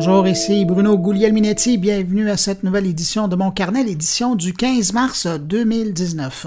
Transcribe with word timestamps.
Bonjour, 0.00 0.28
ici 0.28 0.64
Bruno 0.64 0.96
Guglielminetti. 0.96 1.76
Bienvenue 1.76 2.30
à 2.30 2.36
cette 2.36 2.62
nouvelle 2.62 2.86
édition 2.86 3.26
de 3.26 3.34
mon 3.34 3.50
carnet, 3.50 3.82
l'édition 3.82 4.36
du 4.36 4.52
15 4.52 4.92
mars 4.92 5.26
2019 5.26 6.46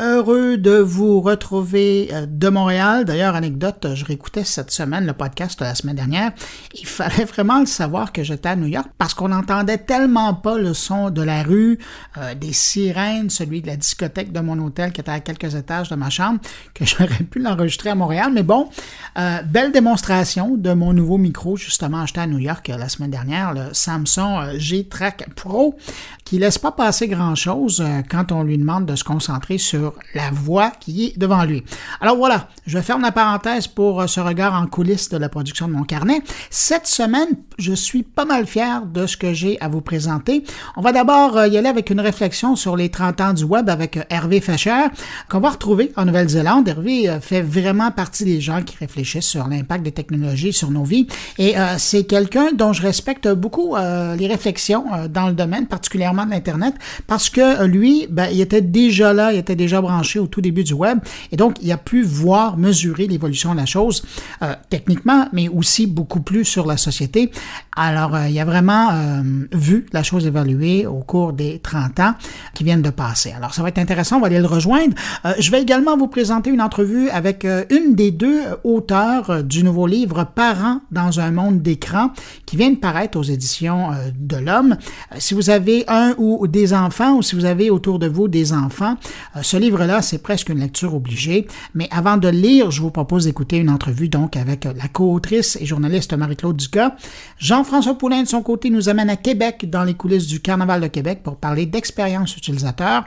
heureux 0.00 0.56
de 0.56 0.78
vous 0.78 1.20
retrouver 1.20 2.08
euh, 2.12 2.26
de 2.26 2.48
Montréal. 2.48 3.04
D'ailleurs, 3.04 3.34
anecdote, 3.34 3.88
je 3.94 4.04
réécoutais 4.04 4.44
cette 4.44 4.70
semaine 4.70 5.06
le 5.06 5.12
podcast 5.12 5.58
de 5.58 5.64
la 5.64 5.74
semaine 5.74 5.96
dernière. 5.96 6.32
Il 6.74 6.86
fallait 6.86 7.24
vraiment 7.24 7.60
le 7.60 7.66
savoir 7.66 8.12
que 8.12 8.22
j'étais 8.22 8.48
à 8.48 8.56
New 8.56 8.66
York 8.66 8.88
parce 8.98 9.14
qu'on 9.14 9.28
n'entendait 9.28 9.78
tellement 9.78 10.34
pas 10.34 10.58
le 10.58 10.74
son 10.74 11.10
de 11.10 11.22
la 11.22 11.42
rue, 11.42 11.78
euh, 12.16 12.34
des 12.34 12.52
sirènes, 12.52 13.30
celui 13.30 13.60
de 13.60 13.66
la 13.66 13.76
discothèque 13.76 14.32
de 14.32 14.40
mon 14.40 14.58
hôtel 14.58 14.92
qui 14.92 15.00
était 15.00 15.10
à 15.10 15.20
quelques 15.20 15.54
étages 15.54 15.90
de 15.90 15.96
ma 15.96 16.08
chambre, 16.08 16.40
que 16.74 16.84
j'aurais 16.86 17.24
pu 17.24 17.38
l'enregistrer 17.38 17.90
à 17.90 17.94
Montréal. 17.94 18.30
Mais 18.32 18.42
bon, 18.42 18.70
euh, 19.18 19.42
belle 19.42 19.72
démonstration 19.72 20.56
de 20.56 20.72
mon 20.72 20.92
nouveau 20.92 21.18
micro, 21.18 21.56
justement 21.56 22.00
acheté 22.00 22.20
à 22.20 22.26
New 22.26 22.38
York 22.38 22.68
la 22.68 22.88
semaine 22.88 23.10
dernière, 23.10 23.52
le 23.52 23.72
Samsung 23.72 24.56
G-Track 24.56 25.34
Pro, 25.34 25.76
qui 26.24 26.38
laisse 26.38 26.58
pas 26.58 26.72
passer 26.72 27.08
grand-chose 27.08 27.84
quand 28.10 28.32
on 28.32 28.42
lui 28.42 28.56
demande 28.56 28.86
de 28.86 28.94
se 28.94 29.04
concentrer 29.04 29.58
sur 29.58 29.89
la 30.14 30.30
voix 30.30 30.70
qui 30.80 31.06
est 31.06 31.18
devant 31.18 31.44
lui. 31.44 31.62
Alors 32.00 32.16
voilà, 32.16 32.48
je 32.66 32.78
ferme 32.78 33.02
la 33.02 33.12
parenthèse 33.12 33.66
pour 33.66 34.00
euh, 34.00 34.06
ce 34.06 34.20
regard 34.20 34.54
en 34.54 34.66
coulisses 34.66 35.08
de 35.08 35.16
la 35.16 35.28
production 35.28 35.68
de 35.68 35.72
mon 35.72 35.84
carnet. 35.84 36.22
Cette 36.50 36.86
semaine, 36.86 37.28
je 37.58 37.72
suis 37.72 38.02
pas 38.02 38.24
mal 38.24 38.46
fier 38.46 38.82
de 38.86 39.06
ce 39.06 39.16
que 39.16 39.32
j'ai 39.32 39.60
à 39.60 39.68
vous 39.68 39.80
présenter. 39.80 40.44
On 40.76 40.80
va 40.80 40.92
d'abord 40.92 41.36
euh, 41.36 41.48
y 41.48 41.56
aller 41.56 41.68
avec 41.68 41.90
une 41.90 42.00
réflexion 42.00 42.56
sur 42.56 42.76
les 42.76 42.88
30 42.88 43.20
ans 43.20 43.32
du 43.32 43.44
web 43.44 43.68
avec 43.68 43.96
euh, 43.96 44.02
Hervé 44.10 44.40
Fischer, 44.40 44.86
qu'on 45.28 45.40
va 45.40 45.50
retrouver 45.50 45.92
en 45.96 46.04
Nouvelle-Zélande. 46.04 46.68
Hervé 46.68 47.18
fait 47.20 47.42
vraiment 47.42 47.90
partie 47.90 48.24
des 48.24 48.40
gens 48.40 48.62
qui 48.62 48.76
réfléchissent 48.76 49.26
sur 49.26 49.48
l'impact 49.48 49.82
des 49.84 49.92
technologies 49.92 50.52
sur 50.52 50.70
nos 50.70 50.84
vies 50.84 51.06
et 51.38 51.54
c'est 51.78 52.04
quelqu'un 52.04 52.52
dont 52.52 52.72
je 52.72 52.82
respecte 52.82 53.28
beaucoup 53.28 53.76
les 53.76 54.26
réflexions 54.26 54.84
dans 55.08 55.28
le 55.28 55.32
domaine, 55.32 55.66
particulièrement 55.66 56.26
de 56.26 56.30
l'Internet, 56.30 56.74
parce 57.06 57.30
que 57.30 57.64
lui, 57.64 58.06
ben, 58.10 58.28
il 58.32 58.40
était 58.40 58.60
déjà 58.60 59.12
là, 59.12 59.32
il 59.32 59.38
était 59.38 59.56
déjà 59.56 59.79
branché 59.82 60.18
au 60.18 60.26
tout 60.26 60.40
début 60.40 60.64
du 60.64 60.74
web. 60.74 60.98
Et 61.32 61.36
donc, 61.36 61.56
il 61.62 61.70
a 61.72 61.76
pu 61.76 62.02
voir, 62.02 62.56
mesurer 62.56 63.06
l'évolution 63.06 63.52
de 63.52 63.58
la 63.58 63.66
chose 63.66 64.02
euh, 64.42 64.54
techniquement, 64.68 65.26
mais 65.32 65.48
aussi 65.48 65.86
beaucoup 65.86 66.20
plus 66.20 66.44
sur 66.44 66.66
la 66.66 66.76
société. 66.76 67.30
Alors, 67.76 68.14
euh, 68.14 68.28
il 68.28 68.38
a 68.38 68.44
vraiment 68.44 68.90
euh, 68.92 69.22
vu 69.52 69.86
la 69.92 70.02
chose 70.02 70.26
évoluer 70.26 70.86
au 70.86 71.00
cours 71.00 71.32
des 71.32 71.58
30 71.58 72.00
ans 72.00 72.14
qui 72.54 72.64
viennent 72.64 72.82
de 72.82 72.90
passer. 72.90 73.32
Alors, 73.32 73.54
ça 73.54 73.62
va 73.62 73.68
être 73.68 73.78
intéressant, 73.78 74.16
on 74.16 74.20
va 74.20 74.26
aller 74.26 74.38
le 74.38 74.46
rejoindre. 74.46 74.94
je 75.38 75.50
vais 75.50 75.62
également 75.62 75.96
vous 75.96 76.08
présenter 76.08 76.50
une 76.50 76.60
entrevue 76.60 77.08
avec 77.10 77.46
une 77.70 77.94
des 77.94 78.10
deux 78.10 78.42
auteurs 78.64 79.44
du 79.44 79.62
nouveau 79.62 79.86
livre 79.86 80.24
Parents 80.34 80.80
dans 80.90 81.20
un 81.20 81.30
monde 81.30 81.62
d'écran 81.62 82.10
qui 82.46 82.56
vient 82.56 82.70
de 82.70 82.76
paraître 82.76 83.18
aux 83.18 83.22
éditions 83.22 83.90
de 84.18 84.36
l'Homme. 84.36 84.76
si 85.18 85.34
vous 85.34 85.50
avez 85.50 85.84
un 85.88 86.14
ou 86.18 86.46
des 86.46 86.72
enfants 86.74 87.16
ou 87.16 87.22
si 87.22 87.34
vous 87.34 87.44
avez 87.44 87.70
autour 87.70 87.98
de 87.98 88.06
vous 88.06 88.28
des 88.28 88.52
enfants, 88.52 88.96
ce 89.42 89.56
livre-là, 89.60 90.02
c'est 90.02 90.22
presque 90.22 90.48
une 90.48 90.58
lecture 90.58 90.94
obligée. 90.94 91.46
Mais 91.74 91.88
avant 91.90 92.16
de 92.16 92.28
le 92.28 92.36
lire, 92.36 92.70
je 92.70 92.80
vous 92.80 92.90
propose 92.90 93.24
d'écouter 93.24 93.58
une 93.58 93.70
entrevue 93.70 94.08
donc 94.08 94.36
avec 94.36 94.64
la 94.64 94.88
co-autrice 94.88 95.56
et 95.60 95.66
journaliste 95.66 96.12
Marie-Claude 96.12 96.56
Ducas. 96.56 96.96
Jean-François 97.38 97.96
Poulain, 97.96 98.22
de 98.22 98.28
son 98.28 98.42
côté, 98.42 98.70
nous 98.70 98.88
amène 98.88 99.10
à 99.10 99.16
Québec, 99.16 99.68
dans 99.68 99.84
les 99.84 99.94
coulisses 99.94 100.26
du 100.26 100.40
Carnaval 100.40 100.80
de 100.80 100.86
Québec, 100.88 101.20
pour 101.22 101.36
parler 101.36 101.66
d'expérience 101.66 102.36
utilisateur. 102.36 103.04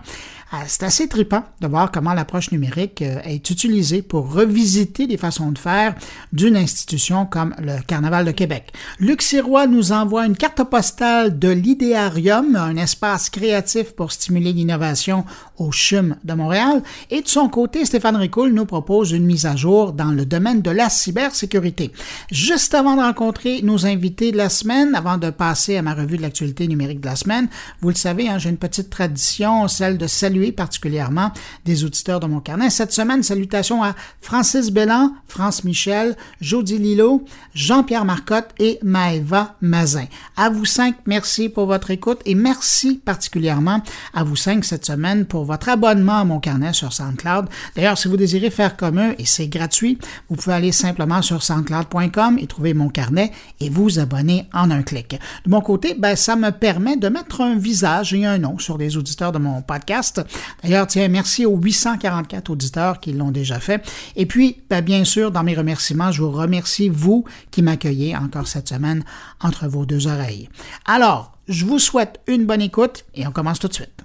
Euh, 0.53 0.57
c'est 0.67 0.83
assez 0.83 1.07
trippant 1.07 1.43
de 1.61 1.67
voir 1.67 1.91
comment 1.91 2.13
l'approche 2.13 2.51
numérique 2.51 3.01
euh, 3.01 3.19
est 3.23 3.49
utilisée 3.49 4.03
pour 4.03 4.31
revisiter 4.31 5.07
les 5.07 5.17
façons 5.17 5.51
de 5.51 5.57
faire 5.57 5.95
d'une 6.31 6.55
institution 6.55 7.25
comme 7.25 7.55
le 7.57 7.81
Carnaval 7.81 8.25
de 8.25 8.31
Québec. 8.31 8.71
Luc 8.99 9.23
Sirois 9.23 9.65
nous 9.65 9.91
envoie 9.91 10.27
une 10.27 10.37
carte 10.37 10.63
postale 10.63 11.39
de 11.39 11.49
l'Idéarium, 11.49 12.55
un 12.55 12.77
espace 12.77 13.31
créatif 13.31 13.93
pour 13.95 14.11
stimuler 14.11 14.53
l'innovation 14.53 15.25
au 15.57 15.71
CHUM 15.71 16.17
de 16.23 16.33
Montréal. 16.33 16.83
Et 17.09 17.21
de 17.21 17.27
son 17.27 17.49
côté, 17.49 17.83
Stéphane 17.85 18.15
Ricoul 18.15 18.53
nous 18.53 18.65
propose 18.65 19.11
une 19.11 19.25
mise 19.25 19.47
à 19.47 19.55
jour 19.55 19.91
dans 19.91 20.11
le 20.11 20.25
domaine 20.25 20.61
de 20.61 20.71
la 20.71 20.89
cybersécurité. 20.89 21.91
Juste 22.31 22.75
avant 22.75 22.95
de 22.95 23.01
rencontrer 23.01 23.61
nos 23.63 23.87
invités 23.87 24.31
de 24.31 24.37
la 24.37 24.49
semaine, 24.49 24.93
avant 24.93 25.17
de 25.17 25.31
passer 25.31 25.77
à 25.77 25.81
ma 25.81 25.95
revue 25.95 26.17
de 26.17 26.21
l'actualité 26.21 26.67
numérique 26.67 27.01
de 27.01 27.07
la 27.07 27.15
semaine, 27.15 27.47
vous 27.81 27.89
le 27.89 27.95
savez, 27.95 28.29
hein, 28.29 28.37
j'ai 28.37 28.49
une 28.49 28.57
petite 28.57 28.91
tradition, 28.91 29.67
celle 29.67 29.97
de 29.97 30.05
saluer 30.05 30.42
particulièrement 30.51 31.31
des 31.65 31.83
auditeurs 31.83 32.19
de 32.19 32.27
mon 32.27 32.39
carnet. 32.39 32.69
Cette 32.69 32.91
semaine, 32.91 33.23
salutations 33.23 33.83
à 33.83 33.95
Francis 34.21 34.71
Bellan, 34.71 35.13
France 35.27 35.63
Michel, 35.63 36.15
Jody 36.41 36.77
Lilo, 36.77 37.23
Jean-Pierre 37.53 38.05
Marcotte 38.05 38.49
et 38.59 38.79
Maëva 38.83 39.55
Mazin. 39.61 40.05
À 40.37 40.49
vous 40.49 40.65
cinq, 40.65 40.95
merci 41.05 41.49
pour 41.49 41.65
votre 41.65 41.91
écoute 41.91 42.21
et 42.25 42.35
merci 42.35 43.01
particulièrement 43.03 43.81
à 44.13 44.23
vous 44.23 44.35
cinq 44.35 44.65
cette 44.65 44.85
semaine 44.85 45.25
pour 45.25 45.45
votre 45.45 45.69
abonnement 45.69 46.19
à 46.19 46.23
mon 46.23 46.39
carnet 46.39 46.73
sur 46.73 46.93
SoundCloud. 46.93 47.47
D'ailleurs, 47.75 47.97
si 47.97 48.07
vous 48.07 48.17
désirez 48.17 48.49
faire 48.49 48.77
comme 48.77 48.99
eux, 48.99 49.15
et 49.17 49.25
c'est 49.25 49.47
gratuit, 49.47 49.97
vous 50.29 50.35
pouvez 50.35 50.55
aller 50.55 50.71
simplement 50.71 51.21
sur 51.21 51.43
soundcloud.com 51.43 52.37
et 52.39 52.47
trouver 52.47 52.73
mon 52.73 52.89
carnet 52.89 53.31
et 53.59 53.69
vous 53.69 53.99
abonner 53.99 54.47
en 54.53 54.71
un 54.71 54.83
clic. 54.83 55.19
De 55.45 55.51
mon 55.51 55.61
côté, 55.61 55.95
ben, 55.97 56.15
ça 56.15 56.35
me 56.35 56.51
permet 56.51 56.97
de 56.97 57.09
mettre 57.09 57.41
un 57.41 57.55
visage 57.55 58.13
et 58.13 58.25
un 58.25 58.37
nom 58.37 58.57
sur 58.57 58.77
les 58.77 58.97
auditeurs 58.97 59.31
de 59.31 59.39
mon 59.39 59.61
podcast 59.61 60.21
D'ailleurs, 60.61 60.87
tiens, 60.87 61.07
merci 61.07 61.45
aux 61.45 61.57
844 61.57 62.49
auditeurs 62.49 62.99
qui 62.99 63.13
l'ont 63.13 63.31
déjà 63.31 63.59
fait. 63.59 63.83
Et 64.15 64.25
puis, 64.25 64.61
ben, 64.69 64.81
bien 64.81 65.03
sûr, 65.03 65.31
dans 65.31 65.43
mes 65.43 65.55
remerciements, 65.55 66.11
je 66.11 66.21
vous 66.21 66.31
remercie, 66.31 66.89
vous, 66.89 67.25
qui 67.51 67.61
m'accueillez 67.61 68.15
encore 68.15 68.47
cette 68.47 68.69
semaine 68.69 69.03
entre 69.41 69.67
vos 69.67 69.85
deux 69.85 70.07
oreilles. 70.07 70.49
Alors, 70.85 71.33
je 71.47 71.65
vous 71.65 71.79
souhaite 71.79 72.19
une 72.27 72.45
bonne 72.45 72.61
écoute 72.61 73.05
et 73.15 73.27
on 73.27 73.31
commence 73.31 73.59
tout 73.59 73.67
de 73.67 73.73
suite. 73.73 74.03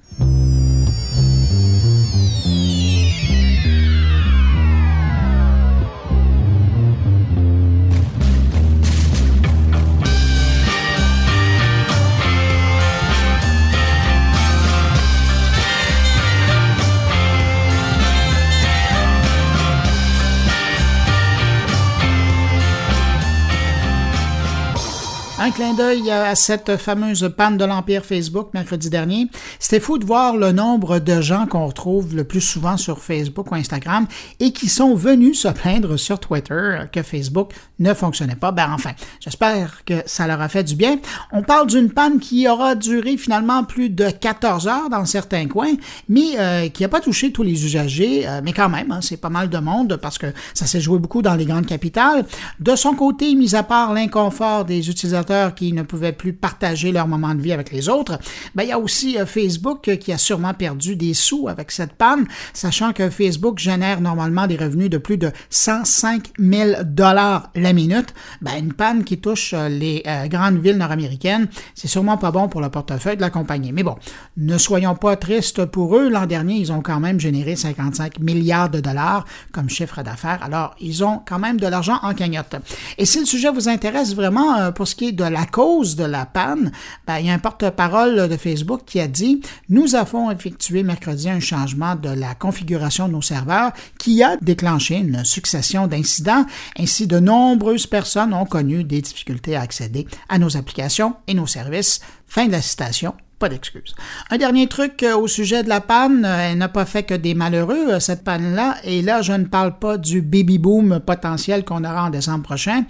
Clin 25.55 25.73
d'œil 25.73 26.11
à 26.11 26.35
cette 26.35 26.77
fameuse 26.77 27.33
panne 27.35 27.57
de 27.57 27.65
l'Empire 27.65 28.05
Facebook 28.05 28.51
mercredi 28.53 28.91
dernier. 28.91 29.29
C'était 29.59 29.81
fou 29.81 29.97
de 29.97 30.05
voir 30.05 30.37
le 30.37 30.53
nombre 30.53 30.99
de 30.99 31.23
gens 31.23 31.47
qu'on 31.47 31.67
retrouve 31.67 32.15
le 32.15 32.25
plus 32.25 32.41
souvent 32.41 32.77
sur 32.77 32.99
Facebook 32.99 33.51
ou 33.51 33.55
Instagram 33.55 34.07
et 34.41 34.53
qui 34.53 34.69
sont 34.69 34.95
venus 34.95 35.41
se 35.41 35.49
plaindre 35.49 35.97
sur 35.97 36.21
Twitter 36.21 36.81
que 36.93 37.03
Facebook 37.03 37.53
ne 37.79 37.95
fonctionnait 37.95 38.35
pas. 38.35 38.53
Ben 38.53 38.71
enfin, 38.73 38.91
j'espère 39.21 39.85
que 39.85 40.03
ça 40.07 40.27
leur 40.27 40.41
a 40.41 40.49
fait 40.49 40.65
du 40.65 40.75
bien. 40.75 40.99
On 41.33 41.43
parle 41.43 41.69
d'une 41.69 41.91
panne 41.91 42.19
qui 42.19 42.47
aura 42.47 42.75
duré 42.75 43.17
finalement 43.17 43.65
plus 43.65 43.91
de 43.91 44.11
14 44.11 44.69
heures 44.69 44.91
dans 44.91 45.07
certains 45.07 45.47
coins, 45.47 45.75
mais 46.09 46.39
euh, 46.39 46.69
qui 46.69 46.83
n'a 46.83 46.89
pas 46.89 47.01
touché 47.01 47.33
tous 47.33 47.43
les 47.43 47.65
usagers. 47.65 48.29
Euh, 48.29 48.41
mais 48.45 48.53
quand 48.53 48.69
même, 48.69 48.93
hein, 48.93 49.01
c'est 49.01 49.17
pas 49.17 49.31
mal 49.31 49.49
de 49.49 49.59
monde 49.59 49.97
parce 49.97 50.19
que 50.19 50.27
ça 50.53 50.67
s'est 50.67 50.81
joué 50.81 50.99
beaucoup 50.99 51.23
dans 51.23 51.35
les 51.35 51.47
grandes 51.47 51.67
capitales. 51.67 52.27
De 52.61 52.77
son 52.77 52.95
côté, 52.95 53.35
mis 53.35 53.55
à 53.55 53.63
part 53.63 53.95
l'inconfort 53.95 54.65
des 54.65 54.91
utilisateurs 54.91 55.38
qui 55.55 55.73
ne 55.73 55.83
pouvaient 55.83 56.13
plus 56.13 56.33
partager 56.33 56.93
leur 56.93 57.09
moment 57.09 57.35
de 57.35 57.41
vie 57.41 57.53
avec 57.53 57.73
les 57.73 57.89
autres, 57.89 58.19
ben, 58.55 58.63
il 58.65 58.69
y 58.69 58.73
a 58.73 58.79
aussi 58.79 59.19
euh, 59.19 59.27
Facebook 59.27 59.97
qui 59.99 60.13
a 60.13 60.19
sûrement 60.19 60.55
perdu 60.55 60.97
des 60.97 61.15
sous 61.15 61.49
avec 61.49 61.71
cette 61.71 61.93
panne, 61.93 62.27
sachant 62.53 62.93
que 62.93 63.11
Facebook 63.11 63.59
génère 63.59 64.01
normalement 64.01 64.47
des 64.47 64.57
revenus 64.57 64.91
de 64.91 64.99
plus 64.99 65.19
de 65.19 65.31
105 65.51 66.33
000 66.39 66.83
dollars 66.85 67.51
la 67.55 67.73
minute. 67.73 68.15
Ben, 68.43 68.53
une 68.59 68.73
panne 68.73 69.05
qui 69.05 69.19
touche 69.19 69.55
euh, 69.55 69.69
les 69.69 70.03
euh, 70.07 70.27
grandes 70.27 70.59
villes 70.59 70.77
nord-américaines, 70.77 71.49
c'est 71.75 71.89
sûrement 71.89 72.17
pas 72.17 72.31
bon 72.31 72.49
pour 72.49 72.61
le 72.61 72.69
portefeuille 72.69 73.17
de 73.17 73.21
la 73.21 73.31
compagnie. 73.31 73.73
Mais 73.73 73.83
bon, 73.83 73.97
ne 74.37 74.59
soyons 74.59 74.95
pas 74.95 75.17
tristes 75.17 75.65
pour 75.65 75.97
eux. 75.97 76.09
L'an 76.09 76.27
dernier, 76.27 76.57
ils 76.57 76.73
ont 76.73 76.83
quand 76.83 77.01
même 77.01 77.21
généré 77.21 77.57
55 77.57 78.19
milliards 78.21 78.71
de 78.71 78.81
dollars 78.81 79.25
comme 79.53 79.69
chiffre 79.69 80.03
d'affaires. 80.03 80.43
Alors, 80.43 80.75
ils 80.81 81.05
ont 81.05 81.21
quand 81.27 81.39
même 81.39 81.59
de 81.59 81.67
l'argent 81.67 81.99
en 82.03 82.15
cagnotte. 82.15 82.57
Et 82.97 83.05
si 83.05 83.21
le 83.21 83.27
sujet 83.27 83.51
vous 83.51 83.69
intéresse 83.69 84.15
vraiment 84.15 84.73
pour 84.73 84.89
ce 84.89 84.95
qui 84.95 85.09
est 85.09 85.13
de 85.19 85.25
la 85.25 85.45
cause 85.45 85.97
de 85.97 86.05
la 86.05 86.25
panne, 86.25 86.73
ben, 87.07 87.19
il 87.19 87.27
y 87.27 87.31
a 87.31 87.35
un 87.35 87.39
porte-parole 87.39 88.29
de 88.29 88.37
Facebook 88.37 88.83
qui 88.87 89.01
a 89.01 89.09
dit 89.09 89.43
Nous 89.69 89.95
avons 89.95 90.31
effectué 90.31 90.83
mercredi 90.83 91.29
un 91.29 91.41
changement 91.41 91.97
de 91.97 92.09
la 92.09 92.35
configuration 92.35 93.09
de 93.09 93.13
nos 93.13 93.23
serveurs 93.23 93.73
qui 93.99 94.23
a 94.23 94.37
déclenché 94.37 94.97
une 94.97 95.25
succession 95.25 95.87
d'incidents. 95.87 96.47
Ainsi, 96.79 97.07
de 97.07 97.19
nombreuses 97.19 97.87
personnes 97.87 98.33
ont 98.33 98.47
connu 98.47 98.85
des 98.85 99.03
difficultés 99.03 99.57
à 99.57 99.61
accéder 99.61 100.07
à 100.29 100.39
nos 100.39 100.57
applications 100.57 101.17
et 101.27 101.35
nos 101.35 101.47
services. 101.47 102.01
Fin 102.27 102.47
de 102.47 102.53
la 102.53 102.63
citation 102.63 103.15
pas 103.39 103.49
d'excuses. 103.49 103.95
Un 104.31 104.37
dernier 104.37 104.67
truc 104.67 105.03
euh, 105.03 105.17
au 105.17 105.29
sujet 105.29 105.63
de 105.63 105.69
la 105.69 105.81
panne, 105.81 106.25
euh, 106.25 106.51
elle 106.51 106.59
n'a 106.59 106.69
pas 106.69 106.85
fait 106.85 107.05
que 107.05 107.15
des 107.15 107.35
malheureux, 107.35 107.93
euh, 107.93 108.01
cette 108.01 108.25
panne-là, 108.25 108.77
et 108.85 109.01
là, 109.03 109.23
je 109.23 109.33
ne 109.33 109.45
parle 109.45 109.79
pas 109.79 109.97
du 109.97 110.23
baby-boom 110.23 111.01
potentiel 111.01 111.65
qu'on 111.65 111.85
aura 111.85 112.05
en 112.05 112.11
décembre 112.11 112.43
prochain, 112.43 112.85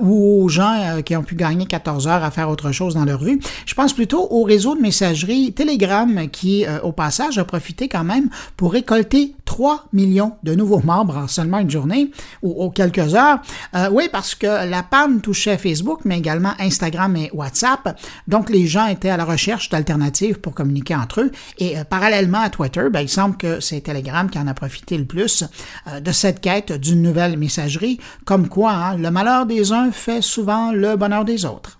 ou 0.00 0.42
aux 0.42 0.48
gens 0.48 1.00
qui 1.04 1.16
ont 1.16 1.22
pu 1.22 1.34
gagner 1.34 1.66
14 1.66 2.06
heures 2.06 2.24
à 2.24 2.30
faire 2.30 2.48
autre 2.48 2.72
chose 2.72 2.94
dans 2.94 3.04
leur 3.04 3.22
vie. 3.22 3.38
Je 3.66 3.74
pense 3.74 3.92
plutôt 3.92 4.26
au 4.30 4.42
réseau 4.42 4.76
de 4.76 4.80
messagerie 4.80 5.52
Telegram 5.52 6.28
qui, 6.30 6.64
au 6.82 6.92
passage, 6.92 7.38
a 7.38 7.44
profité 7.44 7.88
quand 7.88 8.04
même 8.04 8.28
pour 8.56 8.72
récolter 8.72 9.34
3 9.44 9.86
millions 9.92 10.32
de 10.42 10.54
nouveaux 10.54 10.80
membres 10.84 11.16
en 11.16 11.28
seulement 11.28 11.58
une 11.58 11.70
journée 11.70 12.10
ou, 12.42 12.70
quelques 12.70 13.14
heures. 13.14 13.40
oui, 13.90 14.08
parce 14.12 14.34
que 14.34 14.46
la 14.68 14.82
panne 14.82 15.20
touchait 15.20 15.56
Facebook, 15.56 16.00
mais 16.04 16.18
également 16.18 16.52
Instagram 16.58 17.16
et 17.16 17.30
WhatsApp. 17.32 17.98
Donc, 18.28 18.50
les 18.50 18.66
gens 18.66 18.86
étaient 18.86 19.10
à 19.10 19.16
la 19.16 19.24
recherche 19.24 19.63
d'alternatives 19.68 20.40
pour 20.40 20.54
communiquer 20.54 20.94
entre 20.94 21.22
eux. 21.22 21.32
Et 21.58 21.78
euh, 21.78 21.84
parallèlement 21.84 22.40
à 22.40 22.50
Twitter, 22.50 22.86
ben, 22.90 23.00
il 23.00 23.08
semble 23.08 23.36
que 23.36 23.60
c'est 23.60 23.80
Telegram 23.80 24.28
qui 24.28 24.38
en 24.38 24.46
a 24.46 24.54
profité 24.54 24.96
le 24.96 25.04
plus 25.04 25.44
euh, 25.86 26.00
de 26.00 26.12
cette 26.12 26.40
quête 26.40 26.72
d'une 26.72 27.02
nouvelle 27.02 27.36
messagerie, 27.36 27.98
comme 28.24 28.48
quoi 28.48 28.72
hein, 28.72 28.96
le 28.96 29.10
malheur 29.10 29.46
des 29.46 29.72
uns 29.72 29.90
fait 29.92 30.22
souvent 30.22 30.72
le 30.72 30.96
bonheur 30.96 31.24
des 31.24 31.44
autres. 31.44 31.78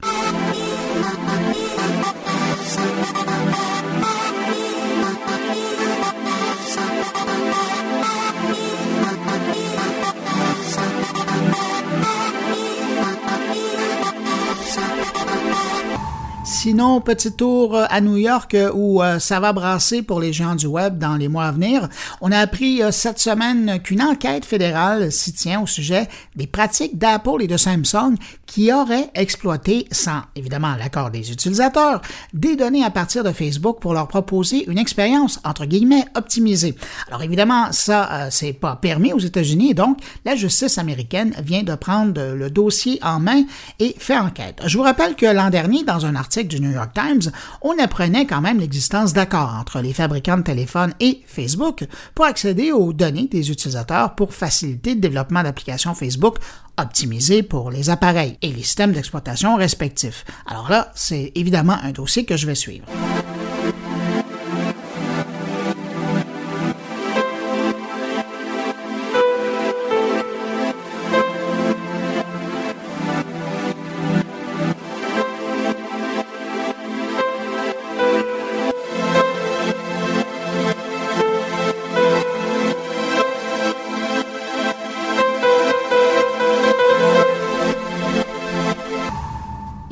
Sinon, 16.64 17.02
petit 17.02 17.30
tour 17.30 17.76
euh, 17.76 17.84
à 17.90 18.00
New 18.00 18.16
York 18.16 18.54
euh, 18.54 18.70
où 18.72 19.02
euh, 19.02 19.18
ça 19.18 19.38
va 19.38 19.52
brasser 19.52 20.00
pour 20.00 20.18
les 20.18 20.32
gens 20.32 20.54
du 20.54 20.64
web 20.64 20.96
dans 20.96 21.16
les 21.16 21.28
mois 21.28 21.44
à 21.44 21.52
venir. 21.52 21.90
On 22.22 22.32
a 22.32 22.38
appris 22.38 22.80
cette 22.90 23.18
semaine 23.18 23.80
qu'une 23.82 24.00
enquête 24.00 24.46
fédérale 24.46 25.12
s'y 25.12 25.34
tient 25.34 25.60
au 25.60 25.66
sujet 25.66 26.08
des 26.36 26.46
pratiques 26.46 26.96
d'Apple 26.96 27.42
et 27.42 27.48
de 27.48 27.58
Samsung 27.58 28.14
qui 28.46 28.72
auraient 28.72 29.10
exploité, 29.14 29.86
sans 29.90 30.22
évidemment 30.36 30.76
l'accord 30.76 31.10
des 31.10 31.32
utilisateurs, 31.32 32.00
des 32.32 32.56
données 32.56 32.84
à 32.84 32.90
partir 32.90 33.24
de 33.24 33.32
Facebook 33.32 33.80
pour 33.80 33.94
leur 33.94 34.08
proposer 34.08 34.64
une 34.70 34.78
expérience 34.78 35.40
entre 35.44 35.66
guillemets 35.66 36.04
optimisée. 36.14 36.74
Alors 37.08 37.22
évidemment, 37.22 37.72
ça 37.72 38.28
c'est 38.30 38.52
pas 38.52 38.76
permis 38.76 39.12
aux 39.12 39.18
États-Unis 39.18 39.74
donc 39.74 39.98
la 40.24 40.36
justice 40.36 40.78
américaine 40.78 41.34
vient 41.42 41.62
de 41.62 41.74
prendre 41.74 42.34
le 42.34 42.50
dossier 42.50 42.98
en 43.02 43.20
main 43.20 43.44
et 43.78 43.94
fait 43.98 44.16
enquête. 44.16 44.60
Je 44.66 44.76
vous 44.76 44.84
rappelle 44.84 45.16
que 45.16 45.26
l'an 45.26 45.50
dernier, 45.50 45.84
dans 45.84 46.06
un 46.06 46.14
article 46.14 46.48
du 46.48 46.60
New 46.60 46.72
York 46.72 46.90
Times, 46.94 47.32
on 47.62 47.78
apprenait 47.78 48.26
quand 48.26 48.40
même 48.40 48.58
l'existence 48.58 49.12
d'accords 49.12 49.54
entre 49.58 49.80
les 49.80 49.92
fabricants 49.92 50.36
de 50.36 50.42
téléphones 50.42 50.92
et 51.00 51.22
Facebook 51.26 51.86
pour 52.14 52.24
accéder 52.24 52.72
aux 52.72 52.92
données 52.92 53.28
des 53.28 53.50
utilisateurs 53.50 54.14
pour 54.14 54.34
faciliter 54.34 54.94
le 54.94 55.00
développement 55.00 55.42
d'applications 55.42 55.94
Facebook 55.94 56.36
optimisées 56.78 57.42
pour 57.42 57.70
les 57.70 57.90
appareils 57.90 58.38
et 58.42 58.48
les 58.48 58.62
systèmes 58.62 58.92
d'exploitation 58.92 59.56
respectifs. 59.56 60.24
Alors 60.46 60.70
là, 60.70 60.92
c'est 60.94 61.32
évidemment 61.34 61.76
un 61.82 61.92
dossier 61.92 62.24
que 62.24 62.36
je 62.36 62.46
vais 62.46 62.54
suivre. 62.54 62.86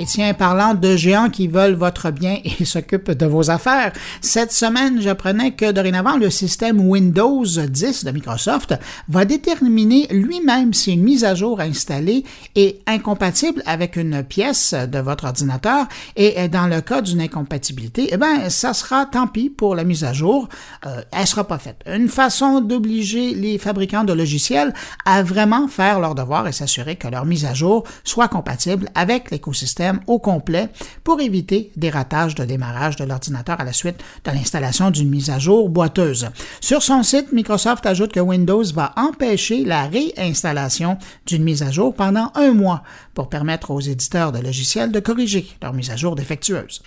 Et 0.03 0.05
tiens, 0.05 0.35
parlant 0.35 0.75
de 0.75 0.97
géants 0.97 1.31
qui 1.31 1.47
veulent 1.47 1.75
votre 1.75 2.11
bien 2.11 2.39
et 2.45 2.65
s'occupent 2.65 3.13
de 3.13 3.25
vos 3.25 3.51
affaires, 3.51 3.93
cette 4.21 4.51
semaine, 4.51 5.01
j'apprenais 5.01 5.53
que 5.53 5.71
dorénavant, 5.71 6.17
le 6.17 6.29
système 6.29 6.81
Windows 6.81 7.45
10 7.45 8.05
de 8.05 8.11
Microsoft 8.11 8.75
va 9.09 9.25
déterminer 9.25 10.09
lui-même 10.11 10.75
si 10.75 10.95
une 10.95 11.05
mise 11.05 11.23
à 11.23 11.37
jour 11.37 11.61
installée 11.61 12.25
est 12.57 12.81
incompatible 12.89 13.63
avec 13.65 13.95
une 13.95 14.25
pièce 14.25 14.75
de 14.75 14.99
votre 14.99 15.27
ordinateur 15.27 15.87
et 16.17 16.49
dans 16.49 16.67
le 16.67 16.81
cas 16.81 17.01
d'une 17.01 17.21
incompatibilité, 17.21 18.09
eh 18.11 18.17
bien, 18.17 18.51
ça 18.51 18.75
sera 18.75 19.07
tant 19.07 19.29
pis 19.29 19.51
pour 19.51 19.77
la 19.77 19.85
mise 19.85 20.03
à 20.03 20.13
jour, 20.13 20.49
euh, 20.85 21.03
elle 21.13 21.29
sera 21.29 21.45
pas 21.45 21.59
faite. 21.59 21.79
Une 21.87 22.09
façon 22.09 22.61
d'obliger 22.61 23.35
les 23.35 23.57
fabricants 23.57 24.03
de 24.03 24.13
logiciels 24.13 24.75
à 25.05 25.23
vraiment 25.23 25.69
faire 25.69 26.01
leur 26.01 26.17
devoir 26.17 26.49
et 26.49 26.53
s'assurer 26.53 26.97
que 26.97 27.07
leur 27.07 27.25
mise 27.25 27.45
à 27.45 27.55
jour 27.55 27.85
soit 28.03 28.27
compatible 28.27 28.89
avec 28.97 29.31
l'écosystème 29.31 29.92
au 30.07 30.19
complet 30.19 30.69
pour 31.05 31.21
éviter 31.21 31.71
des 31.77 31.91
ratages 31.91 32.35
de 32.35 32.45
démarrage 32.45 32.97
de 32.97 33.05
l'ordinateur 33.05 33.61
à 33.61 33.65
la 33.65 33.73
suite 33.73 34.03
de 34.25 34.31
l'installation 34.31 34.91
d'une 34.91 35.11
mise 35.11 35.31
à 35.31 35.39
jour 35.39 35.69
boiteuse. 35.69 36.29
Sur 36.61 36.83
son 36.83 37.03
site, 37.03 37.33
Microsoft 37.33 37.87
ajoute 37.87 38.13
que 38.13 38.21
Windows 38.21 38.65
va 38.75 38.93
empêcher 38.97 39.65
la 39.65 39.87
réinstallation 39.87 40.99
d'une 41.27 41.45
mise 41.45 41.63
à 41.63 41.71
jour 41.71 41.95
pendant 41.95 42.31
un 42.35 42.53
mois 42.53 42.83
pour 43.15 43.29
permettre 43.29 43.71
aux 43.71 43.81
éditeurs 43.81 44.33
de 44.33 44.39
logiciels 44.39 44.93
de 44.93 45.01
corriger 45.01 45.47
leur 45.63 45.73
mise 45.73 45.91
à 45.91 45.97
jour 45.97 46.15
défectueuse. 46.15 46.83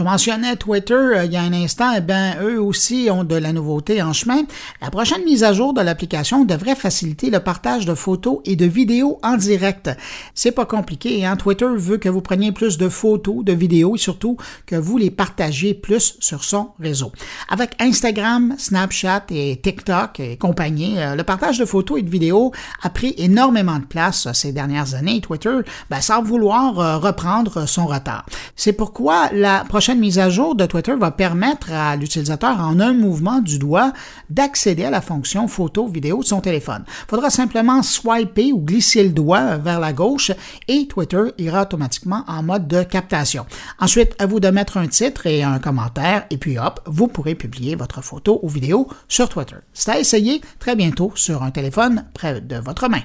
Je 0.00 0.04
mentionnais 0.04 0.56
Twitter 0.56 0.94
euh, 0.94 1.26
il 1.26 1.32
y 1.32 1.36
a 1.36 1.42
un 1.42 1.52
instant, 1.52 1.92
eh 1.94 2.00
bien, 2.00 2.40
eux 2.40 2.58
aussi 2.58 3.08
ont 3.12 3.22
de 3.22 3.34
la 3.34 3.52
nouveauté 3.52 4.00
en 4.00 4.14
chemin. 4.14 4.44
La 4.80 4.90
prochaine 4.90 5.22
mise 5.26 5.44
à 5.44 5.52
jour 5.52 5.74
de 5.74 5.82
l'application 5.82 6.46
devrait 6.46 6.74
faciliter 6.74 7.28
le 7.28 7.40
partage 7.40 7.84
de 7.84 7.94
photos 7.94 8.38
et 8.46 8.56
de 8.56 8.64
vidéos 8.64 9.18
en 9.22 9.36
direct. 9.36 9.90
C'est 10.34 10.52
pas 10.52 10.64
compliqué, 10.64 11.26
hein? 11.26 11.36
Twitter 11.36 11.68
veut 11.76 11.98
que 11.98 12.08
vous 12.08 12.22
preniez 12.22 12.50
plus 12.50 12.78
de 12.78 12.88
photos, 12.88 13.44
de 13.44 13.52
vidéos 13.52 13.96
et 13.96 13.98
surtout 13.98 14.38
que 14.64 14.74
vous 14.74 14.96
les 14.96 15.10
partagiez 15.10 15.74
plus 15.74 16.16
sur 16.18 16.44
son 16.44 16.70
réseau. 16.80 17.12
Avec 17.50 17.72
Instagram, 17.78 18.54
Snapchat 18.56 19.26
et 19.28 19.60
TikTok 19.62 20.18
et 20.18 20.38
compagnie, 20.38 20.98
euh, 20.98 21.14
le 21.14 21.24
partage 21.24 21.58
de 21.58 21.66
photos 21.66 21.98
et 21.98 22.02
de 22.02 22.10
vidéos 22.10 22.52
a 22.80 22.88
pris 22.88 23.14
énormément 23.18 23.78
de 23.78 23.84
place 23.84 24.28
ces 24.32 24.52
dernières 24.52 24.94
années. 24.94 25.20
Twitter, 25.20 25.58
ben, 25.90 26.00
sans 26.00 26.22
vouloir 26.22 26.78
euh, 26.78 26.96
reprendre 26.96 27.68
son 27.68 27.84
retard. 27.84 28.24
C'est 28.56 28.72
pourquoi 28.72 29.28
la 29.34 29.66
prochaine 29.68 29.89
mise 29.94 30.18
à 30.18 30.30
jour 30.30 30.54
de 30.54 30.66
Twitter 30.66 30.94
va 30.94 31.10
permettre 31.10 31.72
à 31.72 31.96
l'utilisateur 31.96 32.60
en 32.60 32.80
un 32.80 32.92
mouvement 32.92 33.40
du 33.40 33.58
doigt 33.58 33.92
d'accéder 34.28 34.84
à 34.84 34.90
la 34.90 35.00
fonction 35.00 35.48
photo 35.48 35.86
vidéo 35.86 36.20
de 36.20 36.24
son 36.24 36.40
téléphone. 36.40 36.84
Il 36.86 37.10
faudra 37.10 37.30
simplement 37.30 37.82
swiper 37.82 38.52
ou 38.52 38.60
glisser 38.60 39.02
le 39.02 39.10
doigt 39.10 39.56
vers 39.56 39.80
la 39.80 39.92
gauche 39.92 40.32
et 40.68 40.86
Twitter 40.86 41.22
ira 41.38 41.62
automatiquement 41.62 42.24
en 42.26 42.42
mode 42.42 42.68
de 42.68 42.82
captation. 42.82 43.46
Ensuite, 43.78 44.14
à 44.18 44.26
vous 44.26 44.40
de 44.40 44.48
mettre 44.48 44.76
un 44.76 44.88
titre 44.88 45.26
et 45.26 45.42
un 45.42 45.58
commentaire 45.58 46.26
et 46.30 46.36
puis 46.36 46.58
hop, 46.58 46.80
vous 46.86 47.08
pourrez 47.08 47.34
publier 47.34 47.74
votre 47.74 48.02
photo 48.02 48.40
ou 48.42 48.48
vidéo 48.48 48.88
sur 49.08 49.28
Twitter. 49.28 49.56
C'est 49.72 49.90
à 49.90 49.98
essayer 49.98 50.40
très 50.58 50.76
bientôt 50.76 51.12
sur 51.14 51.42
un 51.42 51.50
téléphone 51.50 52.06
près 52.14 52.40
de 52.40 52.56
votre 52.56 52.88
main. 52.88 53.02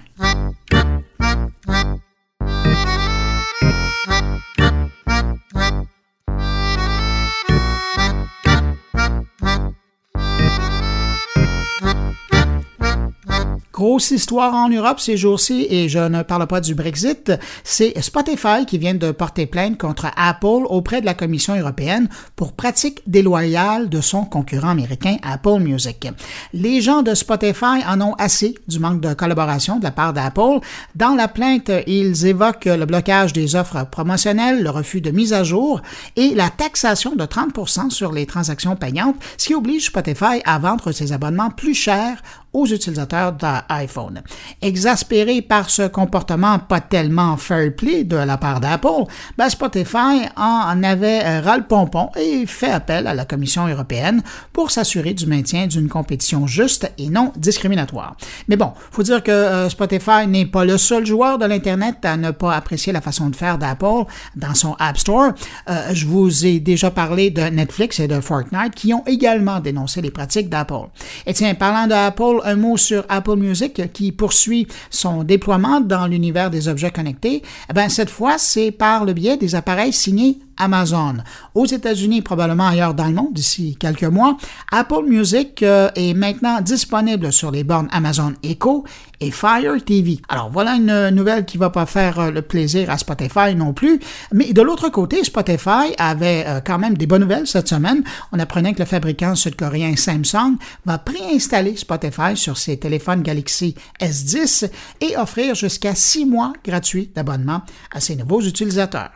Grosse 13.96 14.12
histoire 14.12 14.54
en 14.54 14.68
Europe 14.68 15.00
ces 15.00 15.16
jours-ci, 15.16 15.68
et 15.70 15.88
je 15.88 16.00
ne 16.00 16.22
parle 16.22 16.48
pas 16.48 16.60
du 16.60 16.76
Brexit, 16.76 17.32
c'est 17.64 17.98
Spotify 18.02 18.66
qui 18.68 18.78
vient 18.78 18.94
de 18.94 19.12
porter 19.12 19.46
plainte 19.46 19.78
contre 19.78 20.08
Apple 20.18 20.66
auprès 20.68 21.00
de 21.00 21.06
la 21.06 21.14
Commission 21.14 21.58
européenne 21.58 22.10
pour 22.36 22.52
pratique 22.52 23.00
déloyale 23.08 23.88
de 23.88 24.02
son 24.02 24.26
concurrent 24.26 24.72
américain 24.72 25.16
Apple 25.24 25.60
Music. 25.62 26.10
Les 26.52 26.82
gens 26.82 27.04
de 27.04 27.14
Spotify 27.16 27.86
en 27.88 28.02
ont 28.02 28.16
assez 28.16 28.56
du 28.68 28.80
manque 28.80 29.00
de 29.00 29.14
collaboration 29.14 29.80
de 29.80 29.86
la 29.86 29.92
part 29.92 30.12
d'Apple. 30.12 30.60
Dans 30.96 31.16
la 31.16 31.30
plainte, 31.30 31.72
ils 31.88 32.26
évoquent 32.26 32.66
le 32.66 32.86
blocage 32.86 33.32
des 33.32 33.56
offres 33.56 33.88
promotionnelles, 33.90 34.62
le 34.62 34.72
refus 34.72 35.00
de 35.00 35.12
mise 35.12 35.32
à 35.32 35.46
jour 35.46 35.82
et 36.18 36.36
la 36.36 36.50
taxation 36.50 37.16
de 37.16 37.26
30 37.26 37.92
sur 37.92 38.12
les 38.12 38.26
transactions 38.26 38.76
payantes, 38.76 39.16
ce 39.38 39.46
qui 39.46 39.56
oblige 39.56 39.86
Spotify 39.86 40.42
à 40.44 40.60
vendre 40.60 40.92
ses 40.92 41.14
abonnements 41.14 41.50
plus 41.50 41.76
chers 41.76 42.22
aux 42.56 42.66
utilisateurs 42.66 43.34
d'iPhone. 43.34 44.22
Exaspéré 44.62 45.42
par 45.42 45.70
ce 45.70 45.88
comportement 45.88 46.60
pas 46.60 46.82
tellement 46.82 47.38
fair 47.38 47.76
play 47.76 48.04
de 48.04 48.16
la 48.16 48.38
part 48.38 48.60
d'Apple, 48.60 49.04
ben 49.38 49.50
Spotify 49.50 50.28
en 50.38 50.84
avait 50.84 51.40
ras 51.40 51.58
le 51.58 51.66
pompon 51.66 52.10
et 52.16 52.46
fait 52.46 52.72
appel 52.72 53.08
à 53.08 53.14
la 53.14 53.26
Commission 53.26 53.68
européenne 53.68 54.24
pour 54.54 54.72
s'assurer 54.72 55.14
du 55.14 55.26
maintien 55.26 55.68
d'une 55.68 55.90
compétition 55.90 56.48
juste 56.48 56.92
et 56.98 57.10
non 57.10 57.32
discriminatoire. 57.36 58.16
Mais 58.48 58.56
bon, 58.56 58.72
faut 58.92 59.04
dire 59.04 59.22
que 59.22 59.32
euh, 59.32 59.70
Spotify 59.70 60.28
n'est 60.28 60.46
pas 60.46 60.66
le 60.66 60.78
seul 60.78 61.06
joueur 61.06 61.38
de 61.38 61.46
l'Internet 61.46 62.04
à 62.04 62.18
ne 62.18 62.32
pas 62.32 62.56
apprécier 62.56 62.94
la 62.94 63.02
façon 63.02 63.30
de 63.30 63.36
faire 63.36 63.58
d'Apple 63.58 64.06
dans 64.36 64.54
son 64.54 64.76
App 64.80 64.98
Store. 64.98 65.34
Euh, 65.70 65.90
je 65.94 66.06
vous 66.06 66.46
ai 66.46 66.60
déjà 66.60 66.92
parlé 66.92 67.32
de 67.32 67.42
Netflix 67.42 68.00
et 68.00 68.08
de 68.08 68.20
Fortnite 68.20 68.76
qui 68.76 68.94
ont 68.94 69.04
également 69.06 69.60
dénoncé 69.60 70.02
les 70.02 70.12
pratiques 70.12 70.50
d'Apple. 70.50 70.88
Et 71.26 71.34
tiens, 71.34 71.54
parlant 71.56 71.88
d'Apple, 71.88 72.42
un 72.46 72.56
mot 72.56 72.78
sur 72.78 73.04
Apple 73.10 73.36
Music 73.36 73.92
qui 73.92 74.12
poursuit 74.12 74.68
son 74.90 75.24
déploiement 75.24 75.82
dans 75.82 76.08
l'univers 76.08 76.50
des 76.50 76.68
objets 76.68 76.92
connectés. 76.92 77.42
Eh 77.70 77.74
bien, 77.74 77.90
cette 77.90 78.10
fois, 78.10 78.38
c'est 78.38 78.72
par 78.72 79.06
le 79.06 79.14
biais 79.14 79.38
des 79.38 79.56
appareils 79.56 79.94
signés 79.94 80.40
Amazon. 80.58 81.18
Aux 81.54 81.66
États-Unis, 81.66 82.22
probablement 82.22 82.68
ailleurs 82.68 82.94
dans 82.94 83.08
le 83.08 83.14
monde 83.14 83.34
d'ici 83.34 83.76
quelques 83.80 84.04
mois, 84.04 84.38
Apple 84.72 85.04
Music 85.08 85.62
euh, 85.64 85.90
est 85.96 86.14
maintenant 86.14 86.62
disponible 86.62 87.32
sur 87.34 87.52
les 87.52 87.64
bornes 87.64 87.90
Amazon 87.92 88.34
Echo 88.44 88.86
et 89.20 89.32
Fire 89.32 89.84
TV. 89.84 90.20
Alors 90.30 90.50
voilà 90.50 90.76
une 90.76 91.10
nouvelle 91.10 91.46
qui 91.46 91.58
va 91.58 91.70
pas 91.70 91.86
faire 91.86 92.20
euh, 92.20 92.32
le 92.32 92.42
plaisir 92.42 92.90
à 92.90 92.98
Spotify 92.98 93.56
non 93.56 93.74
plus, 93.74 94.00
mais 94.32 94.54
de 94.54 94.62
l'autre 94.62 94.90
côté, 94.90 95.24
Spotify 95.24 95.94
avait 95.98 96.46
euh, 96.48 96.62
quand 96.66 96.78
même 96.78 96.98
des 96.98 97.06
bonnes 97.06 97.22
nouvelles 97.22 97.48
cette 97.48 97.68
semaine. 97.68 98.04
On 98.32 98.40
apprenait 98.40 98.74
que 98.74 98.80
le 98.80 98.86
fabricant 98.86 99.36
sud-coréen 99.36 99.96
Samsung 99.96 100.56
va 100.86 100.98
préinstaller 100.98 101.76
Spotify 101.76 102.35
sur 102.36 102.58
ses 102.58 102.78
téléphones 102.78 103.22
Galaxy 103.22 103.76
S10 104.00 104.70
et 105.02 105.18
offrir 105.18 105.56
jusqu'à 105.56 105.96
six 105.96 106.26
mois 106.26 106.54
gratuits 106.64 107.12
d'abonnement 107.14 107.62
à 107.92 108.00
ses 108.00 108.16
nouveaux 108.16 108.42
utilisateurs. 108.42 109.12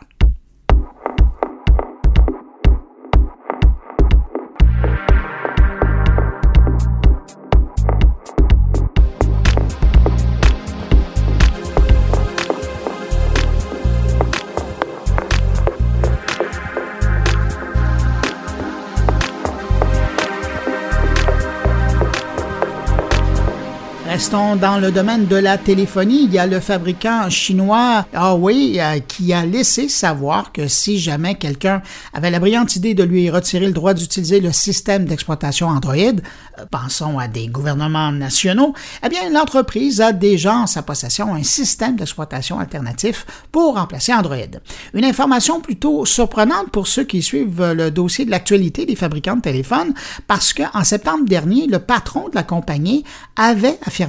Restons 24.10 24.56
dans 24.56 24.78
le 24.78 24.90
domaine 24.90 25.26
de 25.26 25.36
la 25.36 25.56
téléphonie. 25.56 26.24
Il 26.24 26.34
y 26.34 26.38
a 26.40 26.48
le 26.48 26.58
fabricant 26.58 27.30
chinois 27.30 28.04
Huawei 28.12 28.80
euh, 28.80 28.98
qui 28.98 29.32
a 29.32 29.46
laissé 29.46 29.88
savoir 29.88 30.50
que 30.50 30.66
si 30.66 30.98
jamais 30.98 31.36
quelqu'un 31.36 31.80
avait 32.12 32.32
la 32.32 32.40
brillante 32.40 32.74
idée 32.74 32.94
de 32.94 33.04
lui 33.04 33.30
retirer 33.30 33.66
le 33.66 33.72
droit 33.72 33.94
d'utiliser 33.94 34.40
le 34.40 34.50
système 34.50 35.04
d'exploitation 35.04 35.68
Android, 35.68 35.94
euh, 35.94 36.64
pensons 36.72 37.20
à 37.20 37.28
des 37.28 37.46
gouvernements 37.46 38.10
nationaux, 38.10 38.74
eh 39.06 39.08
bien 39.08 39.30
l'entreprise 39.30 40.00
a 40.00 40.10
déjà 40.10 40.56
en 40.56 40.66
sa 40.66 40.82
possession 40.82 41.32
un 41.32 41.44
système 41.44 41.94
d'exploitation 41.94 42.58
alternatif 42.58 43.24
pour 43.52 43.76
remplacer 43.76 44.12
Android. 44.12 44.58
Une 44.92 45.04
information 45.04 45.60
plutôt 45.60 46.04
surprenante 46.04 46.72
pour 46.72 46.88
ceux 46.88 47.04
qui 47.04 47.22
suivent 47.22 47.62
le 47.62 47.92
dossier 47.92 48.24
de 48.24 48.32
l'actualité 48.32 48.86
des 48.86 48.96
fabricants 48.96 49.36
de 49.36 49.42
téléphones 49.42 49.94
parce 50.26 50.52
qu'en 50.52 50.82
septembre 50.82 51.26
dernier, 51.26 51.68
le 51.68 51.78
patron 51.78 52.28
de 52.28 52.34
la 52.34 52.42
compagnie 52.42 53.04
avait 53.36 53.78
affirmé 53.86 53.99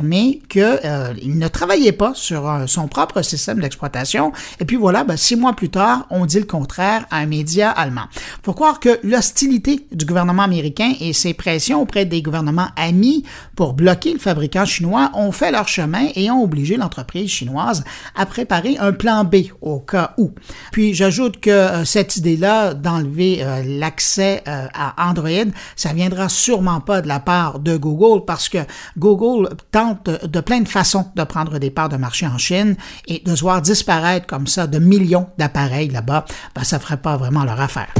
qu'il 0.50 0.79
euh, 0.86 1.13
ne 1.25 1.48
travaillait 1.48 1.91
pas 1.91 2.13
sur 2.15 2.50
euh, 2.50 2.67
son 2.67 2.88
propre 2.88 3.21
système 3.21 3.60
d'exploitation. 3.60 4.31
Et 4.60 4.65
puis 4.65 4.77
voilà, 4.77 5.03
ben, 5.03 5.17
six 5.17 5.36
mois 5.36 5.53
plus 5.53 5.69
tard, 5.69 6.05
on 6.10 6.25
dit 6.25 6.39
le 6.39 6.45
contraire 6.45 7.05
à 7.12 7.17
un 7.17 7.25
média 7.25 7.69
allemand. 7.69 8.05
faut 8.43 8.53
croire 8.53 8.79
que 8.79 9.00
l'hostilité 9.03 9.86
du 9.91 10.05
gouvernement 10.05 10.43
américain 10.43 10.93
et 11.00 11.13
ses 11.13 11.33
pressions 11.33 11.81
auprès 11.81 12.05
des 12.05 12.21
gouvernements 12.21 12.69
amis 12.75 13.24
pour 13.55 13.74
bloquer 13.74 14.13
le 14.13 14.19
fabricant 14.19 14.65
chinois 14.65 15.12
ont 15.13 15.31
fait 15.31 15.51
leur 15.51 15.67
chemin 15.67 16.07
et 16.15 16.31
ont 16.31 16.43
obligé 16.43 16.77
l'entreprise 16.77 17.29
chinoise 17.29 17.83
à 18.15 18.25
préparer 18.25 18.77
un 18.77 18.93
plan 18.93 19.24
B 19.24 19.36
au 19.62 19.79
cas 19.79 20.13
où. 20.17 20.31
Puis 20.71 20.93
j'ajoute 20.93 21.39
que 21.39 21.50
euh, 21.50 21.86
cette 21.86 22.15
idée-là 22.15 22.74
d'enlever 22.74 23.43
l'accès 23.65 24.43
à 24.45 25.10
Android, 25.10 25.29
ça 25.75 25.93
viendra 25.93 26.29
sûrement 26.29 26.79
pas 26.79 27.01
de 27.01 27.07
la 27.07 27.19
part 27.19 27.60
de 27.60 27.77
Google 27.77 28.25
parce 28.25 28.50
que 28.50 28.60
Google 28.98 29.50
de, 30.05 30.39
plein 30.39 30.61
de 30.61 30.67
façons 30.67 31.05
de 31.15 31.23
prendre 31.23 31.59
des 31.59 31.71
parts 31.71 31.89
de 31.89 31.97
marché 31.97 32.27
en 32.27 32.38
Chine 32.38 32.75
et 33.07 33.21
de 33.25 33.35
se 33.35 33.41
voir 33.41 33.61
disparaître 33.61 34.27
comme 34.27 34.47
ça 34.47 34.67
de 34.67 34.79
millions 34.79 35.27
d'appareils 35.38 35.89
là-bas, 35.89 36.25
ben, 36.55 36.63
ça 36.63 36.79
ferait 36.79 36.97
pas 36.97 37.17
vraiment 37.17 37.43
leur 37.43 37.59
affaire. 37.59 37.93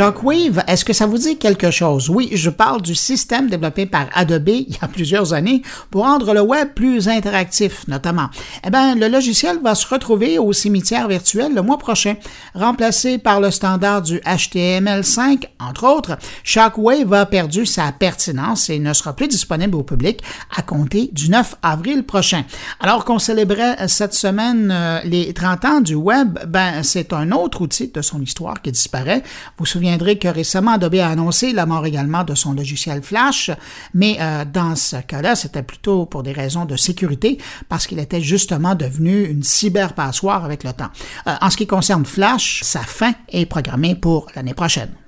Shockwave, 0.00 0.64
est-ce 0.66 0.86
que 0.86 0.94
ça 0.94 1.04
vous 1.04 1.18
dit 1.18 1.36
quelque 1.36 1.70
chose? 1.70 2.08
Oui, 2.08 2.30
je 2.32 2.48
parle 2.48 2.80
du 2.80 2.94
système 2.94 3.50
développé 3.50 3.84
par 3.84 4.06
Adobe 4.14 4.48
il 4.48 4.70
y 4.70 4.78
a 4.80 4.88
plusieurs 4.88 5.34
années 5.34 5.60
pour 5.90 6.04
rendre 6.04 6.32
le 6.32 6.40
web 6.40 6.70
plus 6.74 7.06
interactif, 7.06 7.86
notamment. 7.86 8.30
Eh 8.66 8.70
bien, 8.70 8.94
le 8.94 9.08
logiciel 9.08 9.58
va 9.62 9.74
se 9.74 9.86
retrouver 9.86 10.38
au 10.38 10.54
cimetière 10.54 11.06
virtuel 11.06 11.52
le 11.54 11.60
mois 11.60 11.76
prochain, 11.76 12.14
remplacé 12.54 13.18
par 13.18 13.42
le 13.42 13.50
standard 13.50 14.00
du 14.00 14.20
HTML5, 14.20 15.48
entre 15.60 15.86
autres. 15.86 16.16
Shockwave 16.44 17.12
a 17.12 17.26
perdu 17.26 17.66
sa 17.66 17.92
pertinence 17.92 18.70
et 18.70 18.78
ne 18.78 18.94
sera 18.94 19.12
plus 19.12 19.28
disponible 19.28 19.76
au 19.76 19.82
public 19.82 20.22
à 20.56 20.62
compter 20.62 21.10
du 21.12 21.28
9 21.28 21.56
avril 21.62 22.04
prochain. 22.04 22.44
Alors 22.80 23.04
qu'on 23.04 23.18
célébrait 23.18 23.76
cette 23.86 24.14
semaine 24.14 24.70
euh, 24.72 25.00
les 25.04 25.34
30 25.34 25.64
ans 25.66 25.80
du 25.82 25.94
web, 25.94 26.38
ben, 26.48 26.82
c'est 26.82 27.12
un 27.12 27.32
autre 27.32 27.60
outil 27.60 27.88
de 27.88 28.00
son 28.00 28.22
histoire 28.22 28.62
qui 28.62 28.72
disparaît. 28.72 29.22
Vous 29.58 29.64
vous 29.64 29.66
souvenez 29.66 29.89
que 29.98 30.28
récemment, 30.28 30.72
Adobe 30.72 30.96
a 30.96 31.08
annoncé 31.08 31.52
la 31.52 31.66
mort 31.66 31.86
également 31.86 32.24
de 32.24 32.34
son 32.34 32.52
logiciel 32.52 33.02
Flash, 33.02 33.50
mais 33.94 34.16
euh, 34.20 34.44
dans 34.44 34.76
ce 34.76 34.96
cas-là, 34.96 35.36
c'était 35.36 35.62
plutôt 35.62 36.06
pour 36.06 36.22
des 36.22 36.32
raisons 36.32 36.64
de 36.64 36.76
sécurité, 36.76 37.38
parce 37.68 37.86
qu'il 37.86 37.98
était 37.98 38.20
justement 38.20 38.74
devenu 38.74 39.24
une 39.24 39.42
cyberpassoire 39.42 40.44
avec 40.44 40.64
le 40.64 40.72
temps. 40.72 40.90
Euh, 41.26 41.34
en 41.40 41.50
ce 41.50 41.56
qui 41.56 41.66
concerne 41.66 42.04
Flash, 42.04 42.60
sa 42.62 42.80
fin 42.80 43.12
est 43.28 43.46
programmée 43.46 43.94
pour 43.94 44.26
l'année 44.34 44.54
prochaine. 44.54 44.99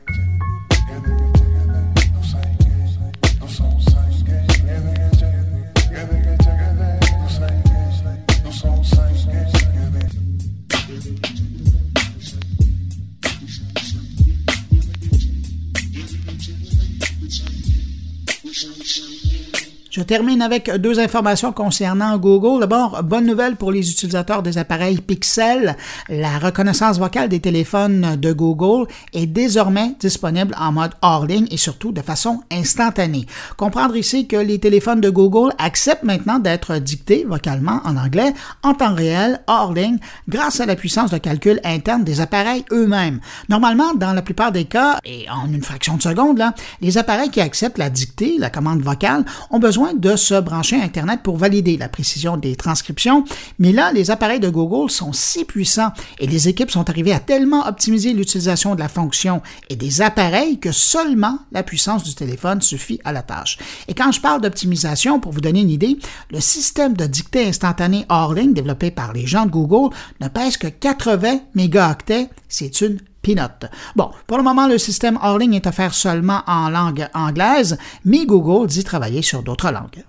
Je 19.93 20.01
termine 20.01 20.41
avec 20.41 20.71
deux 20.77 21.01
informations 21.01 21.53
concernant 21.53 22.17
Google. 22.17 22.61
D'abord, 22.61 23.03
bonne 23.03 23.27
nouvelle 23.27 23.57
pour 23.57 23.71
les 23.71 23.91
utilisateurs 23.91 24.43
des 24.43 24.57
appareils 24.57 25.03
Pixel. 25.03 25.77
La 26.09 26.39
reconnaissance 26.39 26.99
vocale 26.99 27.29
des 27.29 27.41
téléphones 27.41 28.17
de 28.17 28.33
Google 28.33 28.89
est 29.13 29.27
désormais 29.27 29.95
disponible 30.01 30.55
en 30.59 30.73
mode 30.73 30.93
hors 31.03 31.27
ligne 31.27 31.47
et 31.51 31.59
surtout 31.59 31.93
de 31.93 32.01
façon 32.01 32.41
instantanée. 32.51 33.27
Comprendre 33.59 33.95
ici 33.95 34.27
que 34.27 34.37
les 34.37 34.59
téléphones 34.59 35.03
de 35.03 35.11
Google 35.11 35.53
acceptent 35.59 36.05
maintenant 36.05 36.39
d'être 36.39 36.79
dictés 36.79 37.27
vocalement 37.29 37.83
en 37.85 37.99
anglais 37.99 38.33
en 38.63 38.73
temps 38.73 38.95
réel, 38.95 39.43
hors 39.47 39.75
ligne, 39.75 39.99
grâce 40.27 40.61
à 40.61 40.65
la 40.65 40.75
puissance 40.75 41.11
de 41.11 41.19
calcul 41.19 41.61
interne 41.65 42.03
des 42.03 42.23
appareils 42.23 42.65
eux-mêmes. 42.73 43.21
Normalement, 43.51 43.93
dans 43.93 44.15
la 44.15 44.23
plupart 44.23 44.53
des 44.53 44.65
cas, 44.65 45.01
et 45.05 45.27
en 45.29 45.53
une 45.53 45.63
fraction 45.63 45.99
de 45.99 46.03
seconde, 46.03 46.39
là, 46.39 46.55
les 46.81 46.97
appareils 46.97 47.29
qui 47.29 47.43
acceptent 47.43 47.77
la 47.77 47.91
dictée, 47.91 48.37
la 48.39 48.49
commande 48.49 48.81
vocale, 48.81 49.27
ont 49.51 49.59
besoin 49.59 49.82
de 49.95 50.17
se 50.17 50.41
brancher 50.41 50.81
à 50.81 50.85
Internet 50.85 51.21
pour 51.23 51.37
valider 51.37 51.77
la 51.77 51.89
précision 51.89 52.37
des 52.37 52.57
transcriptions, 52.57 53.25
mais 53.59 53.73
là, 53.73 53.93
les 53.93 54.11
appareils 54.11 54.41
de 54.41 54.49
Google 54.49 54.91
sont 54.91 55.13
si 55.13 55.45
puissants 55.45 55.93
et 56.19 56.27
les 56.27 56.49
équipes 56.49 56.71
sont 56.71 56.89
arrivées 56.89 57.13
à 57.13 57.21
tellement 57.21 57.67
optimiser 57.67 58.13
l'utilisation 58.13 58.75
de 58.75 58.81
la 58.81 58.89
fonction 58.89 59.43
et 59.69 59.77
des 59.77 60.01
appareils 60.01 60.59
que 60.59 60.73
seulement 60.73 61.39
la 61.53 61.63
puissance 61.63 62.05
du 62.05 62.15
téléphone 62.15 62.63
suffit 62.63 63.01
à 63.05 63.13
la 63.13 63.23
tâche. 63.23 63.59
Et 63.89 63.95
quand 63.95 64.13
je 64.13 64.21
parle 64.21 64.41
d'optimisation, 64.41 65.21
pour 65.21 65.33
vous 65.33 65.41
donner 65.41 65.61
une 65.61 65.71
idée, 65.71 65.99
le 66.31 66.41
système 66.41 66.97
de 66.97 67.07
dictée 67.07 67.47
instantanée 67.47 68.07
hors 68.09 68.35
ligne 68.35 68.55
développé 68.55 68.91
par 68.91 69.13
les 69.13 69.27
gens 69.27 69.47
de 69.47 69.51
Google 69.51 69.95
ne 70.21 70.29
pèse 70.29 70.57
que 70.57 70.69
80 70.69 71.41
mégaoctets. 71.55 72.29
C'est 72.49 72.81
une 72.81 72.99
Peanut. 73.23 73.71
Bon, 73.97 74.11
pour 74.27 74.37
le 74.37 74.43
moment, 74.43 74.67
le 74.67 74.79
système 74.79 75.19
hors 75.23 75.39
ligne 75.39 75.55
est 75.55 75.67
offert 75.67 75.95
seulement 75.95 76.43
en 76.47 76.69
langue 76.69 77.09
anglaise, 77.15 77.79
mais 78.05 78.27
Google 78.27 78.67
dit 78.67 78.85
travailler 78.85 79.23
sur 79.23 79.43
d'autres 79.43 79.71
langues. 79.71 80.05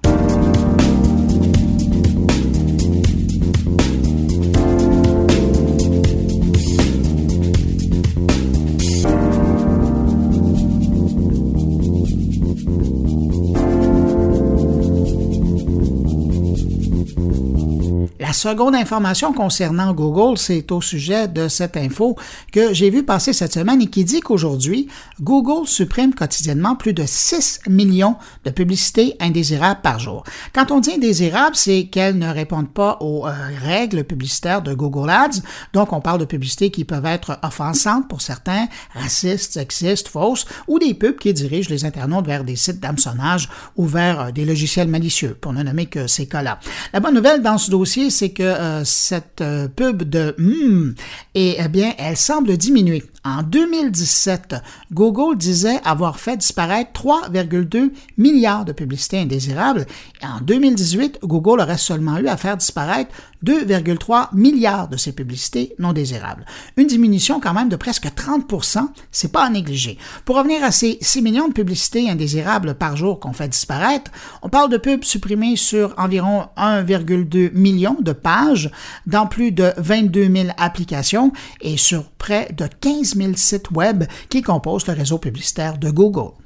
Seconde 18.43 18.75
information 18.75 19.31
concernant 19.31 19.93
Google, 19.93 20.37
c'est 20.37 20.69
au 20.73 20.81
sujet 20.81 21.29
de 21.29 21.47
cette 21.47 21.77
info 21.77 22.17
que 22.51 22.73
j'ai 22.73 22.89
vu 22.89 23.03
passer 23.03 23.31
cette 23.31 23.53
semaine 23.53 23.81
et 23.81 23.87
qui 23.87 24.03
dit 24.03 24.19
qu'aujourd'hui, 24.19 24.89
Google 25.21 25.65
supprime 25.65 26.13
quotidiennement 26.13 26.75
plus 26.75 26.91
de 26.91 27.05
6 27.05 27.61
millions 27.69 28.17
de 28.43 28.49
publicités 28.49 29.15
indésirables 29.21 29.79
par 29.81 29.97
jour. 29.97 30.25
Quand 30.53 30.71
on 30.71 30.81
dit 30.81 30.95
indésirables, 30.95 31.55
c'est 31.55 31.85
qu'elles 31.85 32.17
ne 32.17 32.27
répondent 32.27 32.73
pas 32.73 32.97
aux 32.99 33.25
euh, 33.25 33.31
règles 33.61 34.03
publicitaires 34.03 34.61
de 34.61 34.73
Google 34.73 35.09
Ads. 35.09 35.39
Donc, 35.71 35.93
on 35.93 36.01
parle 36.01 36.19
de 36.19 36.25
publicités 36.25 36.69
qui 36.69 36.83
peuvent 36.83 37.05
être 37.05 37.39
offensantes 37.43 38.09
pour 38.09 38.21
certains, 38.21 38.67
racistes, 38.93 39.53
sexistes, 39.53 40.09
fausses, 40.09 40.45
ou 40.67 40.79
des 40.79 40.93
pubs 40.93 41.17
qui 41.17 41.31
dirigent 41.31 41.69
les 41.69 41.85
internautes 41.85 42.25
vers 42.25 42.43
des 42.43 42.57
sites 42.57 42.81
d'hameçonnage 42.81 43.47
ou 43.77 43.85
vers 43.85 44.19
euh, 44.19 44.31
des 44.31 44.43
logiciels 44.43 44.89
malicieux, 44.89 45.37
pour 45.39 45.53
ne 45.53 45.63
nommer 45.63 45.85
que 45.85 46.07
ces 46.07 46.25
cas-là. 46.25 46.59
La 46.91 46.99
bonne 46.99 47.15
nouvelle 47.15 47.41
dans 47.41 47.57
ce 47.57 47.71
dossier, 47.71 48.09
c'est 48.09 48.32
que 48.33 48.43
euh, 48.43 48.83
cette 48.83 49.41
euh, 49.41 49.67
pub 49.67 50.03
de 50.03 50.35
hmm, 50.37 50.95
et 51.35 51.57
eh 51.59 51.67
bien, 51.67 51.93
elle 51.97 52.17
semble 52.17 52.57
diminuer. 52.57 53.03
En 53.25 53.41
2017, 53.41 54.55
Google 54.91 55.37
disait 55.37 55.79
avoir 55.85 56.19
fait 56.19 56.35
disparaître 56.35 56.91
3,2 56.91 57.91
milliards 58.17 58.65
de 58.65 58.73
publicités 58.73 59.19
indésirables. 59.19 59.85
Et 60.21 60.25
en 60.25 60.41
2018, 60.41 61.19
Google 61.23 61.61
aurait 61.61 61.77
seulement 61.77 62.17
eu 62.17 62.27
à 62.27 62.35
faire 62.35 62.57
disparaître 62.57 63.11
2,3 63.45 64.29
milliards 64.33 64.87
de 64.87 64.97
ces 64.97 65.11
publicités 65.11 65.75
non 65.79 65.93
désirables. 65.93 66.45
Une 66.77 66.87
diminution 66.87 67.39
quand 67.39 67.53
même 67.53 67.69
de 67.69 67.75
presque 67.75 68.07
30% 68.07 68.87
c'est 69.11 69.31
pas 69.31 69.45
à 69.45 69.49
négliger. 69.49 69.97
Pour 70.25 70.37
revenir 70.37 70.63
à 70.63 70.71
ces 70.71 70.97
6 71.01 71.21
millions 71.21 71.47
de 71.47 71.53
publicités 71.53 72.09
indésirables 72.09 72.75
par 72.75 72.95
jour 72.95 73.19
qu'on 73.19 73.33
fait 73.33 73.47
disparaître, 73.47 74.11
on 74.41 74.49
parle 74.49 74.69
de 74.69 74.77
pubs 74.77 75.03
supprimées 75.03 75.55
sur 75.55 75.93
environ 75.97 76.47
1,2 76.57 77.53
million 77.53 77.97
de 77.99 78.11
pages 78.11 78.71
dans 79.07 79.27
plus 79.27 79.51
de 79.51 79.73
22 79.77 80.33
000 80.33 80.47
applications 80.57 81.31
et 81.61 81.77
sur 81.77 82.09
près 82.11 82.49
de 82.53 82.67
15 82.79 83.12
000 83.15 83.33
sites 83.35 83.71
web 83.71 84.03
qui 84.29 84.41
composent 84.41 84.87
le 84.87 84.93
réseau 84.93 85.17
publicitaire 85.17 85.77
de 85.77 85.89
Google. 85.89 86.42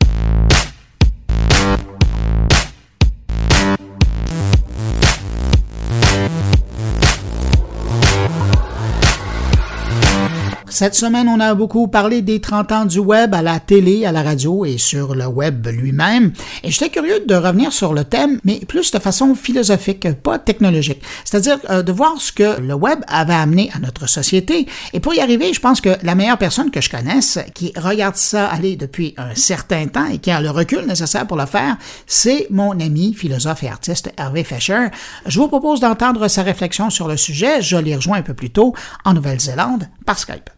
Cette 10.77 10.93
semaine, 10.93 11.27
on 11.27 11.39
a 11.39 11.55
beaucoup 11.55 11.87
parlé 11.87 12.21
des 12.21 12.39
30 12.39 12.71
ans 12.71 12.85
du 12.85 12.99
web 12.99 13.33
à 13.33 13.41
la 13.41 13.59
télé, 13.59 14.05
à 14.05 14.11
la 14.11 14.21
radio 14.21 14.63
et 14.63 14.77
sur 14.77 15.15
le 15.15 15.25
web 15.25 15.65
lui-même. 15.65 16.33
Et 16.63 16.69
j'étais 16.69 16.91
curieux 16.91 17.25
de 17.25 17.33
revenir 17.33 17.73
sur 17.73 17.95
le 17.95 18.03
thème, 18.03 18.39
mais 18.43 18.59
plus 18.59 18.91
de 18.91 18.99
façon 18.99 19.33
philosophique, 19.33 20.07
pas 20.21 20.37
technologique. 20.37 21.01
C'est-à-dire 21.25 21.57
euh, 21.71 21.81
de 21.81 21.91
voir 21.91 22.21
ce 22.21 22.31
que 22.31 22.61
le 22.61 22.75
web 22.75 22.99
avait 23.07 23.33
amené 23.33 23.71
à 23.73 23.79
notre 23.79 24.07
société. 24.07 24.67
Et 24.93 24.99
pour 24.99 25.15
y 25.15 25.19
arriver, 25.19 25.51
je 25.51 25.59
pense 25.59 25.81
que 25.81 25.97
la 26.03 26.13
meilleure 26.13 26.37
personne 26.37 26.69
que 26.69 26.79
je 26.79 26.91
connaisse, 26.91 27.39
qui 27.55 27.73
regarde 27.75 28.15
ça 28.15 28.45
aller 28.47 28.75
depuis 28.75 29.15
un 29.17 29.33
certain 29.33 29.87
temps 29.87 30.05
et 30.05 30.19
qui 30.19 30.29
a 30.29 30.39
le 30.41 30.51
recul 30.51 30.85
nécessaire 30.85 31.25
pour 31.25 31.37
le 31.37 31.47
faire, 31.47 31.77
c'est 32.05 32.45
mon 32.51 32.79
ami 32.79 33.15
philosophe 33.15 33.63
et 33.63 33.69
artiste 33.69 34.11
Hervé 34.15 34.43
Fischer. 34.43 34.89
Je 35.25 35.39
vous 35.39 35.47
propose 35.47 35.79
d'entendre 35.79 36.27
sa 36.27 36.43
réflexion 36.43 36.91
sur 36.91 37.07
le 37.07 37.17
sujet. 37.17 37.63
Je 37.63 37.77
l'ai 37.77 37.95
rejoint 37.95 38.19
un 38.19 38.21
peu 38.21 38.35
plus 38.35 38.51
tôt 38.51 38.75
en 39.05 39.15
Nouvelle-Zélande 39.15 39.89
par 40.05 40.19
Skype. 40.19 40.51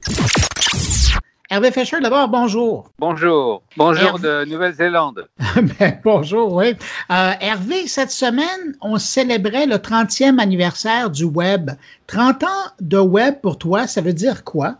Hervé 1.51 1.71
Fischer, 1.71 1.99
d'abord, 1.99 2.29
bonjour. 2.29 2.91
Bonjour. 2.99 3.63
Bonjour 3.75 4.19
de 4.19 4.45
Nouvelle-Zélande. 4.45 5.27
Ben, 5.79 5.99
bonjour, 6.03 6.53
oui. 6.53 6.75
Euh, 7.09 7.31
Hervé, 7.41 7.87
cette 7.87 8.11
semaine, 8.11 8.75
on 8.81 8.99
célébrait 8.99 9.65
le 9.65 9.77
30e 9.77 10.39
anniversaire 10.39 11.09
du 11.09 11.23
Web. 11.23 11.71
30 12.05 12.43
ans 12.43 12.47
de 12.79 12.99
Web 12.99 13.41
pour 13.41 13.57
toi, 13.57 13.87
ça 13.87 14.01
veut 14.01 14.13
dire 14.13 14.43
quoi? 14.43 14.75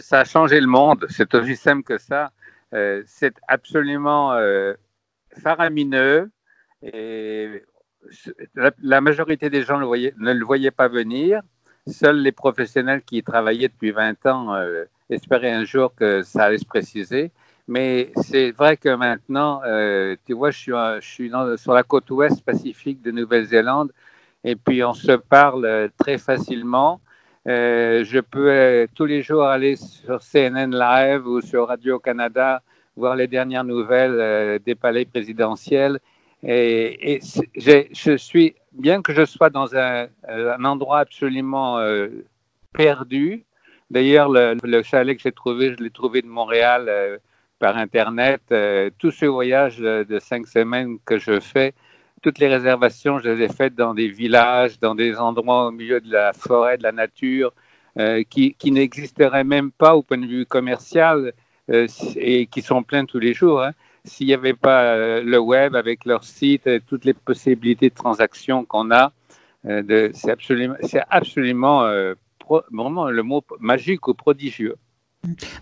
ça 0.00 0.20
a 0.20 0.24
changé 0.24 0.60
le 0.60 0.66
monde. 0.66 1.06
C'est 1.10 1.34
aussi 1.34 1.56
simple 1.56 1.82
que 1.82 1.98
ça. 1.98 2.30
Euh, 2.74 3.02
c'est 3.06 3.34
absolument 3.46 4.32
euh, 4.32 4.72
faramineux 5.42 6.30
et 6.82 7.62
la, 8.54 9.00
majorité 9.00 9.50
des 9.50 9.62
gens 9.62 9.78
ne 9.78 10.32
le 10.32 10.44
voyaient 10.44 10.70
pas 10.70 10.88
venir. 10.88 11.42
Seuls 11.86 12.18
les 12.18 12.32
professionnels 12.32 13.02
qui 13.02 13.18
y 13.18 13.22
travaillaient 13.22 13.68
depuis 13.68 13.92
20 13.92 14.26
ans 14.26 14.54
euh, 14.54 14.84
espéraient 15.08 15.52
un 15.52 15.64
jour 15.64 15.94
que 15.94 16.22
ça 16.22 16.44
allait 16.44 16.58
se 16.58 16.64
préciser. 16.64 17.30
Mais 17.66 18.12
c'est 18.22 18.50
vrai 18.50 18.76
que 18.76 18.94
maintenant, 18.94 19.60
euh, 19.66 20.16
tu 20.26 20.34
vois, 20.34 20.50
je 20.50 21.00
suis, 21.00 21.30
sur 21.56 21.72
la 21.72 21.82
côte 21.82 22.10
ouest 22.10 22.42
pacifique 22.44 23.02
de 23.02 23.10
Nouvelle-Zélande 23.10 23.92
et 24.44 24.56
puis 24.56 24.82
on 24.84 24.94
se 24.94 25.12
parle 25.12 25.64
euh, 25.64 25.88
très 25.98 26.18
facilement. 26.18 27.00
je 27.46 28.20
peux 28.20 28.86
tous 28.94 29.06
les 29.06 29.22
jours 29.22 29.44
aller 29.44 29.76
sur 29.76 30.20
CNN 30.20 30.70
Live 30.70 31.26
ou 31.26 31.40
sur 31.40 31.68
Radio-Canada 31.68 32.62
voir 32.96 33.16
les 33.16 33.28
dernières 33.28 33.64
nouvelles 33.64 34.58
des 34.64 34.74
palais 34.74 35.06
présidentiels. 35.06 35.98
Et 36.42 37.20
je 37.54 38.16
suis 38.16 38.54
bien 38.78 39.02
que 39.02 39.12
je 39.12 39.24
sois 39.24 39.50
dans 39.50 39.74
un, 39.76 40.08
endroit 40.64 41.00
absolument 41.00 41.78
euh, 41.78 42.08
perdu, 42.72 43.44
d'ailleurs, 43.90 44.28
le, 44.30 44.82
chalet 44.82 45.16
que 45.16 45.22
j'ai 45.22 45.32
trouvé, 45.32 45.74
je 45.76 45.82
l'ai 45.82 45.90
trouvé 45.90 46.22
de 46.22 46.28
Montréal 46.28 46.86
euh, 46.88 47.18
par 47.58 47.76
Internet. 47.76 48.40
Euh, 48.52 48.90
tous 48.98 49.10
ces 49.10 49.26
voyages 49.26 49.78
de 49.78 50.18
cinq 50.20 50.46
semaines 50.46 50.98
que 51.04 51.18
je 51.18 51.40
fais, 51.40 51.74
toutes 52.22 52.38
les 52.38 52.48
réservations, 52.48 53.18
je 53.18 53.30
les 53.30 53.44
ai 53.44 53.48
faites 53.48 53.74
dans 53.74 53.94
des 53.94 54.08
villages, 54.08 54.78
dans 54.78 54.94
des 54.94 55.16
endroits 55.18 55.66
au 55.66 55.70
milieu 55.70 56.00
de 56.00 56.10
la 56.10 56.32
forêt, 56.32 56.78
de 56.78 56.82
la 56.82 56.92
nature, 56.92 57.52
qui, 58.30 58.54
qui 58.54 58.70
n'existeraient 58.70 59.42
même 59.42 59.72
pas 59.72 59.96
au 59.96 60.04
point 60.04 60.18
de 60.18 60.26
vue 60.26 60.46
commercial 60.46 61.32
et 61.68 62.46
qui 62.46 62.62
sont 62.62 62.84
pleins 62.84 63.04
tous 63.04 63.18
les 63.18 63.34
jours. 63.34 63.60
Hein 63.60 63.72
s'il 64.04 64.26
n'y 64.26 64.34
avait 64.34 64.54
pas 64.54 64.82
euh, 64.82 65.22
le 65.22 65.38
web 65.38 65.74
avec 65.74 66.04
leur 66.04 66.24
site, 66.24 66.68
toutes 66.86 67.04
les 67.04 67.14
possibilités 67.14 67.90
de 67.90 67.94
transactions 67.94 68.64
qu'on 68.64 68.90
a, 68.90 69.12
euh, 69.66 70.10
c'est 70.14 70.30
absolument, 70.30 70.76
absolument 71.10 71.84
euh, 71.84 72.14
vraiment 72.72 73.10
le 73.10 73.22
mot 73.22 73.42
magique 73.60 74.08
ou 74.08 74.14
prodigieux. 74.14 74.76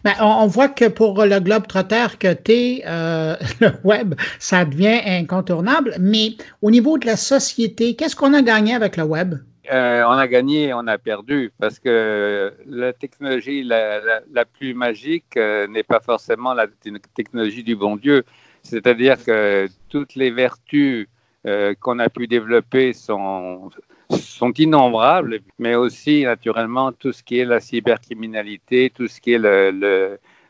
Ben, 0.04 0.12
on, 0.20 0.46
voit 0.46 0.68
que 0.68 0.86
pour 0.86 1.24
le 1.24 1.40
Globe 1.40 1.66
Trotter, 1.66 2.06
que 2.20 2.28
le 3.60 3.70
web, 3.84 4.14
ça 4.38 4.64
devient 4.64 5.00
incontournable. 5.06 5.96
Mais 5.98 6.36
au 6.60 6.70
niveau 6.70 6.98
de 6.98 7.06
la 7.06 7.16
société, 7.16 7.96
qu'est-ce 7.96 8.14
qu'on 8.14 8.34
a 8.34 8.42
gagné 8.42 8.74
avec 8.74 8.96
le 8.96 9.04
web? 9.04 9.36
On 9.70 10.18
a 10.18 10.28
gagné 10.28 10.72
on 10.74 10.86
a 10.86 10.98
perdu 10.98 11.52
parce 11.58 11.78
que 11.78 12.52
la 12.66 12.92
technologie 12.92 13.62
la, 13.62 14.44
plus 14.44 14.74
magique 14.74 15.36
n'est 15.36 15.82
pas 15.82 16.00
forcément 16.00 16.54
la 16.54 16.66
technologie 17.14 17.64
du 17.64 17.76
bon 17.76 17.96
Dieu. 17.96 18.24
C'est-à-dire 18.62 19.22
que 19.24 19.68
toutes 19.88 20.16
les 20.16 20.30
vertus 20.30 21.06
euh, 21.46 21.74
qu'on 21.78 22.00
a 22.00 22.08
pu 22.08 22.26
développer 22.26 22.92
sont, 22.92 23.70
sont 24.10 24.52
innombrables, 24.54 25.38
mais 25.60 25.76
aussi 25.76 26.24
naturellement 26.24 26.90
tout 26.90 27.12
ce 27.12 27.22
qui 27.22 27.38
est 27.38 27.44
la 27.44 27.60
cybercriminalité, 27.60 28.90
tout 28.90 29.06
ce 29.06 29.20
qui 29.20 29.34
est 29.34 29.38
le, 29.38 29.70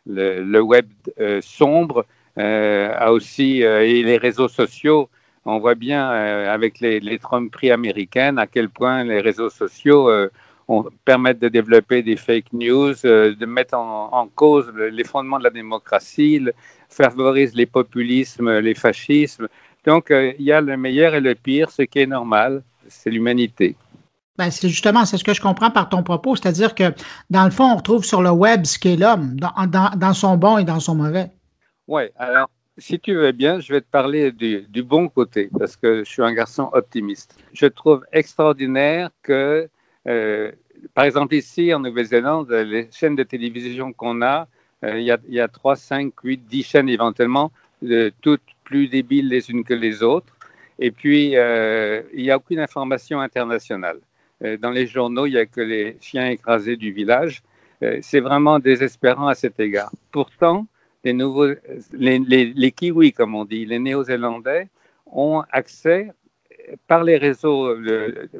le, 0.06 0.42
le, 0.42 0.60
web 0.62 0.86
euh, 1.20 1.42
sombre, 1.42 2.06
euh, 2.38 2.90
a 2.96 3.12
aussi, 3.12 3.60
et 3.60 4.02
les 4.02 4.16
réseaux 4.16 4.48
sociaux. 4.48 5.10
On 5.46 5.58
voit 5.58 5.76
bien 5.76 6.08
avec 6.08 6.80
les, 6.80 7.00
les 7.00 7.18
tromperies 7.18 7.70
américaines 7.70 8.38
à 8.38 8.46
quel 8.46 8.68
point 8.68 9.04
les 9.04 9.20
réseaux 9.20 9.48
sociaux 9.48 10.10
permettent 11.04 11.38
de 11.38 11.48
développer 11.48 12.02
des 12.02 12.16
fake 12.16 12.52
news, 12.52 12.94
de 13.04 13.46
mettre 13.46 13.74
en, 13.74 14.12
en, 14.12 14.26
cause 14.26 14.72
les 14.74 15.04
fondements 15.04 15.38
de 15.38 15.44
la 15.44 15.50
démocratie, 15.50 16.42
favorise 16.88 17.54
les 17.54 17.66
populismes, 17.66 18.58
les 18.58 18.74
fascismes. 18.74 19.48
Donc, 19.86 20.10
euh, 20.10 20.32
il 20.38 20.44
y 20.44 20.52
a 20.52 20.60
le 20.60 20.76
meilleur 20.76 21.14
et 21.14 21.20
le 21.20 21.34
pire, 21.34 21.70
ce 21.70 21.82
qui 21.82 22.00
est 22.00 22.06
normal, 22.06 22.62
c'est 22.88 23.10
l'humanité. 23.10 23.76
Ben, 24.36 24.50
c'est 24.50 24.68
justement, 24.68 25.04
c'est 25.06 25.16
ce 25.16 25.24
que 25.24 25.32
je 25.32 25.40
comprends 25.40 25.70
par 25.70 25.88
ton 25.88 26.02
propos, 26.02 26.36
c'est-à-dire 26.36 26.74
que 26.74 26.92
dans 27.30 27.44
le 27.44 27.50
fond, 27.50 27.72
on 27.72 27.76
retrouve 27.76 28.04
sur 28.04 28.20
le 28.20 28.30
web 28.30 28.66
ce 28.66 28.78
qu'est 28.78 28.96
l'homme, 28.96 29.36
dans, 29.36 30.12
son 30.12 30.36
bon 30.36 30.58
et 30.58 30.64
dans 30.64 30.80
son 30.80 30.94
mauvais. 30.96 31.30
Oui, 31.88 32.02
alors, 32.16 32.50
si 32.78 33.00
tu 33.00 33.14
veux 33.14 33.32
bien, 33.32 33.60
je 33.60 33.72
vais 33.72 33.80
te 33.80 33.90
parler 33.90 34.32
du, 34.32 34.82
bon 34.82 35.08
côté, 35.08 35.48
parce 35.58 35.76
que 35.76 36.04
je 36.04 36.10
suis 36.10 36.22
un 36.22 36.32
garçon 36.32 36.68
optimiste. 36.72 37.36
Je 37.52 37.66
trouve 37.66 38.04
extraordinaire 38.12 39.10
que, 39.22 39.68
euh, 40.06 40.52
par 40.94 41.04
exemple, 41.04 41.34
ici 41.34 41.72
en 41.72 41.80
Nouvelle-Zélande, 41.80 42.50
les 42.50 42.88
chaînes 42.92 43.16
de 43.16 43.22
télévision 43.22 43.92
qu'on 43.92 44.20
a, 44.22 44.46
a, 44.82 44.98
il 44.98 45.04
y 45.28 45.40
a 45.40 45.48
3, 45.48 45.76
5, 45.76 46.12
8, 46.22 46.46
10 46.46 46.62
chaînes 46.62 46.88
éventuellement, 46.88 47.50
toutes 48.20 48.42
plus 48.64 48.88
débiles 48.88 49.28
les 49.28 49.50
unes 49.50 49.64
que 49.64 49.74
les 49.74 50.02
autres. 50.02 50.36
Et 50.78 50.90
puis, 50.90 51.32
il 51.32 52.22
n'y 52.22 52.30
a 52.30 52.36
aucune 52.36 52.60
information 52.60 53.20
internationale. 53.20 54.00
dans 54.60 54.70
les 54.70 54.86
journaux, 54.86 55.24
il 55.24 55.32
n'y 55.32 55.38
a 55.38 55.46
que 55.46 55.62
les 55.62 55.96
chiens 56.00 56.28
écrasés 56.28 56.76
du 56.76 56.92
village. 56.92 57.42
c'est 58.02 58.20
vraiment 58.20 58.58
désespérant 58.58 59.28
à 59.28 59.34
cet 59.34 59.58
égard. 59.60 59.90
Pourtant, 60.12 60.66
les, 61.06 61.12
nouveaux, 61.12 61.54
les, 61.92 62.72
kiwis, 62.72 63.12
comme 63.12 63.34
on 63.36 63.44
dit, 63.44 63.64
les 63.64 63.78
néo-zélandais, 63.78 64.68
ont 65.06 65.42
accès 65.50 66.10
par 66.88 67.04
les 67.04 67.16
réseaux, 67.16 67.76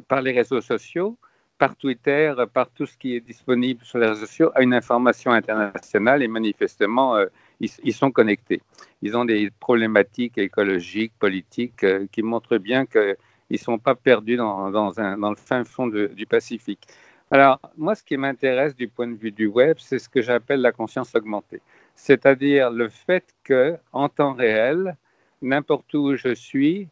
par 0.07 0.21
les 0.21 0.33
réseaux 0.33 0.59
sociaux, 0.59 1.17
par 1.57 1.75
Twitter, 1.75 2.33
par 2.53 2.69
tout 2.69 2.85
ce 2.85 2.97
qui 2.97 3.15
est 3.15 3.21
disponible 3.21 3.83
sur 3.83 3.99
les 3.99 4.07
réseaux 4.07 4.25
sociaux, 4.25 4.51
à 4.53 4.61
une 4.61 4.73
information 4.73 5.31
internationale 5.31 6.21
et 6.21 6.27
manifestement, 6.27 7.15
euh, 7.15 7.25
ils, 7.59 7.93
sont 7.93 8.11
connectés. 8.11 8.61
Ils 9.01 9.15
ont 9.17 9.25
des 9.25 9.49
problématiques 9.59 10.37
écologiques, 10.37 11.13
politiques 11.17 11.83
euh, 11.83 12.05
qui 12.11 12.21
montrent 12.21 12.59
bien 12.59 12.85
qu'ils 12.85 13.15
ne 13.49 13.57
sont 13.57 13.79
pas 13.79 13.95
perdus 13.95 14.35
dans 14.35 14.69
le 14.69 15.41
fin 15.49 15.63
fond 15.63 15.87
du 15.87 16.25
Pacifique. 16.27 16.85
Alors, 17.31 17.59
moi, 17.75 17.95
ce 17.95 18.03
qui 18.03 18.15
m'intéresse 18.17 18.75
du 18.75 18.87
point 18.87 19.07
de 19.07 19.17
vue 19.17 19.31
du 19.31 19.47
web, 19.47 19.77
c'est 19.79 19.99
ce 19.99 20.07
que 20.07 20.21
j'appelle 20.21 20.61
la 20.61 20.71
conscience 20.71 21.15
augmentée. 21.15 21.61
C'est-à-dire 21.97 22.69
le 22.69 22.89
fait 22.89 23.25
que, 23.43 23.75
en 23.91 24.07
temps 24.07 24.33
réel, 24.33 24.95
n'importe 25.41 25.91
où 25.95 26.15
je 26.15 26.33
suis, 26.35 26.87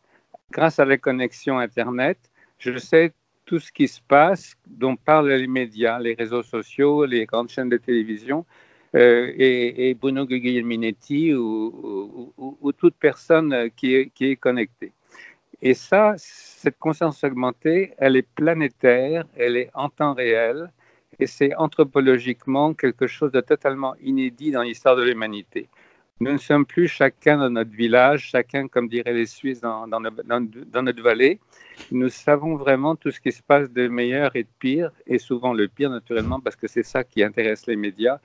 grâce 0.51 0.79
à 0.79 0.85
la 0.85 0.97
connexion 0.97 1.59
Internet, 1.59 2.17
je 2.57 2.77
sais 2.77 3.13
tout 3.45 3.59
ce 3.59 3.71
qui 3.71 3.87
se 3.87 4.01
passe, 4.01 4.55
dont 4.65 4.95
parlent 4.95 5.31
les 5.31 5.47
médias, 5.47 5.99
les 5.99 6.15
réseaux 6.15 6.41
sociaux, 6.41 7.05
les 7.05 7.25
grandes 7.27 7.49
chaînes 7.49 7.69
de 7.69 7.77
télévision, 7.77 8.45
euh, 8.95 9.31
et, 9.37 9.93
Bruno 9.93 10.25
Guglielminetti 10.25 11.35
ou, 11.35 12.33
ou, 12.37 12.71
toute 12.71 12.95
personne 12.95 13.69
qui 13.75 13.95
est 13.95 14.35
connectée. 14.37 14.91
Et 15.61 15.75
ça, 15.75 16.15
cette 16.17 16.79
conscience 16.79 17.23
augmentée, 17.23 17.93
elle 17.99 18.15
est 18.15 18.27
planétaire, 18.27 19.25
elle 19.37 19.55
est 19.57 19.69
en 19.75 19.89
temps 19.89 20.15
réel, 20.15 20.71
et 21.19 21.27
c'est 21.27 21.55
anthropologiquement 21.55 22.73
quelque 22.73 23.07
chose 23.07 23.31
de 23.31 23.41
totalement 23.41 23.95
inédit 24.01 24.51
dans 24.51 24.61
l'histoire 24.61 24.95
de 24.95 25.03
l'humanité. 25.03 25.69
Nous 26.21 26.31
ne 26.31 26.37
sommes 26.37 26.65
plus 26.65 26.87
chacun 26.87 27.37
dans 27.37 27.49
notre 27.49 27.71
village, 27.71 28.29
chacun, 28.29 28.69
comme 28.69 28.87
diraient 28.87 29.13
les 29.13 29.25
Suisses, 29.25 29.59
dans, 29.59 29.85
notre 29.85 31.03
vallée. 31.03 31.41
Nous 31.91 32.07
savons 32.07 32.55
vraiment 32.55 32.95
tout 32.95 33.11
ce 33.11 33.19
qui 33.19 33.33
se 33.33 33.43
passe 33.43 33.69
de 33.69 33.89
meilleur 33.89 34.33
et 34.37 34.43
de 34.43 34.49
pire, 34.59 34.91
et 35.07 35.17
souvent 35.17 35.51
le 35.51 35.67
pire, 35.67 35.89
naturellement, 35.89 36.39
parce 36.39 36.55
que 36.55 36.67
c'est 36.67 36.83
ça 36.83 37.03
qui 37.03 37.21
intéresse 37.21 37.67
les 37.67 37.75
médias. 37.75 38.19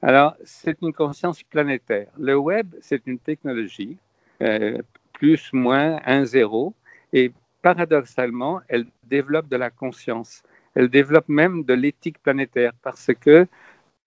Alors, 0.00 0.34
c'est 0.44 0.80
une 0.80 0.94
conscience 0.94 1.42
planétaire. 1.42 2.08
Le 2.18 2.34
web, 2.34 2.74
c'est 2.80 3.06
une 3.06 3.18
technologie, 3.18 3.98
euh, 4.40 4.78
plus, 5.12 5.52
moins, 5.52 6.00
un, 6.06 6.24
zéro, 6.24 6.74
et 7.12 7.30
paradoxalement, 7.60 8.62
elle 8.68 8.86
développe 9.04 9.48
de 9.48 9.56
la 9.56 9.68
conscience. 9.68 10.42
Elle 10.74 10.88
développe 10.88 11.28
même 11.28 11.64
de 11.64 11.74
l'éthique 11.74 12.22
planétaire, 12.22 12.72
parce 12.82 13.10
que 13.20 13.46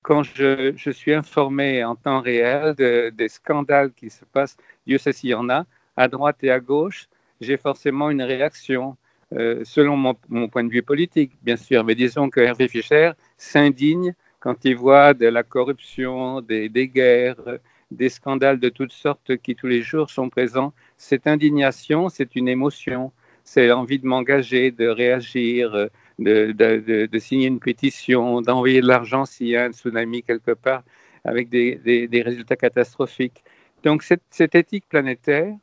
quand 0.02 0.24
je, 0.24 0.74
suis 0.92 1.14
informé 1.14 1.84
en 1.84 1.96
temps 1.96 2.22
réel 2.22 2.76
des 2.76 3.28
scandales 3.28 3.92
qui 3.92 4.10
se 4.10 4.24
passent, 4.26 4.58
Dieu 4.86 4.98
sait 4.98 5.12
s'il 5.12 5.32
y 5.32 5.34
en 5.34 5.50
a, 5.50 5.66
à 5.98 6.08
droite 6.08 6.38
et 6.44 6.52
à 6.52 6.60
gauche, 6.60 7.10
j'ai 7.42 7.58
forcément 7.58 8.10
une 8.10 8.22
réaction 8.22 8.98
euh, 9.34 9.62
selon 9.66 9.98
mon, 9.98 10.48
point 10.48 10.64
de 10.64 10.70
vue 10.70 10.84
politique, 10.84 11.34
bien 11.42 11.58
sûr. 11.58 11.84
Mais 11.84 11.96
disons 11.96 12.30
que 12.30 12.40
Hervé 12.40 12.68
Fischer 12.70 13.12
s'indigne 13.38 14.14
quand 14.40 14.64
il 14.64 14.78
voit 14.78 15.14
de 15.14 15.28
la 15.28 15.44
corruption, 15.44 16.42
des, 16.42 16.70
des, 16.70 16.88
guerres, 16.88 17.60
des 17.92 18.10
scandales 18.10 18.60
de 18.60 18.70
toutes 18.70 18.94
sortes 18.94 19.36
qui 19.38 19.56
tous 19.56 19.68
les 19.68 19.82
jours 19.82 20.10
sont 20.10 20.30
présents. 20.30 20.74
Cette 20.98 21.28
indignation, 21.28 22.08
c'est 22.08 22.36
une 22.36 22.48
émotion, 22.48 23.12
c'est 23.44 23.68
l'envie 23.68 24.00
de 24.00 24.08
m'engager, 24.08 24.72
de 24.72 24.88
réagir, 24.88 25.90
de, 26.20 27.18
signer 27.20 27.48
une 27.48 27.60
pétition, 27.60 28.42
d'envoyer 28.42 28.82
de 28.82 28.88
l'argent 28.88 29.26
s'il 29.26 29.48
y 29.48 29.56
a 29.56 29.66
un 29.66 29.72
tsunami 29.72 30.24
quelque 30.24 30.52
part 30.52 30.84
avec 31.24 31.50
des, 31.50 32.24
résultats 32.26 32.56
catastrophiques. 32.56 33.44
Donc 33.84 34.04
cette, 34.04 34.56
éthique 34.56 34.86
planétaire, 34.90 35.56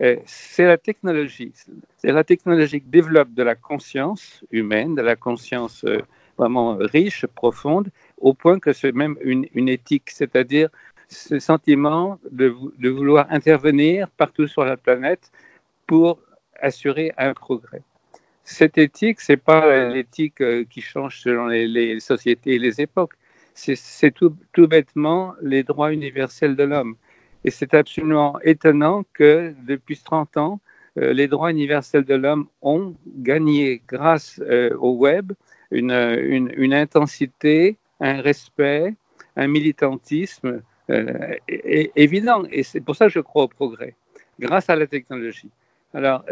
euh, 0.00 0.16
c'est 0.26 0.66
la 0.66 0.78
technologie. 0.78 1.52
C'est 1.96 2.12
la 2.12 2.24
technologie 2.24 2.80
qui 2.80 2.88
développe 2.88 3.32
de 3.32 3.42
la 3.42 3.54
conscience 3.54 4.44
humaine, 4.50 4.94
de 4.94 5.02
la 5.02 5.16
conscience 5.16 5.84
euh, 5.84 5.98
vraiment 6.36 6.76
riche, 6.76 7.26
profonde, 7.26 7.90
au 8.18 8.34
point 8.34 8.58
que 8.58 8.72
c'est 8.72 8.92
même 8.92 9.16
une, 9.22 9.46
une 9.54 9.68
éthique, 9.68 10.10
c'est-à-dire 10.10 10.70
ce 11.08 11.38
sentiment 11.38 12.18
de, 12.30 12.54
de, 12.78 12.88
vouloir 12.88 13.26
intervenir 13.30 14.08
partout 14.08 14.46
sur 14.46 14.64
la 14.64 14.78
planète 14.78 15.30
pour 15.86 16.18
assurer 16.60 17.12
un 17.18 17.34
progrès 17.34 17.82
cette 18.44 18.76
éthique, 18.78 19.20
c'est 19.20 19.36
pas 19.36 19.88
l'éthique 19.88 20.40
euh, 20.40 20.64
qui 20.68 20.80
change 20.80 21.20
selon 21.20 21.46
les, 21.46 22.00
sociétés 22.00 22.54
et 22.54 22.58
les 22.58 22.80
époques. 22.80 23.14
C'est 23.54 24.10
tout, 24.12 24.36
bêtement 24.56 25.34
les 25.42 25.62
droits 25.62 25.92
universels 25.92 26.56
de 26.56 26.64
l'homme. 26.64 26.96
Et 27.44 27.50
c'est 27.50 27.74
absolument 27.74 28.40
étonnant 28.40 29.04
que 29.12 29.54
depuis 29.66 29.98
30 29.98 30.36
ans, 30.38 30.60
euh, 30.98 31.12
les 31.12 31.28
droits 31.28 31.50
universels 31.50 32.04
de 32.04 32.14
l'homme 32.14 32.48
ont 32.62 32.94
gagné, 33.06 33.82
grâce 33.86 34.40
euh, 34.42 34.74
au 34.78 34.92
web, 34.96 35.32
une, 35.70 35.92
une, 36.56 36.74
intensité, 36.74 37.76
un 38.00 38.20
respect, 38.20 38.94
un 39.36 39.46
militantisme 39.48 40.62
évident. 41.48 42.42
Et 42.50 42.62
c'est 42.62 42.80
pour 42.80 42.96
ça 42.96 43.06
que 43.06 43.12
je 43.12 43.20
crois 43.20 43.44
au 43.44 43.48
progrès, 43.48 43.94
grâce 44.38 44.68
à 44.68 44.76
la 44.76 44.86
technologie. 44.86 45.50
Alors, 45.94 46.24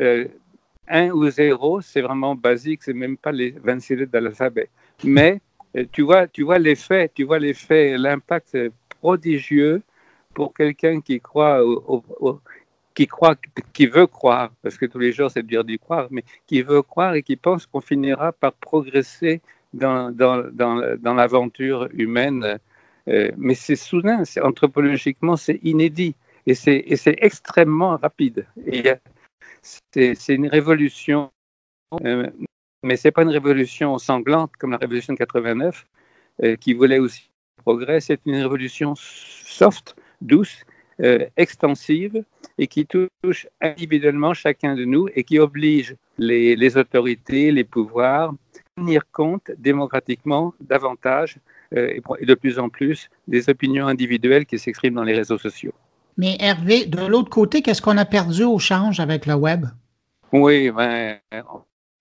1 0.89 1.11
ou 1.11 1.29
0, 1.29 1.81
c'est 1.81 2.01
vraiment 2.01 2.35
basique, 2.35 2.83
c'est 2.83 2.93
même 2.93 3.17
pas 3.17 3.33
les 3.33 3.53
26 3.63 3.97
lettres 3.97 4.13
de 4.13 4.19
l'alphabet. 4.19 4.69
Mais 5.05 5.41
euh, 5.77 5.85
tu 5.93 6.03
vois, 6.03 6.27
tu 6.27 6.43
vois 6.43 6.59
l'effet, 6.59 7.11
tu 7.15 7.25
vois 7.25 7.39
l'effet, 7.39 7.97
l'impact 7.97 8.57
prodigieux 9.01 9.83
pour 10.35 10.55
quelqu'un 10.55 11.01
qui 11.01 11.21
croit, 11.21 11.61
qui 12.95 13.07
croit, 13.07 13.37
qui 13.73 13.87
veut 13.87 14.07
croire, 14.07 14.51
parce 14.63 14.77
que 14.77 14.87
tous 14.87 14.99
les 14.99 15.13
jours 15.13 15.31
c'est 15.31 15.45
dur 15.45 15.65
d'y 15.65 15.79
croire, 15.79 16.09
mais 16.11 16.25
qui 16.47 16.63
veut 16.63 16.83
croire 16.83 17.15
et 17.15 17.23
qui 17.23 17.37
pense 17.37 17.67
qu'on 17.67 17.81
finira 17.81 18.33
par 18.33 18.53
progresser 18.53 19.41
dans, 19.73 20.13
l'aventure 21.05 21.89
humaine. 21.93 22.59
Euh, 23.09 23.31
mais 23.37 23.55
c'est 23.55 23.77
soudain, 23.77 24.23
anthropologiquement, 24.43 25.37
c'est 25.37 25.59
inédit 25.63 26.15
et 26.47 26.55
c'est 26.55 27.17
extrêmement 27.19 27.97
rapide. 27.97 28.47
C'est 29.63 30.29
une 30.29 30.49
révolution, 30.49 31.31
euh, 32.05 32.29
mais 32.83 32.97
ce 32.97 33.09
n'est 33.09 33.13
pas 33.13 33.23
une 33.23 33.31
révolution 33.31 33.99
sanglante 33.99 34.53
comme 34.59 34.71
la 34.71 34.79
révolution 34.79 35.13
de 35.13 35.19
89, 35.19 35.87
euh, 36.43 36.57
qui 36.57 36.75
voulait 36.75 36.99
aussi 36.99 37.31
progrès. 37.57 38.01
C'est 38.01 38.21
une 38.27 38.37
révolution 38.37 38.95
soft, 38.97 39.97
douce, 40.21 40.65
euh, 41.01 41.27
extensive, 41.37 42.25
et 42.59 42.67
qui 42.67 42.87
touche 42.87 43.47
individuellement 43.61 44.35
chacun 44.35 44.75
de 44.75 44.85
nous 44.85 45.09
et 45.15 45.25
qui 45.25 45.39
oblige 45.39 45.97
les 46.19 46.77
autorités, 46.77 47.51
les 47.51 47.65
pouvoirs 47.65 48.31
à 48.31 48.81
tenir 48.81 49.03
compte 49.11 49.51
démocratiquement 49.59 50.55
davantage 50.61 51.39
et 51.73 52.03
de 52.23 52.35
plus 52.35 52.59
en 52.59 52.69
plus 52.69 53.09
des 53.29 53.49
opinions 53.49 53.87
individuelles 53.87 54.45
qui 54.45 54.59
s'expriment 54.59 54.97
dans 54.97 55.05
les 55.05 55.15
réseaux 55.15 55.39
sociaux. 55.39 55.73
Mais 56.17 56.37
Hervé, 56.41 56.87
de 56.87 57.05
l'autre 57.07 57.31
côté, 57.31 57.63
qu'est-ce 57.63 57.83
qu'on 57.83 57.97
a 57.97 58.05
perdu 58.05 58.45
au 58.45 58.59
change 58.59 59.01
avec 59.01 59.27
le 59.27 59.35
web? 59.35 59.67
Oui, 60.33 60.71
ben, 60.71 61.19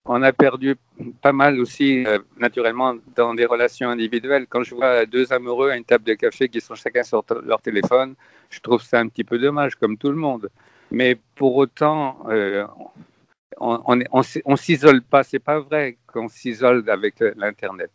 on 0.04 0.22
a 0.22 0.32
perdu 0.32 0.76
pas 1.20 1.32
mal 1.32 1.58
aussi, 1.60 2.04
euh, 2.06 2.18
naturellement, 2.38 2.94
dans 3.16 3.34
des 3.34 3.46
relations 3.46 3.88
individuelles. 3.88 4.46
Quand 4.48 4.62
je 4.62 4.74
vois 4.74 5.06
deux 5.06 5.32
amoureux 5.32 5.70
à 5.70 5.76
une 5.76 5.84
table 5.84 6.04
de 6.04 6.14
café 6.14 6.48
qui 6.48 6.60
sont 6.60 6.74
chacun 6.74 7.02
sur 7.02 7.24
leur 7.44 7.60
téléphone, 7.60 8.14
je 8.50 8.60
trouve 8.60 8.82
ça 8.82 9.00
un 9.00 9.08
petit 9.08 9.24
peu 9.24 9.38
dommage, 9.38 9.74
comme 9.76 9.96
tout 9.96 10.10
le 10.10 10.16
monde. 10.16 10.48
Mais 10.90 11.16
pour 11.34 11.56
autant, 11.56 12.18
euh, 12.28 12.66
on 13.58 13.96
ne 13.96 14.56
s'isole 14.56 15.02
pas. 15.02 15.22
C'est 15.22 15.38
pas 15.38 15.60
vrai 15.60 15.98
qu'on 16.06 16.28
s'isole 16.28 16.88
avec 16.88 17.20
l'Internet 17.36 17.90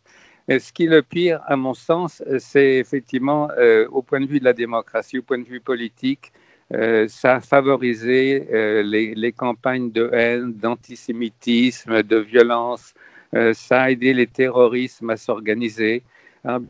ce 0.48 0.72
qui 0.72 0.84
est 0.84 0.88
le 0.88 1.02
pire, 1.02 1.40
à 1.46 1.56
mon 1.56 1.74
sens, 1.74 2.22
c'est 2.38 2.76
effectivement 2.76 3.48
euh, 3.58 3.88
au 3.90 4.02
point 4.02 4.20
de 4.20 4.26
vue 4.26 4.38
de 4.38 4.44
la 4.44 4.52
démocratie, 4.52 5.18
au 5.18 5.22
point 5.22 5.38
de 5.38 5.44
vue 5.44 5.60
politique, 5.60 6.32
euh, 6.72 7.06
ça 7.08 7.36
a 7.36 7.40
favorisé 7.40 8.46
euh, 8.52 8.82
les, 8.82 9.32
campagnes 9.32 9.90
de 9.90 10.08
haine, 10.12 10.52
d'antisémitisme, 10.52 12.02
de 12.02 12.16
violence. 12.18 12.94
ça 13.54 13.82
a 13.82 13.90
aidé 13.90 14.14
les 14.14 14.26
terrorismes 14.26 15.10
à 15.10 15.16
s'organiser. 15.16 16.02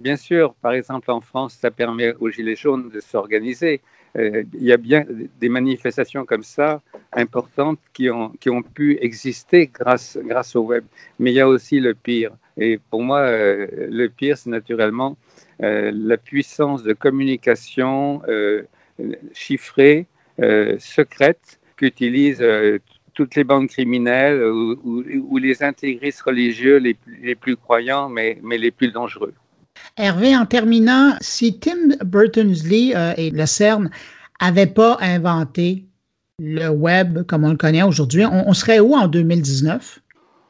Bien 0.01 0.17
sûr, 0.17 0.55
par 0.55 0.73
exemple, 0.73 1.11
en 1.11 1.21
France, 1.21 1.59
ça 1.61 1.71
permet 1.71 2.15
aux 2.19 2.31
Gilets 2.31 2.57
jaunes 2.57 2.89
de 2.89 3.01
s'organiser. 3.01 3.83
il 4.15 4.65
y 4.71 4.73
a 4.73 4.79
bien 4.79 5.05
des 5.39 5.51
manifestations 5.51 6.25
comme 6.25 6.43
ça 6.43 6.81
importantes 7.13 7.79
qui 7.93 8.09
ont, 8.11 8.63
pu 8.75 8.99
exister 9.01 9.71
grâce 9.73 10.57
au 10.57 10.63
web. 10.63 10.85
Mais 11.19 11.31
il 11.33 11.35
y 11.35 11.41
a 11.41 11.49
aussi 11.49 11.79
le 11.79 11.95
pire 11.95 12.33
et 12.57 12.79
pour 12.91 13.03
moi, 13.03 13.21
euh, 13.21 13.67
le 13.91 14.09
pire, 14.09 14.39
c'est 14.39 14.51
naturellement 14.51 15.17
la 15.59 16.19
puissance 16.19 16.83
de 16.83 16.93
communication 16.93 18.21
chiffrée, 19.33 20.07
secrète 20.79 21.59
qu'utilisent 21.79 22.45
toutes 23.17 23.35
les 23.35 23.45
bandes 23.45 23.69
criminelles 23.69 24.43
ou, 24.45 25.39
les 25.39 25.63
intégristes 25.63 26.21
religieux 26.21 26.77
les, 26.77 27.35
plus 27.35 27.57
croyants, 27.57 28.09
mais, 28.09 28.39
les 28.45 28.71
plus 28.71 28.93
dangereux. 28.93 29.33
Hervé, 29.97 30.37
en 30.37 30.47
terminant, 30.47 31.17
si 31.21 31.59
Tim 31.59 31.97
Berners-Lee 32.05 32.95
euh, 32.95 33.15
et 33.17 33.31
le 33.31 33.47
CERN 33.47 33.91
n'avaient 34.41 34.67
pas 34.67 34.99
inventé 35.01 35.87
le 36.39 36.69
web 36.69 37.23
comme 37.27 37.45
on 37.45 37.51
le 37.51 37.57
connaît 37.57 37.83
aujourd'hui, 37.83 38.25
on, 38.27 38.53
serait 38.53 38.81
où 38.81 38.95
en 38.95 39.09
2019? 39.09 40.01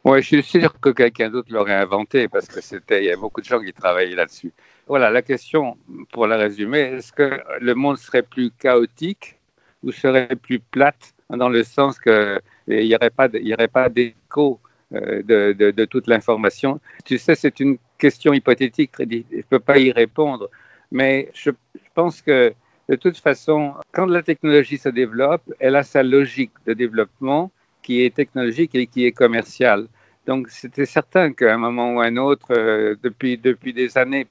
Oui, 0.08 0.22
je 0.22 0.26
suis 0.26 0.42
sûr 0.44 0.78
que 0.78 0.90
quelqu'un 0.90 1.30
d'autre 1.30 1.52
l'aurait 1.52 1.74
inventé 1.74 2.28
parce 2.28 2.46
que 2.46 2.60
c'était, 2.60 3.02
il 3.02 3.06
y 3.06 3.10
a 3.10 3.16
beaucoup 3.16 3.40
de 3.40 3.44
gens 3.44 3.60
qui 3.60 3.72
travaillaient 3.72 4.14
là-dessus. 4.14 4.52
Voilà, 4.86 5.10
la 5.10 5.20
question, 5.20 5.76
pour 6.12 6.28
la 6.28 6.36
résumer, 6.36 6.78
est-ce 6.78 7.12
que 7.12 7.40
le 7.60 7.74
monde 7.74 7.98
serait 7.98 8.22
plus 8.22 8.52
chaotique 8.52 9.36
ou 9.82 9.90
serait 9.90 10.36
plus 10.36 10.60
plate 10.60 11.12
dans 11.28 11.48
le 11.48 11.64
sens 11.64 11.98
qu'il 11.98 12.40
n'y 12.68 12.94
aurait 12.94 13.10
pas, 13.10 13.28
pas 13.72 13.88
d'écho 13.88 14.60
euh, 14.94 15.24
de, 15.24 15.52
de, 15.72 15.84
toute 15.86 16.06
l'information? 16.06 16.78
Tu 17.04 17.18
sais, 17.18 17.34
c'est 17.34 17.58
une 17.58 17.76
question 17.98 18.32
hypothétique, 18.32 18.92
je 19.00 19.04
ne 19.06 19.42
peux 19.42 19.58
pas 19.58 19.78
y 19.78 19.90
répondre, 19.90 20.48
mais 20.92 21.32
je, 21.34 21.50
pense 21.94 22.22
que 22.22 22.54
de 22.88 22.94
toute 22.94 23.16
façon, 23.16 23.74
quand 23.90 24.06
la 24.06 24.22
technologie 24.22 24.78
se 24.78 24.88
développe, 24.88 25.42
elle 25.58 25.74
a 25.74 25.82
sa 25.82 26.04
logique 26.04 26.52
de 26.64 26.74
développement 26.74 27.50
qui 27.82 28.04
est 28.04 28.14
technologique 28.14 28.76
et 28.76 28.86
qui 28.86 29.04
est 29.04 29.12
commerciale. 29.12 29.88
Donc, 30.26 30.48
c'était 30.50 30.86
certain 30.86 31.32
qu'à 31.32 31.54
un 31.54 31.58
moment 31.58 31.94
ou 31.94 32.00
à 32.00 32.06
un 32.06 32.16
autre, 32.16 32.48
euh, 32.50 32.96
depuis, 33.02 33.38
depuis 33.38 33.72
des 33.72 33.96
années, 33.96 34.26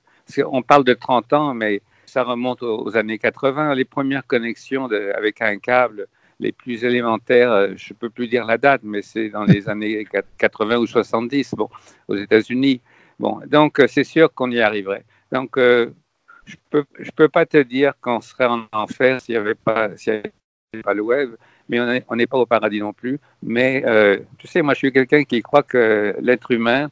on 0.45 0.62
parle 0.62 0.84
de 0.84 0.93
30 0.93 1.34
ans, 1.34 1.53
mais 1.53 1.81
ça 2.05 2.23
remonte 2.23 2.63
aux, 2.63 2.97
années 2.97 3.17
80, 3.17 3.73
les 3.75 3.86
premières 3.86 4.27
connexions 4.27 4.86
avec 5.15 5.41
un 5.41 5.58
câble 5.58 6.08
les 6.41 6.51
plus 6.51 6.84
élémentaires, 6.84 7.51
euh, 7.51 7.73
je 7.77 7.93
ne 7.93 7.97
peux 7.97 8.10
plus 8.10 8.27
dire 8.27 8.45
la 8.45 8.58
date, 8.58 8.81
mais 8.84 9.01
c'est 9.01 9.29
dans 9.29 9.45
les 9.45 9.69
années 9.69 10.05
80 10.38 10.77
ou 10.77 10.86
70, 10.86 11.53
bon, 11.55 11.69
aux 12.10 12.17
États-Unis. 12.17 12.81
Bon, 13.19 13.39
donc 13.47 13.79
euh, 13.79 13.88
c'est 13.88 14.03
sûr 14.03 14.34
qu'on 14.34 14.51
y 14.51 14.60
arriverait. 14.60 15.05
Donc, 15.31 15.58
je 15.58 16.55
peux, 16.69 16.84
je 16.99 17.12
peux 17.12 17.29
pas 17.29 17.45
te 17.45 17.58
dire 17.58 17.93
qu'on 18.01 18.21
serait 18.21 18.45
en 18.45 18.65
enfer 18.73 19.21
s'il 19.21 19.36
n'y 19.36 19.39
avait, 19.39 19.55
pas, 19.55 19.89
le 20.93 21.01
web, 21.01 21.35
mais 21.69 21.79
on 22.09 22.15
n'est 22.15 22.27
pas 22.27 22.38
au 22.38 22.45
paradis 22.45 22.79
non 22.79 22.93
plus. 22.93 23.19
Mais 23.43 23.83
tu 24.38 24.47
sais, 24.47 24.61
moi, 24.61 24.73
je 24.73 24.79
suis 24.79 24.91
quelqu'un 24.91 25.23
qui 25.23 25.41
croit 25.41 25.63
que 25.63 26.15
l'être 26.19 26.51
humain 26.51 26.89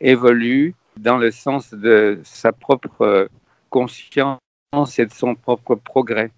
évolue 0.00 0.74
dans 0.96 1.18
le 1.18 1.30
sens 1.30 1.72
de 1.72 2.20
sa 2.24 2.52
propre 2.52 3.28
conscience 3.70 4.38
et 4.98 5.06
de 5.06 5.12
son 5.12 5.34
propre 5.34 5.74
progrès. 5.74 6.30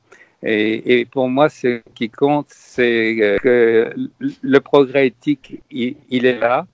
Et, 0.42 1.04
pour 1.10 1.28
moi, 1.28 1.48
ce 1.48 1.82
qui 1.94 2.10
compte, 2.10 2.46
c'est 2.50 3.16
euh, 3.20 3.38
que 3.38 3.92
le 4.20 4.60
progrès 4.60 5.08
éthique, 5.08 5.60
il, 5.70 6.26
est 6.26 6.38
là. 6.38 6.66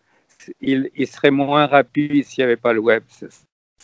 Il, 0.60 0.90
serait 1.06 1.30
moins 1.30 1.66
rapide 1.66 2.24
s'il 2.24 2.42
n'y 2.42 2.44
avait 2.44 2.56
pas 2.56 2.74
le 2.74 2.80
web. 2.80 3.02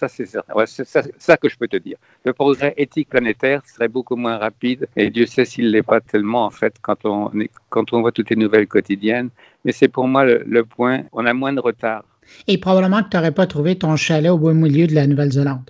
Ça, 0.00 0.08
c'est 0.08 0.24
certain. 0.24 0.54
c'est 0.64 0.86
ça, 1.18 1.36
que 1.36 1.50
je 1.50 1.58
peux 1.58 1.68
te 1.68 1.76
dire. 1.76 1.98
Le 2.24 2.32
progrès 2.32 2.72
éthique 2.78 3.10
planétaire 3.10 3.60
serait 3.66 3.88
beaucoup 3.88 4.16
moins 4.16 4.38
rapide. 4.38 4.88
Et 4.96 5.10
Dieu 5.10 5.26
sait 5.26 5.44
s'il 5.44 5.66
ne 5.66 5.72
l'est 5.72 5.82
pas 5.82 6.00
tellement, 6.00 6.46
en 6.46 6.50
fait, 6.50 6.76
quand 6.80 7.04
on, 7.04 7.30
quand 7.68 7.92
on 7.92 8.00
voit 8.00 8.10
toutes 8.10 8.30
les 8.30 8.36
nouvelles 8.36 8.66
quotidiennes. 8.66 9.28
Mais 9.62 9.72
c'est 9.72 9.88
pour 9.88 10.08
moi 10.08 10.24
le, 10.24 10.42
le, 10.46 10.64
point. 10.64 11.02
On 11.12 11.26
a 11.26 11.34
moins 11.34 11.52
de 11.52 11.60
retard. 11.60 12.04
Et 12.46 12.56
probablement 12.56 13.02
que 13.02 13.10
tu 13.10 13.16
n'aurais 13.18 13.34
pas 13.34 13.46
trouvé 13.46 13.76
ton 13.76 13.94
chalet 13.96 14.30
au 14.30 14.38
beau 14.38 14.54
milieu 14.54 14.86
de 14.86 14.94
la 14.94 15.06
Nouvelle-Zélande. 15.06 15.68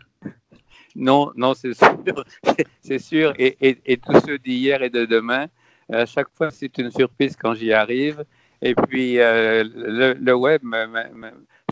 Non, 0.94 1.32
non, 1.34 1.54
c'est 1.54 1.74
sûr. 1.74 2.24
c'est 2.82 3.00
sûr. 3.00 3.34
Et, 3.36 3.56
et, 3.84 3.96
tous 3.96 4.20
ceux 4.24 4.38
d'hier 4.38 4.80
et 4.84 4.90
de 4.90 5.06
demain, 5.06 5.46
à 5.92 6.06
chaque 6.06 6.28
fois, 6.34 6.52
c'est 6.52 6.78
une 6.78 6.92
surprise 6.92 7.34
quand 7.34 7.54
j'y 7.54 7.72
arrive. 7.72 8.24
Et 8.62 8.74
puis, 8.74 9.18
euh, 9.18 9.64
le, 10.20 10.32
web 10.34 10.62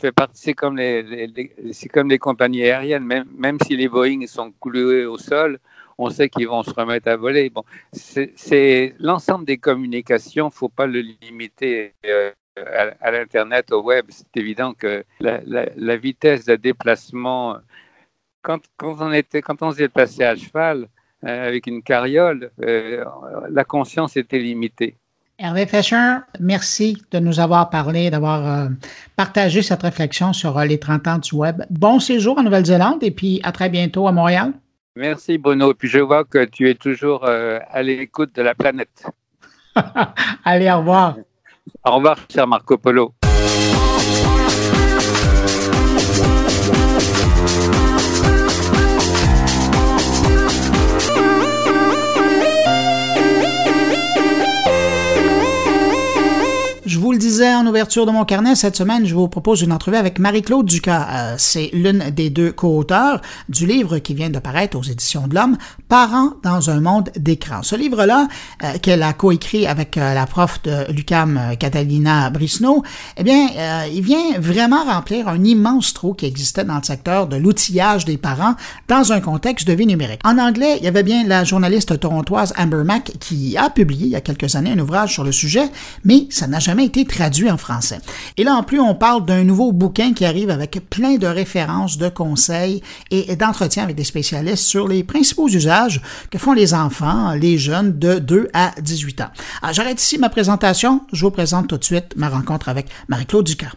fait 0.00 0.12
partie, 0.12 0.40
c'est 0.40 0.54
comme 0.54 0.76
les, 0.76 1.52
c'est 1.72 1.88
comme 1.88 2.08
les 2.08 2.18
compagnies 2.18 2.64
aériennes, 2.64 3.04
même, 3.04 3.26
même 3.36 3.58
si 3.60 3.76
les 3.76 3.88
Boeing 3.88 4.26
sont 4.26 4.52
cloués 4.60 5.04
au 5.04 5.18
sol, 5.18 5.58
on 5.98 6.08
sait 6.08 6.28
qu'ils 6.30 6.48
vont 6.48 6.62
se 6.62 6.70
remettre 6.70 7.08
à 7.08 7.16
voler. 7.16 7.50
Bon, 7.50 7.64
c'est 7.92 8.94
l'ensemble 8.98 9.44
des 9.44 9.58
communications, 9.58 10.48
faut 10.50 10.68
pas 10.70 10.86
le 10.86 11.00
limiter. 11.20 11.94
Euh, 12.06 12.30
à, 13.00 13.10
l'Internet, 13.12 13.70
au 13.72 13.82
web, 13.82 14.06
c'est 14.08 14.36
évident 14.36 14.72
que 14.72 15.04
la, 15.20 15.96
vitesse 15.96 16.44
de 16.46 16.56
déplacement 16.56 17.58
quand, 18.42 18.60
on 18.80 19.12
était, 19.12 19.42
quand 19.42 19.62
on 19.62 19.72
s'est 19.72 19.88
passé 19.88 20.24
à 20.24 20.34
cheval 20.34 20.88
euh, 21.24 21.48
avec 21.48 21.66
une 21.66 21.82
carriole, 21.82 22.50
la 22.58 23.64
conscience 23.64 24.16
était 24.16 24.38
limitée. 24.38 24.96
Hervé 25.40 25.66
Fescher, 25.66 26.16
merci 26.40 27.00
de 27.12 27.20
nous 27.20 27.38
avoir 27.38 27.70
parlé, 27.70 28.10
d'avoir 28.10 28.44
euh, 28.44 28.68
partagé 29.14 29.62
cette 29.62 29.82
réflexion 29.82 30.32
sur 30.32 30.58
les 30.58 30.80
30 30.80 31.06
ans 31.06 31.18
du 31.18 31.32
web. 31.32 31.62
Bon 31.70 32.00
séjour 32.00 32.38
en 32.38 32.42
Nouvelle-Zélande 32.42 33.04
et 33.04 33.12
puis 33.12 33.38
à 33.44 33.52
très 33.52 33.68
bientôt 33.68 34.08
à 34.08 34.12
Montréal. 34.12 34.52
Merci 34.96 35.38
Bruno. 35.38 35.74
Puis 35.74 35.88
je 35.88 36.00
vois 36.00 36.24
que 36.24 36.44
tu 36.44 36.68
es 36.68 36.74
toujours 36.74 37.24
à 37.24 37.82
l'écoute 37.84 38.34
de 38.34 38.42
la 38.42 38.56
planète. 38.56 39.06
Allez, 40.44 40.68
au 40.72 40.78
revoir. 40.78 41.18
Au 41.84 41.92
revoir, 41.92 42.18
cher 42.28 42.48
Marco 42.48 42.76
Polo. 42.76 43.14
Le 57.18 57.20
disais 57.20 57.52
en 57.52 57.66
ouverture 57.66 58.06
de 58.06 58.12
mon 58.12 58.24
carnet, 58.24 58.54
cette 58.54 58.76
semaine, 58.76 59.04
je 59.04 59.12
vous 59.12 59.26
propose 59.26 59.62
une 59.62 59.72
entrevue 59.72 59.96
avec 59.96 60.20
Marie-Claude 60.20 60.66
Ducas. 60.66 61.08
Euh, 61.10 61.34
c'est 61.36 61.68
l'une 61.72 62.10
des 62.10 62.30
deux 62.30 62.52
co-auteurs 62.52 63.20
du 63.48 63.66
livre 63.66 63.98
qui 63.98 64.14
vient 64.14 64.30
de 64.30 64.38
paraître 64.38 64.78
aux 64.78 64.84
éditions 64.84 65.26
de 65.26 65.34
l'Homme, 65.34 65.56
Parents 65.88 66.34
dans 66.44 66.70
un 66.70 66.80
monde 66.80 67.10
d'écran. 67.16 67.64
Ce 67.64 67.74
livre-là, 67.74 68.28
euh, 68.62 68.78
qu'elle 68.80 69.02
a 69.02 69.14
coécrit 69.14 69.66
avec 69.66 69.96
euh, 69.96 70.14
la 70.14 70.26
prof 70.26 70.62
de 70.62 70.92
l'UCAM, 70.92 71.56
Catalina 71.58 72.30
Brisno, 72.30 72.84
eh 73.16 73.24
bien, 73.24 73.48
il 73.92 74.02
vient 74.02 74.38
vraiment 74.38 74.84
remplir 74.84 75.26
un 75.26 75.42
immense 75.42 75.94
trou 75.94 76.14
qui 76.14 76.26
existait 76.26 76.62
dans 76.62 76.76
le 76.76 76.84
secteur 76.84 77.26
de 77.26 77.34
l'outillage 77.34 78.04
des 78.04 78.16
parents 78.16 78.54
dans 78.86 79.12
un 79.12 79.20
contexte 79.20 79.66
de 79.66 79.72
vie 79.72 79.86
numérique. 79.86 80.20
En 80.24 80.38
anglais, 80.38 80.76
il 80.78 80.84
y 80.84 80.88
avait 80.88 81.02
bien 81.02 81.24
la 81.26 81.42
journaliste 81.42 81.98
torontoise 81.98 82.54
Amber 82.56 82.84
Mack 82.84 83.10
qui 83.18 83.56
a 83.56 83.70
publié 83.70 84.06
il 84.06 84.12
y 84.12 84.16
a 84.16 84.20
quelques 84.20 84.54
années 84.54 84.70
un 84.70 84.78
ouvrage 84.78 85.14
sur 85.14 85.24
le 85.24 85.32
sujet, 85.32 85.68
mais 86.04 86.28
ça 86.30 86.46
n'a 86.46 86.60
jamais 86.60 86.84
été 86.84 87.04
traduit 87.08 87.50
en 87.50 87.56
français. 87.56 87.98
Et 88.36 88.44
là, 88.44 88.54
en 88.54 88.62
plus, 88.62 88.80
on 88.80 88.94
parle 88.94 89.24
d'un 89.24 89.44
nouveau 89.44 89.72
bouquin 89.72 90.12
qui 90.12 90.24
arrive 90.24 90.50
avec 90.50 90.88
plein 90.88 91.16
de 91.16 91.26
références, 91.26 91.98
de 91.98 92.08
conseils 92.08 92.82
et 93.10 93.34
d'entretiens 93.36 93.82
avec 93.82 93.96
des 93.96 94.04
spécialistes 94.04 94.64
sur 94.64 94.86
les 94.86 95.02
principaux 95.02 95.48
usages 95.48 96.00
que 96.30 96.38
font 96.38 96.52
les 96.52 96.74
enfants, 96.74 97.32
les 97.34 97.58
jeunes 97.58 97.98
de 97.98 98.18
2 98.18 98.48
à 98.52 98.72
18 98.80 99.22
ans. 99.22 99.30
J'arrête 99.72 100.00
ici 100.00 100.18
ma 100.18 100.28
présentation. 100.28 101.02
Je 101.12 101.24
vous 101.24 101.30
présente 101.30 101.68
tout 101.68 101.78
de 101.78 101.84
suite 101.84 102.14
ma 102.16 102.28
rencontre 102.28 102.68
avec 102.68 102.86
Marie-Claude 103.08 103.46
Ducas. 103.46 103.72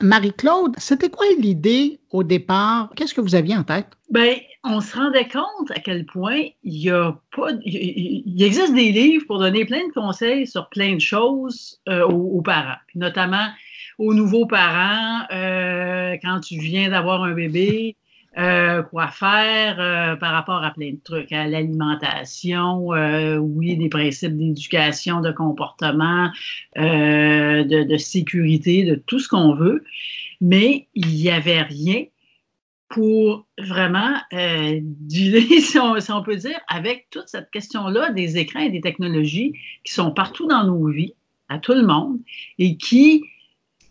Marie-Claude, 0.00 0.74
c'était 0.78 1.08
quoi 1.08 1.24
l'idée 1.38 2.00
au 2.10 2.22
départ? 2.22 2.90
Qu'est-ce 2.94 3.14
que 3.14 3.20
vous 3.20 3.34
aviez 3.34 3.56
en 3.56 3.64
tête? 3.64 3.86
Bien, 4.10 4.34
on 4.62 4.80
se 4.80 4.96
rendait 4.96 5.28
compte 5.28 5.70
à 5.70 5.80
quel 5.80 6.04
point 6.04 6.42
il 6.62 6.76
y 6.76 6.90
a 6.90 7.18
pas. 7.34 7.50
Il 7.64 8.42
existe 8.42 8.74
des 8.74 8.92
livres 8.92 9.24
pour 9.26 9.38
donner 9.38 9.64
plein 9.64 9.86
de 9.86 9.92
conseils 9.92 10.46
sur 10.46 10.68
plein 10.68 10.94
de 10.94 11.00
choses 11.00 11.80
euh, 11.88 12.06
aux, 12.06 12.42
parents, 12.42 12.78
notamment 12.94 13.48
aux 13.98 14.14
nouveaux 14.14 14.46
parents 14.46 15.22
euh, 15.32 16.16
quand 16.22 16.40
tu 16.40 16.58
viens 16.58 16.90
d'avoir 16.90 17.22
un 17.22 17.32
bébé. 17.32 17.96
Euh, 18.36 18.82
quoi 18.82 19.06
faire 19.08 19.76
euh, 19.78 20.16
par 20.16 20.32
rapport 20.32 20.64
à 20.64 20.72
plein 20.72 20.90
de 20.90 20.98
trucs, 21.04 21.30
à 21.30 21.46
l'alimentation, 21.46 22.92
euh, 22.92 23.36
oui, 23.36 23.76
des 23.76 23.88
principes 23.88 24.36
d'éducation, 24.36 25.20
de 25.20 25.30
comportement, 25.30 26.30
de, 26.74 27.84
de, 27.84 27.96
sécurité, 27.96 28.82
de 28.82 28.96
tout 28.96 29.20
ce 29.20 29.28
qu'on 29.28 29.54
veut, 29.54 29.84
mais 30.40 30.88
il 30.94 31.06
n'y 31.06 31.30
avait 31.30 31.62
rien 31.62 32.06
pour 32.88 33.46
vraiment 33.56 34.16
dealer, 34.32 35.60
si 35.60 35.78
on, 35.78 36.00
si 36.00 36.10
on, 36.10 36.22
peut 36.24 36.36
dire, 36.36 36.58
avec 36.66 37.06
toute 37.10 37.28
cette 37.28 37.52
question-là 37.52 38.10
des 38.10 38.36
écrans 38.36 38.60
et 38.60 38.70
des 38.70 38.80
technologies 38.80 39.52
qui 39.84 39.92
sont 39.92 40.10
partout 40.10 40.48
dans 40.48 40.64
nos 40.64 40.88
vies, 40.88 41.14
à 41.48 41.58
tout 41.58 41.74
le 41.74 41.86
monde, 41.86 42.18
et 42.58 42.76
qui 42.76 43.22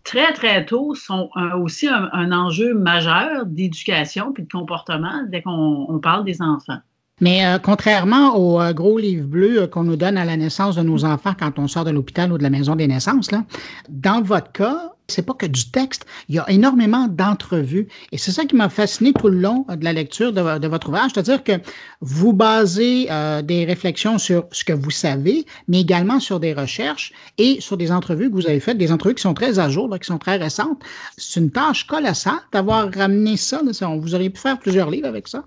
très, 0.03 0.33
très 0.33 0.65
tôt 0.65 0.95
sont 0.95 1.29
aussi 1.57 1.87
un, 1.87 2.31
enjeu 2.31 2.73
majeur 2.73 3.45
d'éducation 3.45 4.31
puis 4.33 4.43
de 4.43 4.51
comportement 4.51 5.23
dès 5.29 5.41
qu'on 5.41 5.99
parle 6.01 6.25
des 6.25 6.41
enfants. 6.41 6.79
Mais 7.21 7.45
euh, 7.45 7.59
contrairement 7.59 8.35
au 8.35 8.59
euh, 8.59 8.73
gros 8.73 8.97
livre 8.97 9.27
bleu 9.27 9.61
euh, 9.61 9.67
qu'on 9.67 9.83
nous 9.83 9.95
donne 9.95 10.17
à 10.17 10.25
la 10.25 10.35
naissance 10.35 10.75
de 10.75 10.81
nos 10.81 11.05
enfants 11.05 11.33
quand 11.37 11.59
on 11.59 11.67
sort 11.67 11.85
de 11.85 11.91
l'hôpital 11.91 12.33
ou 12.33 12.37
de 12.37 12.43
la 12.43 12.49
maison 12.49 12.75
des 12.75 12.87
naissances, 12.87 13.31
là, 13.31 13.43
dans 13.89 14.21
votre 14.21 14.51
cas, 14.51 14.92
c'est 15.07 15.25
pas 15.25 15.33
que 15.33 15.45
du 15.45 15.69
texte, 15.69 16.05
il 16.29 16.35
y 16.35 16.39
a 16.39 16.49
énormément 16.49 17.07
d'entrevues. 17.07 17.87
Et 18.11 18.17
c'est 18.17 18.31
ça 18.31 18.45
qui 18.45 18.55
m'a 18.55 18.69
fasciné 18.69 19.13
tout 19.13 19.27
le 19.27 19.37
long 19.37 19.65
de 19.69 19.83
la 19.83 19.93
lecture 19.93 20.31
de, 20.31 20.67
votre 20.67 20.89
ouvrage, 20.89 21.11
c'est-à-dire 21.13 21.43
que 21.43 21.53
vous 22.01 22.33
basez 22.33 23.07
euh, 23.11 23.41
des 23.41 23.65
réflexions 23.65 24.17
sur 24.17 24.45
ce 24.51 24.63
que 24.63 24.73
vous 24.73 24.91
savez, 24.91 25.45
mais 25.67 25.81
également 25.81 26.19
sur 26.19 26.39
des 26.39 26.53
recherches 26.53 27.13
et 27.37 27.59
sur 27.61 27.77
des 27.77 27.91
entrevues 27.91 28.29
que 28.29 28.35
vous 28.35 28.47
avez 28.47 28.59
faites, 28.59 28.77
des 28.77 28.91
entrevues 28.91 29.15
qui 29.15 29.21
sont 29.21 29.33
très 29.33 29.59
à 29.59 29.69
jour, 29.69 29.89
qui 29.99 30.07
sont 30.07 30.17
très 30.17 30.37
récentes. 30.37 30.81
C'est 31.17 31.39
une 31.39 31.51
tâche 31.51 31.85
colossale 31.85 32.39
d'avoir 32.51 32.91
ramené 32.93 33.37
ça, 33.37 33.61
Vous 33.63 34.15
auriez 34.15 34.29
pu 34.29 34.39
faire 34.39 34.59
plusieurs 34.59 34.89
livres 34.89 35.07
avec 35.07 35.27
ça? 35.27 35.45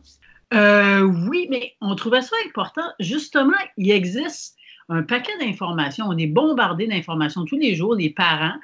Euh, 0.54 1.00
oui, 1.28 1.46
mais 1.50 1.72
on 1.80 1.94
trouvait 1.96 2.22
ça 2.22 2.36
important. 2.46 2.84
Justement, 3.00 3.56
il 3.76 3.90
existe 3.90 4.56
un 4.88 5.02
paquet 5.02 5.32
d'informations. 5.40 6.06
On 6.08 6.16
est 6.16 6.26
bombardé 6.26 6.86
d'informations 6.86 7.44
tous 7.44 7.58
les 7.58 7.74
jours, 7.74 7.94
les 7.94 8.10
parents. 8.10 8.54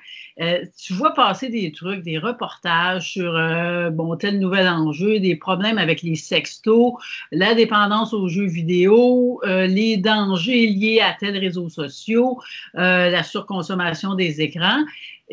Euh, 0.41 0.65
tu 0.79 0.93
vois 0.95 1.13
passer 1.15 1.49
des 1.49 1.73
trucs, 1.73 2.03
des 2.03 2.19
reportages 2.19 3.13
sur 3.13 3.37
euh, 3.37 3.91
bon, 3.91 4.17
tel 4.17 4.39
nouvel 4.39 4.69
enjeu, 4.69 5.21
des 5.21 5.37
problèmes 5.37 5.79
avec 5.79 6.03
les 6.03 6.15
sextos, 6.15 6.95
la 7.31 7.55
dépendance 7.55 8.15
aux 8.15 8.29
jeux 8.29 8.47
vidéo, 8.47 9.41
euh, 9.45 9.67
les 9.67 9.97
dangers 9.97 10.67
liés 10.67 11.01
à 11.01 11.15
tels 11.19 11.37
réseaux 11.37 11.69
sociaux, 11.69 12.39
la 12.75 13.23
surconsommation 13.23 14.15
des 14.15 14.41
écrans. 14.41 14.83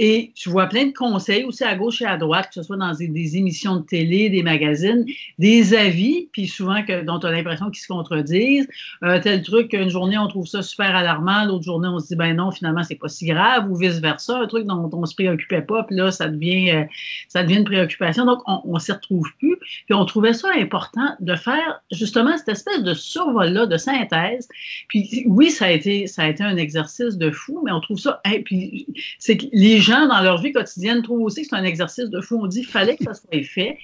Et 0.02 0.32
tu 0.34 0.50
vois 0.50 0.68
plein 0.68 0.86
de 0.86 0.94
conseils 0.94 1.44
aussi 1.44 1.66
à 1.66 1.76
gauche 1.76 2.02
et 2.02 2.06
à 2.06 2.16
droite, 2.16 2.48
que 2.48 2.54
ce 2.54 2.64
soit 2.64 2.78
dans 2.78 2.94
des, 2.94 3.38
émissions 3.38 3.76
de 3.76 3.82
télé, 3.82 4.30
des 4.30 4.44
magazines, 4.44 5.06
des 5.40 5.74
avis, 5.74 6.30
puis 6.32 6.48
souvent 6.48 6.86
que, 6.86 7.04
dont 7.04 7.20
tu 7.20 7.28
as 7.28 7.32
l'impression 7.32 7.70
qu'ils 7.70 7.82
se 7.82 7.88
contredisent. 7.88 8.70
Euh, 9.04 9.20
tel 9.22 9.42
truc, 9.42 9.74
une 9.74 9.90
journée, 9.90 10.18
on 10.18 10.30
trouve 10.30 10.48
ça 10.48 10.62
super 10.62 10.96
alarmant, 10.96 11.44
l'autre 11.44 11.66
journée, 11.66 11.90
on 11.90 12.00
se 12.00 12.08
dit, 12.08 12.16
ben 12.16 12.34
non, 12.34 12.50
finalement, 12.50 12.82
c'est 12.84 12.96
pas 12.96 13.10
si 13.10 13.26
grave, 13.26 13.70
ou 13.70 13.76
vice-versa, 13.76 14.40
un 14.40 14.48
truc 14.48 14.66
dont 14.66 14.89
on 14.94 15.06
se 15.06 15.16
préoccupait 15.16 15.62
pas, 15.62 15.84
puis 15.84 15.96
là, 15.96 16.12
ça 16.12 16.28
devient, 16.28 16.72
euh, 16.72 16.84
ça 17.28 17.44
devient 17.44 17.58
une 17.58 17.66
préoccupation. 17.66 18.26
Donc, 18.26 18.40
on, 18.48 18.62
on 18.66 18.80
s'y 18.80 18.92
retrouve 18.92 19.28
plus. 19.40 19.58
Puis 19.86 19.94
on 19.94 20.06
trouvait 20.06 20.34
ça 20.34 20.50
important 20.56 21.16
de 21.20 21.36
faire 21.36 21.82
justement 21.92 22.38
cette 22.38 22.50
espèce 22.50 22.84
de 22.84 22.94
survol-là, 22.94 23.66
de 23.66 23.78
synthèse. 23.78 24.48
Puis 24.88 25.24
oui, 25.28 25.50
ça 25.50 25.66
a 25.66 25.72
été, 25.72 26.06
un 26.40 26.58
exercice 26.58 27.18
de 27.18 27.32
fou, 27.32 27.62
mais 27.66 27.72
on 27.72 27.80
trouve 27.80 28.00
ça. 28.00 28.22
puis 28.46 28.88
c'est 29.18 29.38
que 29.38 29.46
les 29.52 29.80
gens 29.80 30.08
dans 30.08 30.22
leur 30.22 30.42
vie 30.42 30.52
quotidienne 30.52 31.02
trouvent 31.02 31.24
aussi 31.24 31.42
que 31.42 31.48
c'est 31.50 31.56
un 31.56 31.64
exercice 31.64 32.10
de 32.10 32.22
fou. 32.22 32.40
On 32.42 32.48
dit 32.48 32.64
fallait 32.64 32.96
que 32.96 33.04
ça 33.04 33.14
soit 33.14 33.44
fait, 33.44 33.78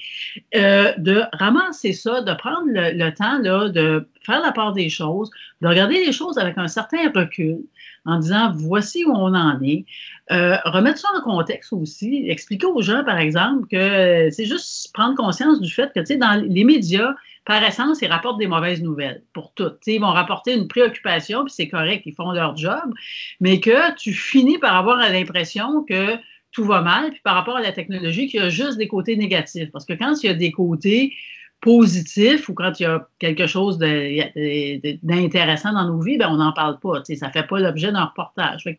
euh, 0.56 0.94
de 0.98 1.24
ramasser 1.34 1.94
ça, 1.94 2.22
de 2.22 2.34
prendre 2.34 2.68
le, 2.68 3.10
temps 3.12 3.40
de 3.40 4.08
faire 4.26 4.42
la 4.42 4.52
part 4.52 4.74
des 4.74 4.90
choses, 4.90 5.30
de 5.62 5.68
regarder 5.68 6.06
les 6.06 6.12
choses 6.12 6.38
avec 6.38 6.58
un 6.58 6.68
certain 6.68 7.12
recul, 7.14 7.60
en 8.06 8.20
disant 8.20 8.52
voici 8.54 9.04
où 9.06 9.12
on 9.12 9.34
en 9.34 9.62
est. 9.62 9.86
Euh, 10.32 10.58
remettre 10.66 11.00
ça 11.00 11.08
en 11.18 11.22
contexte 11.22 11.74
aussi, 11.74 12.26
expliquer 12.30 12.66
aux 12.66 12.82
gens, 12.82 13.04
par 13.04 13.18
exemple, 13.18 13.68
que 13.68 14.30
c'est 14.32 14.46
juste 14.46 14.92
prendre 14.94 15.16
conscience 15.16 15.60
du 15.62 15.72
fait 15.72 15.92
que, 15.94 16.00
tu 16.00 16.08
sais, 16.08 16.18
dans 16.18 16.42
les 16.42 16.64
médias, 16.64 17.14
par 17.46 17.64
essence, 17.64 18.02
ils 18.02 18.08
rapportent 18.08 18.40
des 18.40 18.48
mauvaises 18.48 18.82
nouvelles 18.82 19.24
pour 19.34 19.54
toutes. 19.54 19.80
ils 19.86 20.00
vont 20.00 20.08
rapporter 20.08 20.56
une 20.56 20.68
préoccupation, 20.68 21.44
puis 21.44 21.54
c'est 21.56 21.68
correct, 21.68 22.04
ils 22.06 22.16
font 22.16 22.32
leur 22.32 22.58
job, 22.58 22.94
mais 23.40 23.60
que 23.60 23.96
tu 23.96 24.14
finis 24.14 24.58
par 24.58 24.76
avoir 24.76 24.98
l'impression 24.98 25.84
que 25.84 26.18
tout 26.52 26.64
va 26.64 26.82
mal, 26.82 27.12
puis 27.12 27.20
par 27.24 27.36
rapport 27.36 27.58
à 27.58 27.62
la 27.62 27.72
technologie, 27.72 28.28
qu'il 28.28 28.40
y 28.40 28.44
a 28.44 28.50
juste 28.50 28.78
des 28.78 28.88
côtés 28.88 29.18
négatifs. 29.18 29.70
Parce 29.72 29.86
que 29.86 29.94
quand 29.94 30.24
il 30.24 30.28
y 30.28 30.30
a 30.30 30.34
des 30.34 30.52
côtés 30.52 31.14
positifs 31.66 32.48
ou 32.48 32.54
quand 32.54 32.80
il 32.80 32.84
y 32.84 32.86
a 32.86 33.08
quelque 33.18 33.48
chose 33.48 33.80
d'intéressant 33.80 35.74
dans 35.74 35.88
nos 35.88 36.00
vies, 36.00 36.18
ben 36.18 36.30
on 36.30 36.38
n'en 36.38 36.54
parle 36.54 36.78
pas. 36.80 37.02
Ça 37.04 37.26
ne 37.28 37.32
fait 37.32 37.48
pas 37.48 37.60
l'objet 37.60 37.92
d'un 37.92 38.06
reportage 38.06 38.70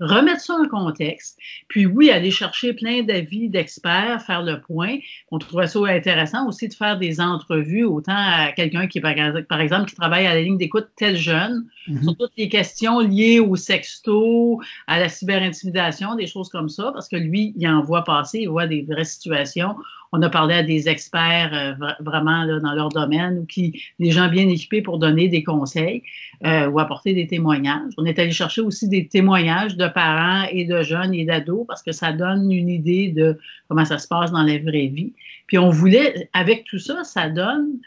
remettre 0.00 0.40
ça 0.40 0.54
en 0.54 0.68
contexte. 0.68 1.38
Puis 1.68 1.86
oui, 1.86 2.10
aller 2.10 2.30
chercher 2.30 2.72
plein 2.72 3.02
d'avis 3.02 3.48
d'experts, 3.48 4.22
faire 4.22 4.42
le 4.42 4.60
point. 4.60 4.98
On 5.30 5.38
trouvait 5.38 5.66
ça 5.66 5.80
intéressant 5.86 6.46
aussi 6.46 6.68
de 6.68 6.74
faire 6.74 6.98
des 6.98 7.20
entrevues, 7.20 7.84
autant 7.84 8.14
à 8.14 8.52
quelqu'un 8.52 8.86
qui, 8.86 9.00
par 9.00 9.60
exemple, 9.60 9.88
qui 9.88 9.96
travaille 9.96 10.26
à 10.26 10.34
la 10.34 10.42
ligne 10.42 10.58
d'écoute 10.58 10.88
tel 10.96 11.16
jeune, 11.16 11.66
mm-hmm. 11.88 12.02
sur 12.02 12.16
toutes 12.16 12.32
les 12.36 12.48
questions 12.48 13.00
liées 13.00 13.40
au 13.40 13.56
sexto, 13.56 14.60
à 14.86 14.98
la 15.00 15.08
cyberintimidation, 15.08 16.14
des 16.14 16.26
choses 16.26 16.48
comme 16.48 16.68
ça, 16.68 16.90
parce 16.92 17.08
que 17.08 17.16
lui, 17.16 17.52
il 17.56 17.68
en 17.68 17.82
voit 17.82 18.04
passer, 18.04 18.40
il 18.40 18.48
voit 18.48 18.66
des 18.66 18.82
vraies 18.82 19.04
situations 19.04 19.74
on 20.12 20.22
a 20.22 20.30
parlé 20.30 20.54
à 20.54 20.62
des 20.62 20.88
experts 20.88 21.50
euh, 21.52 21.86
vraiment 22.00 22.46
dans 22.60 22.74
leur 22.74 22.88
domaine 22.88 23.40
ou 23.40 23.46
qui, 23.46 23.82
des 23.98 24.10
gens 24.10 24.28
bien 24.28 24.48
équipés 24.48 24.82
pour 24.82 24.98
donner 24.98 25.28
des 25.28 25.42
conseils 25.42 26.02
euh, 26.46 26.68
ou 26.68 26.78
apporter 26.80 27.12
des 27.12 27.26
témoignages. 27.26 27.92
On 27.98 28.04
est 28.04 28.18
allé 28.18 28.30
chercher 28.30 28.60
aussi 28.60 28.88
des 28.88 29.06
témoignages 29.06 29.76
de 29.76 29.86
parents 29.88 30.46
et 30.50 30.64
de 30.64 30.82
jeunes 30.82 31.14
et 31.14 31.24
d'ados 31.24 31.66
parce 31.66 31.82
que 31.82 31.92
ça 31.92 32.12
donne 32.12 32.50
une 32.50 32.68
idée 32.68 33.08
de 33.08 33.38
comment 33.68 33.84
ça 33.84 33.98
se 33.98 34.08
passe 34.08 34.30
dans 34.30 34.42
la 34.42 34.58
vraie 34.58 34.86
vie. 34.86 35.12
Puis 35.46 35.58
on 35.58 35.70
voulait, 35.70 36.28
avec 36.32 36.64
tout 36.64 36.78
ça, 36.78 37.04
ça 37.04 37.28
donne 37.28 37.78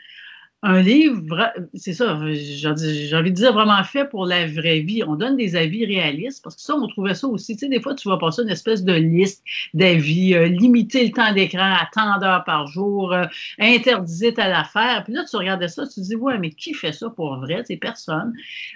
un 0.63 0.79
livre, 0.81 1.51
c'est 1.73 1.93
ça, 1.93 2.19
j'ai 2.33 3.15
envie 3.15 3.31
de 3.31 3.35
dire 3.35 3.51
vraiment 3.51 3.83
fait 3.83 4.05
pour 4.05 4.27
la 4.27 4.45
vraie 4.45 4.81
vie. 4.81 5.03
On 5.03 5.15
donne 5.15 5.35
des 5.35 5.55
avis 5.55 5.87
réalistes 5.87 6.43
parce 6.43 6.55
que 6.55 6.61
ça, 6.61 6.75
on 6.75 6.87
trouvait 6.87 7.15
ça 7.15 7.27
aussi. 7.27 7.55
Tu 7.55 7.61
sais, 7.61 7.67
des 7.67 7.81
fois, 7.81 7.95
tu 7.95 8.07
vas 8.07 8.17
passer 8.17 8.43
une 8.43 8.49
espèce 8.49 8.83
de 8.83 8.93
liste 8.93 9.43
d'avis, 9.73 10.35
euh, 10.35 10.45
limiter 10.45 11.05
le 11.05 11.11
temps 11.11 11.33
d'écran 11.33 11.73
à 11.73 11.89
tant 11.91 12.19
d'heures 12.19 12.43
par 12.43 12.67
jour, 12.67 13.11
euh, 13.11 13.25
interdisez 13.57 14.35
à 14.37 14.49
l'affaire. 14.49 15.03
Puis 15.03 15.13
là, 15.13 15.23
tu 15.27 15.35
regardais 15.35 15.67
ça, 15.67 15.87
tu 15.87 15.95
te 15.95 16.01
dis, 16.01 16.15
ouais, 16.15 16.37
mais 16.37 16.51
qui 16.51 16.75
fait 16.75 16.93
ça 16.93 17.09
pour 17.09 17.37
vrai? 17.37 17.63
C'est 17.65 17.77
personne. 17.77 18.31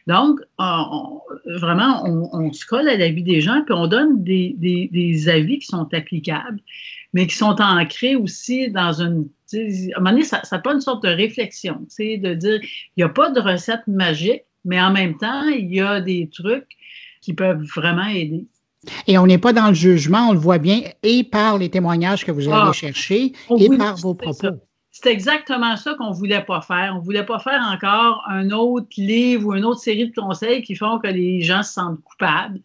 Donc, 0.07 0.39
vraiment, 0.57 2.03
on, 2.03 2.51
se 2.51 2.65
colle 2.65 2.87
à 2.87 2.97
la 2.97 3.09
vie 3.09 3.23
des 3.23 3.41
gens, 3.41 3.61
puis 3.63 3.75
on 3.75 3.87
donne 3.87 4.23
des, 4.23 4.55
des, 4.57 4.89
des 4.91 5.29
avis 5.29 5.59
qui 5.59 5.67
sont 5.67 5.87
applicables 5.93 6.61
mais 7.15 7.27
qui 7.27 7.35
sont 7.35 7.55
ancrés 7.61 8.15
aussi 8.15 8.69
dans 8.69 9.01
une. 9.01 9.29
À 9.55 9.97
un 9.97 9.99
moment 9.99 10.11
donné, 10.11 10.23
ça, 10.23 10.41
ça 10.43 10.59
pas 10.59 10.73
une 10.73 10.81
sorte 10.81 11.03
de 11.03 11.09
réflexion, 11.09 11.85
de 11.99 12.33
dire 12.33 12.59
il 12.61 12.67
n'y 12.97 13.03
a 13.03 13.09
pas 13.09 13.29
de 13.29 13.39
recette 13.39 13.87
magique, 13.87 14.43
mais 14.63 14.81
en 14.81 14.91
même 14.91 15.17
temps, 15.17 15.47
il 15.47 15.73
y 15.73 15.81
a 15.81 16.01
des 16.01 16.29
trucs 16.33 16.67
qui 17.21 17.33
peuvent 17.33 17.63
vraiment 17.75 18.07
aider. 18.07 18.45
Et 19.07 19.17
on 19.17 19.25
n'est 19.25 19.37
pas 19.37 19.53
dans 19.53 19.69
le 19.69 19.73
jugement, 19.73 20.29
on 20.29 20.33
le 20.33 20.39
voit 20.39 20.59
bien, 20.59 20.81
et 21.03 21.23
par 21.23 21.57
les 21.57 21.69
témoignages 21.69 22.25
que 22.25 22.31
vous 22.31 22.47
avez 22.47 22.69
ah, 22.69 22.73
cherchés, 22.73 23.33
et 23.57 23.77
par 23.77 23.97
vos 23.97 24.13
propos. 24.13 24.59
C'est 24.97 25.11
exactement 25.11 25.75
ça 25.75 25.93
qu'on 25.95 26.11
ne 26.11 26.15
voulait 26.15 26.45
pas 26.45 26.61
faire. 26.61 26.93
On 26.93 26.99
ne 26.99 27.03
voulait 27.03 27.25
pas 27.25 27.37
faire 27.37 27.61
encore 27.69 28.23
un 28.29 28.49
autre 28.51 28.87
livre 28.95 29.47
ou 29.49 29.53
une 29.53 29.65
autre 29.65 29.81
série 29.81 30.09
de 30.09 30.15
conseils 30.15 30.63
qui 30.63 30.73
font 30.73 30.99
que 30.99 31.07
les 31.07 31.41
gens 31.41 31.63
se 31.63 31.73
sentent 31.73 32.01
coupables. 32.01 32.61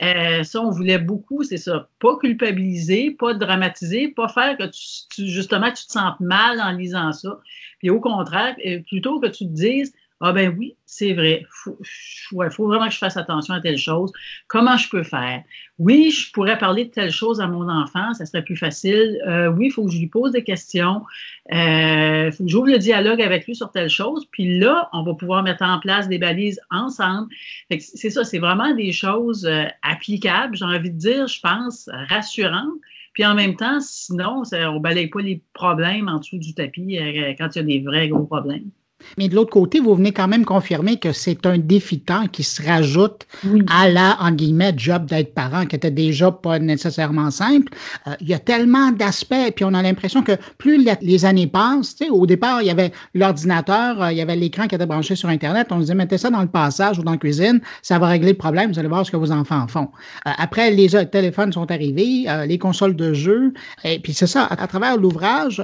Euh, 0.00 0.44
ça, 0.44 0.62
on 0.62 0.70
voulait 0.70 1.00
beaucoup, 1.00 1.42
c'est 1.42 1.56
ça. 1.56 1.88
Pas 1.98 2.16
culpabiliser, 2.18 3.10
pas 3.10 3.34
dramatiser, 3.34 4.06
pas 4.06 4.28
faire 4.28 4.56
que 4.56 4.62
tu, 4.66 5.26
justement 5.26 5.72
tu 5.72 5.84
te 5.84 5.92
sentes 5.92 6.20
mal 6.20 6.60
en 6.60 6.70
lisant 6.70 7.10
ça. 7.10 7.40
Puis 7.80 7.90
au 7.90 7.98
contraire, 7.98 8.54
euh, 8.64 8.78
plutôt 8.86 9.18
que 9.18 9.26
tu 9.26 9.44
te 9.44 9.52
dises 9.52 9.92
ah 10.24 10.32
ben 10.32 10.54
oui, 10.56 10.76
c'est 10.86 11.14
vrai. 11.14 11.44
Il 11.66 12.50
faut 12.50 12.68
vraiment 12.68 12.86
que 12.86 12.92
je 12.92 12.98
fasse 12.98 13.16
attention 13.16 13.54
à 13.54 13.60
telle 13.60 13.76
chose. 13.76 14.12
Comment 14.46 14.76
je 14.76 14.88
peux 14.88 15.02
faire? 15.02 15.42
Oui, 15.80 16.12
je 16.12 16.30
pourrais 16.30 16.56
parler 16.58 16.84
de 16.84 16.90
telle 16.90 17.10
chose 17.10 17.40
à 17.40 17.48
mon 17.48 17.68
enfant, 17.68 18.14
ça 18.14 18.24
serait 18.24 18.44
plus 18.44 18.56
facile. 18.56 19.20
Euh, 19.26 19.48
oui, 19.48 19.66
il 19.66 19.70
faut 19.72 19.84
que 19.84 19.90
je 19.90 19.98
lui 19.98 20.06
pose 20.06 20.30
des 20.30 20.44
questions. 20.44 21.02
Il 21.50 21.58
euh, 21.58 22.30
faut 22.30 22.44
que 22.44 22.50
j'ouvre 22.50 22.68
le 22.68 22.78
dialogue 22.78 23.20
avec 23.20 23.46
lui 23.46 23.56
sur 23.56 23.72
telle 23.72 23.88
chose. 23.88 24.28
Puis 24.30 24.60
là, 24.60 24.88
on 24.92 25.02
va 25.02 25.14
pouvoir 25.14 25.42
mettre 25.42 25.64
en 25.64 25.80
place 25.80 26.08
des 26.08 26.18
balises 26.18 26.60
ensemble. 26.70 27.28
C'est 27.80 28.10
ça, 28.10 28.22
c'est 28.22 28.38
vraiment 28.38 28.72
des 28.74 28.92
choses 28.92 29.44
euh, 29.44 29.64
applicables, 29.82 30.56
j'ai 30.56 30.64
envie 30.64 30.90
de 30.90 30.98
dire, 30.98 31.26
je 31.26 31.40
pense, 31.40 31.90
rassurantes. 32.08 32.78
Puis 33.12 33.26
en 33.26 33.34
même 33.34 33.56
temps, 33.56 33.80
sinon, 33.80 34.44
on 34.52 34.74
ne 34.74 34.78
balaye 34.78 35.08
pas 35.08 35.20
les 35.20 35.42
problèmes 35.52 36.08
en 36.08 36.20
dessous 36.20 36.38
du 36.38 36.54
tapis 36.54 36.96
quand 37.38 37.48
il 37.56 37.58
y 37.58 37.60
a 37.60 37.62
des 37.64 37.80
vrais 37.80 38.08
gros 38.08 38.24
problèmes. 38.24 38.70
Mais 39.18 39.28
de 39.28 39.34
l'autre 39.34 39.50
côté, 39.50 39.80
vous 39.80 39.94
venez 39.94 40.12
quand 40.12 40.28
même 40.28 40.44
confirmer 40.44 40.96
que 40.96 41.12
c'est 41.12 41.46
un 41.46 41.58
défi 41.58 42.00
temps 42.00 42.26
qui 42.26 42.42
se 42.42 42.62
rajoute 42.62 43.26
à 43.68 43.88
la, 43.88 44.16
en 44.20 44.30
guillemets, 44.32 44.74
job 44.76 45.06
d'être 45.06 45.34
parent, 45.34 45.66
qui 45.66 45.76
était 45.76 45.90
déjà 45.90 46.30
pas 46.30 46.58
nécessairement 46.58 47.30
simple. 47.30 47.72
Euh, 48.06 48.12
il 48.20 48.28
y 48.28 48.34
a 48.34 48.38
tellement 48.38 48.90
d'aspects, 48.90 49.52
puis 49.54 49.64
on 49.64 49.74
a 49.74 49.82
l'impression 49.82 50.22
que 50.22 50.32
plus 50.58 50.84
les 51.00 51.24
années 51.24 51.46
passent, 51.46 51.96
au 52.10 52.26
départ, 52.26 52.62
il 52.62 52.66
y 52.66 52.70
avait 52.70 52.92
l'ordinateur, 53.14 54.02
euh, 54.02 54.12
il 54.12 54.18
y 54.18 54.20
avait 54.20 54.36
l'écran 54.36 54.66
qui 54.66 54.74
était 54.74 54.86
branché 54.86 55.14
sur 55.16 55.28
Internet, 55.28 55.68
on 55.70 55.78
disait, 55.78 55.94
mettez 55.94 56.18
ça 56.18 56.30
dans 56.30 56.40
le 56.40 56.48
passage 56.48 56.98
ou 56.98 57.02
dans 57.02 57.12
la 57.12 57.16
cuisine, 57.16 57.60
ça 57.82 57.98
va 57.98 58.08
régler 58.08 58.32
le 58.32 58.38
problème, 58.38 58.72
vous 58.72 58.78
allez 58.78 58.88
voir 58.88 59.06
ce 59.06 59.10
que 59.10 59.16
vos 59.16 59.32
enfants 59.32 59.66
font. 59.68 59.88
Euh, 60.26 60.30
après, 60.38 60.70
les 60.70 60.88
téléphones 61.06 61.52
sont 61.52 61.70
arrivés, 61.70 62.26
les 62.46 62.58
consoles 62.58 62.96
de 62.96 63.12
jeux, 63.12 63.52
et 63.84 63.98
puis 63.98 64.12
c'est 64.12 64.26
ça, 64.26 64.44
à, 64.44 64.66
travers 64.66 64.96
l'ouvrage, 64.96 65.62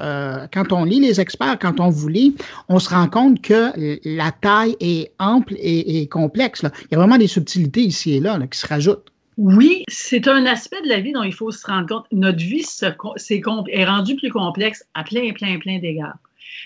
quand 0.53 0.73
on 0.73 0.85
lit 0.85 1.01
les 1.01 1.21
experts, 1.21 1.59
quand 1.61 1.81
on 1.81 1.89
vous 1.89 2.09
lit, 2.09 2.37
on 2.69 2.79
se 2.79 2.89
rend 2.91 3.09
compte 3.09 3.28
que 3.37 3.99
la 4.05 4.33
taille 4.33 4.77
est 4.81 5.13
ample 5.19 5.55
et, 5.59 6.07
complexe. 6.09 6.63
Il 6.63 6.93
y 6.93 6.95
a 6.95 6.99
vraiment 6.99 7.19
des 7.19 7.27
subtilités 7.27 7.83
ici 7.83 8.17
et 8.17 8.21
là, 8.21 8.39
qui 8.51 8.59
se 8.59 8.67
rajoutent. 8.67 9.13
Oui, 9.37 9.85
c'est 9.89 10.27
un 10.27 10.47
aspect 10.47 10.83
de 10.83 10.89
la 10.89 11.01
vie 11.01 11.13
dont 11.13 11.23
il 11.23 11.33
faut 11.33 11.53
se 11.53 11.65
rendre 11.67 11.87
compte. 11.87 12.07
Notre 12.11 12.39
vie 12.39 12.65
est, 12.65 13.43
est 13.69 13.85
rendue 13.85 14.17
plus 14.17 14.31
complexe 14.31 14.85
à 14.95 15.05
plein, 15.05 15.33
plein, 15.33 15.59
plein 15.59 15.79
d'égards. 15.79 16.19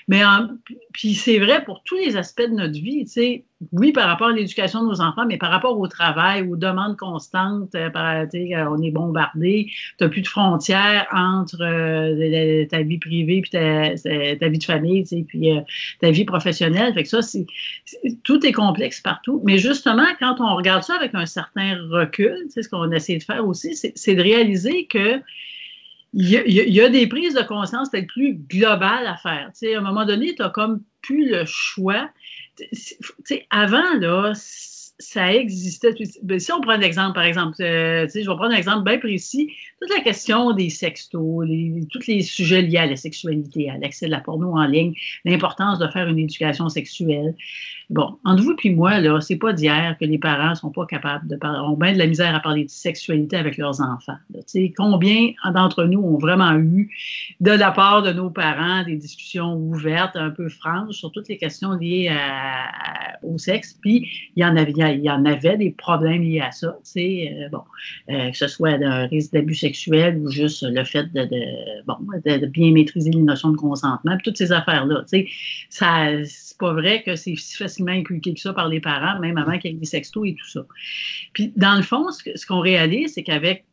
Mais 0.09 0.22
puis 0.93 1.14
c'est 1.14 1.39
vrai 1.39 1.64
pour 1.64 1.83
tous 1.85 1.97
les 1.97 2.16
aspects 2.16 2.43
de 2.43 2.55
notre 2.55 2.74
vie, 2.74 3.05
tu 3.05 3.12
sais, 3.12 3.45
oui, 3.70 3.93
par 3.93 4.09
rapport 4.09 4.28
à 4.28 4.33
l'éducation 4.33 4.83
de 4.83 4.89
nos 4.89 5.01
enfants, 5.01 5.24
mais 5.26 5.37
par 5.37 5.51
rapport 5.51 5.78
au 5.78 5.87
travail, 5.87 6.43
aux 6.43 6.57
demandes 6.57 6.97
constantes, 6.97 7.74
euh, 7.74 7.91
par, 7.91 8.26
on 8.70 8.83
est 8.83 8.91
bombardé, 8.91 9.70
tu 9.99 10.05
n'as 10.05 10.11
plus 10.11 10.22
de 10.22 10.28
frontières 10.28 11.07
entre 11.12 11.62
euh, 11.62 12.66
ta 12.66 12.83
vie 12.83 12.99
privée 12.99 13.43
puis 13.43 13.51
ta, 13.51 14.49
vie 14.49 14.59
de 14.59 14.64
famille, 14.64 15.03
tu 15.05 15.18
sais, 15.18 15.24
puis 15.26 15.53
euh, 15.53 15.61
ta 16.01 16.11
vie 16.11 16.24
professionnelle. 16.24 16.93
Fait 16.95 17.05
que 17.05 17.09
ça, 17.09 17.22
c'est, 17.22 17.47
tout 18.24 18.45
est 18.45 18.53
complexe 18.53 19.01
partout. 19.01 19.41
Mais 19.45 19.59
justement, 19.59 20.07
quand 20.18 20.41
on 20.41 20.57
regarde 20.57 20.83
ça 20.83 20.97
avec 20.97 21.14
un 21.14 21.26
certain 21.26 21.76
recul, 21.91 22.37
c'est 22.49 22.62
ce 22.62 22.68
qu'on 22.68 22.91
essaie 22.91 23.18
de 23.18 23.22
faire 23.22 23.47
aussi, 23.47 23.76
c'est, 23.76 24.14
de 24.14 24.22
réaliser 24.22 24.87
que 24.87 25.20
il 26.14 26.28
y, 26.28 26.80
a, 26.80 26.88
des 26.90 27.06
prises 27.06 27.34
de 27.34 27.42
conscience 27.42 27.90
peut-être 27.90 28.06
plus 28.06 28.34
globales 28.34 29.06
à 29.06 29.16
faire. 29.16 29.50
Tu 29.54 29.66
sais, 29.66 29.74
à 29.74 29.78
un 29.78 29.82
moment 29.82 30.04
donné, 30.04 30.34
tu 30.34 30.42
n'as 30.42 30.50
comme 30.50 30.82
plus 31.00 31.30
le 31.30 31.44
choix 31.46 32.10
sais, 33.24 33.46
avant, 33.50 33.94
là, 33.98 34.32
ça 34.34 35.32
existait. 35.32 35.94
Ben, 36.22 36.38
si 36.38 36.52
on 36.52 36.60
prend 36.60 36.76
l'exemple, 36.76 37.14
par 37.14 37.24
exemple, 37.24 37.56
euh, 37.60 38.06
je 38.12 38.18
vais 38.18 38.24
prendre 38.24 38.52
un 38.52 38.56
exemple 38.56 38.84
bien 38.84 38.98
précis, 38.98 39.52
toute 39.83 39.97
la 39.97 40.03
question 40.03 40.53
des 40.53 40.70
sextos, 40.70 41.45
tous 41.91 42.07
les 42.07 42.22
sujets 42.22 42.62
liés 42.62 42.78
à 42.78 42.87
la 42.87 42.95
sexualité, 42.95 43.68
à 43.68 43.78
l'accès 43.78 44.07
de 44.07 44.12
la 44.12 44.20
porno 44.20 44.57
en 44.57 44.64
ligne, 44.64 44.95
l'importance 45.24 45.80
de 45.80 45.89
faire 45.89 46.07
une 46.07 46.20
éducation 46.20 46.68
sexuelle. 46.68 47.35
Bon, 47.91 48.16
entre 48.24 48.43
vous 48.45 48.55
et 48.62 48.70
moi, 48.70 49.01
là, 49.01 49.20
c'est 49.20 49.37
pas 49.37 49.53
d'hier 49.53 49.97
que 49.99 50.05
les 50.05 50.18
parents 50.18 50.55
sont 50.55 50.70
pas 50.70 50.87
capables 50.87 51.26
de 51.26 51.37
parler, 51.37 51.59
ont 51.59 51.76
bien 51.76 51.93
de 51.93 51.99
la 51.99 52.07
misère 52.07 52.35
à 52.35 52.41
parler 52.41 52.64
de 52.64 52.70
sexualité 52.70 53.37
avec 53.37 53.57
leurs 53.59 53.80
enfants. 53.80 54.16
sais, 54.47 54.72
combien 54.76 55.33
d'entre 55.53 55.85
nous 55.85 56.01
ont 56.01 56.16
vraiment 56.16 56.55
eu, 56.55 56.89
de 57.41 57.51
la 57.51 57.72
part 57.72 58.03
de 58.03 58.12
nos 58.12 58.30
parents, 58.30 58.85
des 58.85 58.97
discussions 58.97 59.57
ouvertes, 59.57 60.14
un 60.14 60.30
peu 60.30 60.49
franches 60.49 60.95
sur 60.95 61.11
toutes 61.11 61.28
les 61.28 61.37
questions 61.37 61.72
liées 61.72 62.16
au 63.22 63.37
sexe, 63.37 63.76
puis 63.80 64.09
il 64.37 64.43
y 64.43 64.45
en 64.45 64.57
avait, 64.57 64.72
il 64.72 65.03
y 65.03 65.11
en 65.11 65.24
avait 65.24 65.57
des 65.57 65.70
problèmes 65.70 66.22
liés 66.22 66.41
à 66.41 66.53
ça, 66.53 66.78
euh, 66.97 67.49
bon, 67.51 67.62
euh, 68.11 68.30
que 68.30 68.37
ce 68.37 68.47
soit 68.47 68.83
un 68.83 69.07
risque 69.07 69.33
d'abus 69.33 69.55
sexuel 69.55 69.72
ou 70.16 70.31
juste 70.31 70.62
le 70.62 70.85
fait 70.85 71.12
de, 71.12 71.29
bon, 71.87 71.97
de, 72.25 72.47
bien 72.47 72.73
maîtriser 72.73 73.11
les 73.11 73.23
notions 73.23 73.51
de 73.51 73.57
consentement, 73.57 74.16
puis 74.16 74.25
toutes 74.25 74.39
ces 74.39 74.53
affaires-là, 74.53 75.05
c'est 75.07 75.27
pas 76.59 76.73
vrai 76.73 77.03
que 77.03 77.16
c'est 77.16 77.35
si 77.37 77.57
facile 77.57 77.89
inculqué 77.89 78.35
que 78.35 78.41
ça 78.41 78.53
par 78.53 78.68
les 78.68 78.81
parents, 78.81 79.18
même 79.18 79.37
avant 79.37 79.59
qu'il 79.59 79.73
y 79.73 79.75
ait 79.75 79.79
des 79.79 79.85
sextos 79.85 80.27
et 80.27 80.35
tout 80.35 80.49
ça. 80.49 80.64
Puis, 81.33 81.53
dans 81.57 81.77
le 81.77 81.83
fond, 81.83 82.07
ce, 82.11 82.47
qu'on 82.47 82.61
réalise, 82.61 83.14
c'est 83.14 83.23
qu'avec 83.23 83.64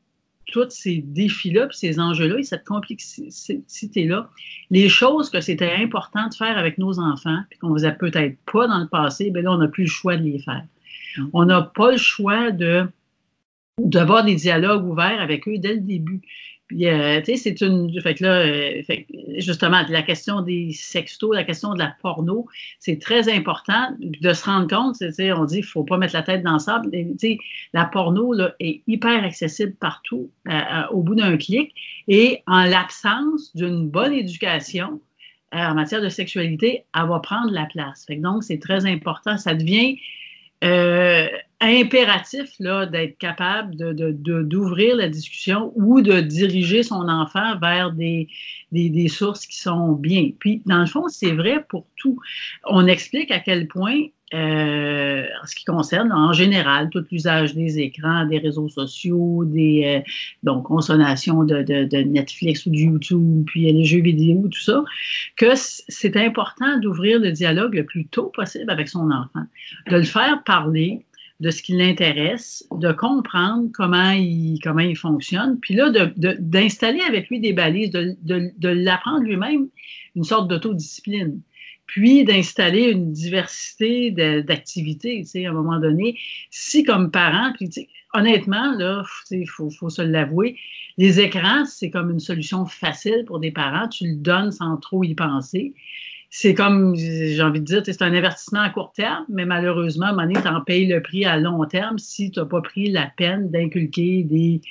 tous 0.48 0.70
ces 0.70 1.04
défis-là, 1.06 1.68
puis 1.68 1.78
ces 1.78 2.00
enjeux-là 2.00 2.40
et 2.40 2.44
cette 2.44 2.66
complexité-là, 2.66 4.30
les 4.72 4.90
choses 4.90 5.30
que 5.30 5.42
c'était 5.42 5.74
important 5.74 6.28
de 6.28 6.34
faire 6.34 6.58
avec 6.58 6.80
nos 6.80 7.00
enfants, 7.00 7.42
puis 7.50 7.60
qu'on 7.60 7.74
faisait 7.74 7.94
peut-être 7.94 8.38
pas 8.52 8.68
dans 8.68 8.80
le 8.80 8.88
passé, 8.88 9.30
bien 9.30 9.44
là, 9.44 9.52
on 9.52 9.58
n'a 9.58 9.68
plus 9.68 9.84
le 9.84 9.90
choix 9.90 10.18
de 10.18 10.24
les 10.24 10.40
faire. 10.40 10.66
Mm. 11.18 11.26
On 11.34 11.46
n'a 11.46 11.62
pas 11.62 11.92
le 11.92 11.98
choix 11.98 12.50
de 12.50 12.88
d'avoir 13.86 14.24
des 14.24 14.36
dialogues 14.36 14.86
ouverts 14.86 15.22
avec 15.22 15.48
eux 15.48 15.58
dès 15.58 15.76
le 15.76 15.82
début. 15.82 16.22
Puis, 16.70 16.88
euh, 16.88 17.20
tu 17.22 17.36
sais, 17.36 17.38
c'est 17.38 17.62
une. 17.66 18.00
Fait 18.00 18.14
que 18.14 18.24
là, 18.24 18.42
euh, 18.42 18.84
justement, 19.40 19.82
la 19.90 20.04
question 20.04 20.42
des 20.42 20.72
sextos, 20.72 21.34
la 21.34 21.44
question 21.44 21.74
de 21.74 21.80
la 21.80 21.96
porno, 22.00 22.46
c'est 22.80 23.02
très 23.02 23.28
important 23.28 23.96
de 24.00 24.34
se 24.34 24.46
rendre 24.46 24.68
compte. 24.68 24.96
Tu 25.00 25.34
on 25.34 25.46
dit 25.46 25.56
qu'il 25.56 25.64
ne 25.64 25.68
faut 25.68 25.84
pas 25.84 25.98
mettre 25.98 26.14
la 26.14 26.22
tête 26.22 26.44
dans 26.44 26.54
le 26.54 26.60
sable. 26.60 26.92
Tu 26.92 27.16
sais, 27.18 27.38
la 27.74 27.86
porno 27.86 28.34
là, 28.34 28.54
est 28.60 28.84
hyper 28.86 29.24
accessible 29.24 29.74
partout 29.80 30.30
euh, 30.48 30.60
au 30.92 31.02
bout 31.02 31.16
d'un 31.16 31.38
clic. 31.38 31.74
Et 32.08 32.44
en 32.46 32.66
l'absence 32.66 33.56
d'une 33.56 33.90
bonne 33.90 34.14
éducation 34.14 35.02
en 35.52 35.74
matière 35.74 36.04
de 36.04 36.10
sexualité, 36.10 36.86
elle 36.96 37.08
va 37.08 37.20
prendre 37.20 37.52
la 37.52 37.66
place. 37.66 38.06
Fait 38.06 38.18
que 38.18 38.22
donc, 38.22 38.44
c'est 38.44 38.60
très 38.60 38.86
important. 38.86 39.38
Ça 39.38 39.56
devient 39.56 39.98
impératif 41.62 42.52
là, 42.60 42.86
d'être 42.86 43.18
capable 43.18 43.76
de, 43.76 44.12
d'ouvrir 44.44 44.96
la 44.96 45.10
discussion 45.10 45.74
ou 45.76 46.02
de 46.02 46.22
diriger 46.22 46.84
son 46.84 47.08
enfant 47.10 47.58
vers 47.60 47.92
des, 47.92 48.28
des, 48.72 49.08
sources 49.10 49.46
qui 49.46 49.58
sont 49.58 49.94
bien. 49.94 50.32
Puis, 50.40 50.62
dans 50.66 50.80
le 50.80 50.86
fond, 50.86 51.08
c'est 51.10 51.32
vrai 51.32 51.66
pour 51.68 51.86
tout. 51.98 52.18
On 52.66 52.88
explique 52.88 53.32
à 53.32 53.40
quel 53.40 53.68
point, 53.68 54.04
euh, 54.34 55.26
en 55.42 55.48
ce 55.48 55.56
qui 55.56 55.66
concerne 55.66 56.12
en 56.12 56.34
général 56.34 56.90
tout 56.92 57.04
l'usage 57.12 57.56
des 57.56 57.80
écrans, 57.80 58.26
des 58.26 58.38
réseaux 58.38 58.70
sociaux, 58.70 59.44
des 59.44 60.04
euh, 60.06 60.12
donc 60.44 60.66
consommation 60.66 61.44
de, 61.44 61.64
de, 61.64 61.86
de, 61.86 61.98
Netflix 61.98 62.66
ou 62.68 62.70
de 62.70 62.78
YouTube, 62.78 63.44
puis 63.48 63.72
les 63.72 63.86
jeux 63.86 64.02
vidéo, 64.02 64.48
tout 64.48 64.62
ça, 64.62 64.84
que 65.36 65.54
c'est 65.56 66.16
important 66.16 66.78
d'ouvrir 66.78 67.20
le 67.20 67.32
dialogue 67.32 67.74
le 67.74 67.86
plus 67.86 68.06
tôt 68.06 68.28
possible 68.28 68.70
avec 68.70 68.88
son 68.88 69.10
enfant, 69.10 69.46
de 69.90 69.96
le 69.96 70.04
faire 70.04 70.44
parler, 70.44 71.04
de 71.40 71.50
ce 71.50 71.64
qui 71.64 71.72
l'intéresse, 71.72 72.68
de 72.72 72.92
comprendre 72.92 73.70
comment 73.74 74.12
il, 74.12 74.60
comment 74.62 74.80
il 74.80 74.98
fonctionne, 74.98 75.58
puis 75.60 75.74
là, 75.74 75.90
d'installer 76.18 77.02
avec 77.02 77.30
lui 77.30 77.40
des 77.40 77.54
balises, 77.54 77.90
de, 77.90 78.16
de 78.24 78.70
l'apprendre 78.70 79.24
lui-même 79.24 79.70
une 80.16 80.24
sorte 80.24 80.50
d'autodiscipline, 80.50 81.40
puis 81.90 82.24
d'installer 82.24 82.84
une 82.84 83.12
diversité 83.12 84.12
d'activités, 84.12 85.22
tu 85.22 85.26
sais, 85.26 85.46
à 85.48 85.50
un 85.50 85.54
moment 85.54 85.80
donné. 85.80 86.20
Si 86.52 86.84
comme 86.84 87.10
parent, 87.10 87.52
puis 87.56 87.68
honnêtement, 88.14 88.76
là, 88.78 89.04
il 89.32 89.50
faut, 89.50 89.72
faut 89.72 89.90
se 89.90 90.04
l'avouer, 90.04 90.56
les 91.00 91.20
écrans, 91.20 91.66
c'est 91.66 91.90
comme 91.90 92.12
une 92.12 92.20
solution 92.20 92.68
facile 92.68 93.24
pour 93.26 93.40
des 93.40 93.52
parents, 93.52 93.88
tu 93.88 94.08
le 94.08 94.18
donnes 94.18 94.52
sans 94.52 94.78
trop 94.78 95.04
y 95.04 95.16
penser 95.16 95.74
c'est 96.32 96.54
comme, 96.54 96.96
j'ai 96.96 97.42
envie 97.42 97.60
de 97.60 97.66
dire, 97.66 97.82
c'est 97.84 98.04
un 98.04 98.14
avertissement 98.14 98.62
à 98.62 98.70
court 98.70 98.92
terme, 98.96 99.26
mais 99.30 99.46
malheureusement, 99.46 100.06
à 100.06 100.10
un 100.10 100.12
moment 100.12 100.28
donné, 100.28 100.40
tu 100.40 100.48
en 100.48 100.62
payes 100.62 100.86
le 100.86 101.02
prix 101.02 101.26
à 101.26 101.38
long 101.38 101.66
terme 101.66 101.98
si 101.98 102.30
tu 102.30 102.40
n'as 102.40 102.46
pas 102.46 102.62
pris 102.62 102.92
la 102.92 103.08
peine 103.18 103.50
d'inculquer 103.50 104.24
des, 104.24 104.62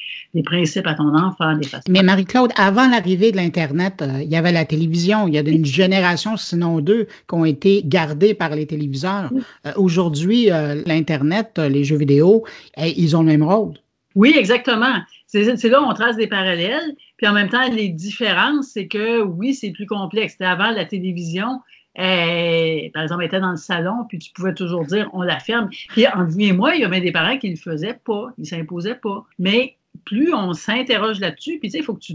principes 0.42 0.86
à 0.86 0.94
ton 0.94 1.16
enfant. 1.16 1.56
Des 1.56 1.66
mais 1.88 2.04
Marie-Claude, 2.04 2.52
avant 2.56 2.88
l'arrivée 2.88 3.32
de 3.32 3.36
l'Internet, 3.36 4.02
euh, 4.02 4.22
il 4.22 4.28
y 4.28 4.36
avait 4.36 4.52
la 4.52 4.64
télévision. 4.64 5.26
Il 5.26 5.34
y 5.34 5.38
a 5.38 5.40
une 5.40 5.64
génération, 5.64 6.36
sinon 6.36 6.80
deux, 6.80 7.09
qui 7.28 7.34
ont 7.34 7.44
été 7.44 7.82
gardées 7.84 8.34
par 8.34 8.54
les 8.54 8.66
téléviseurs. 8.66 9.32
Euh, 9.66 9.72
aujourd'hui, 9.76 10.52
euh, 10.52 10.80
l'Internet, 10.86 11.59
les 11.59 11.82
jeux 11.82 11.98
vidéo, 11.98 12.44
eh, 12.76 12.94
ils 13.00 13.16
ont 13.16 13.22
le 13.22 13.28
même 13.28 13.42
rôle. 13.42 13.74
Oui, 14.18 14.34
exactement. 14.36 14.96
C'est 15.26 15.62
là 15.68 15.80
où 15.80 15.84
on 15.84 15.94
trace 15.94 16.16
des 16.16 16.26
parallèles. 16.26 16.96
Puis 17.18 17.28
en 17.28 17.32
même 17.32 17.48
temps, 17.48 17.70
les 17.70 17.88
différences, 17.88 18.70
c'est 18.72 18.88
que 18.88 19.22
oui, 19.22 19.54
c'est 19.54 19.70
plus 19.70 19.86
complexe. 19.86 20.34
Avant, 20.40 20.72
la 20.72 20.84
télévision, 20.84 21.60
par 21.94 23.02
exemple, 23.02 23.22
était 23.22 23.38
dans 23.38 23.52
le 23.52 23.56
salon, 23.56 24.06
puis 24.08 24.18
tu 24.18 24.32
pouvais 24.32 24.54
toujours 24.54 24.84
dire 24.86 25.08
on 25.12 25.22
la 25.22 25.38
ferme. 25.38 25.70
Puis 25.90 26.08
en 26.08 26.24
vous 26.24 26.40
et 26.40 26.50
moi, 26.50 26.74
il 26.74 26.80
y 26.80 26.84
avait 26.84 27.00
des 27.00 27.12
parents 27.12 27.38
qui 27.38 27.46
ne 27.46 27.54
le 27.54 27.60
faisaient 27.60 28.00
pas, 28.04 28.32
ils 28.38 28.42
ne 28.42 28.46
s'imposaient 28.46 28.96
pas. 28.96 29.24
Mais 29.38 29.76
plus 30.04 30.34
on 30.34 30.52
s'interroge 30.52 31.20
là-dessus, 31.20 31.60
puis 31.60 31.68
tu 31.68 31.74
sais, 31.74 31.78
il 31.78 31.84
faut 31.84 31.94
que 31.94 32.00
tu 32.00 32.14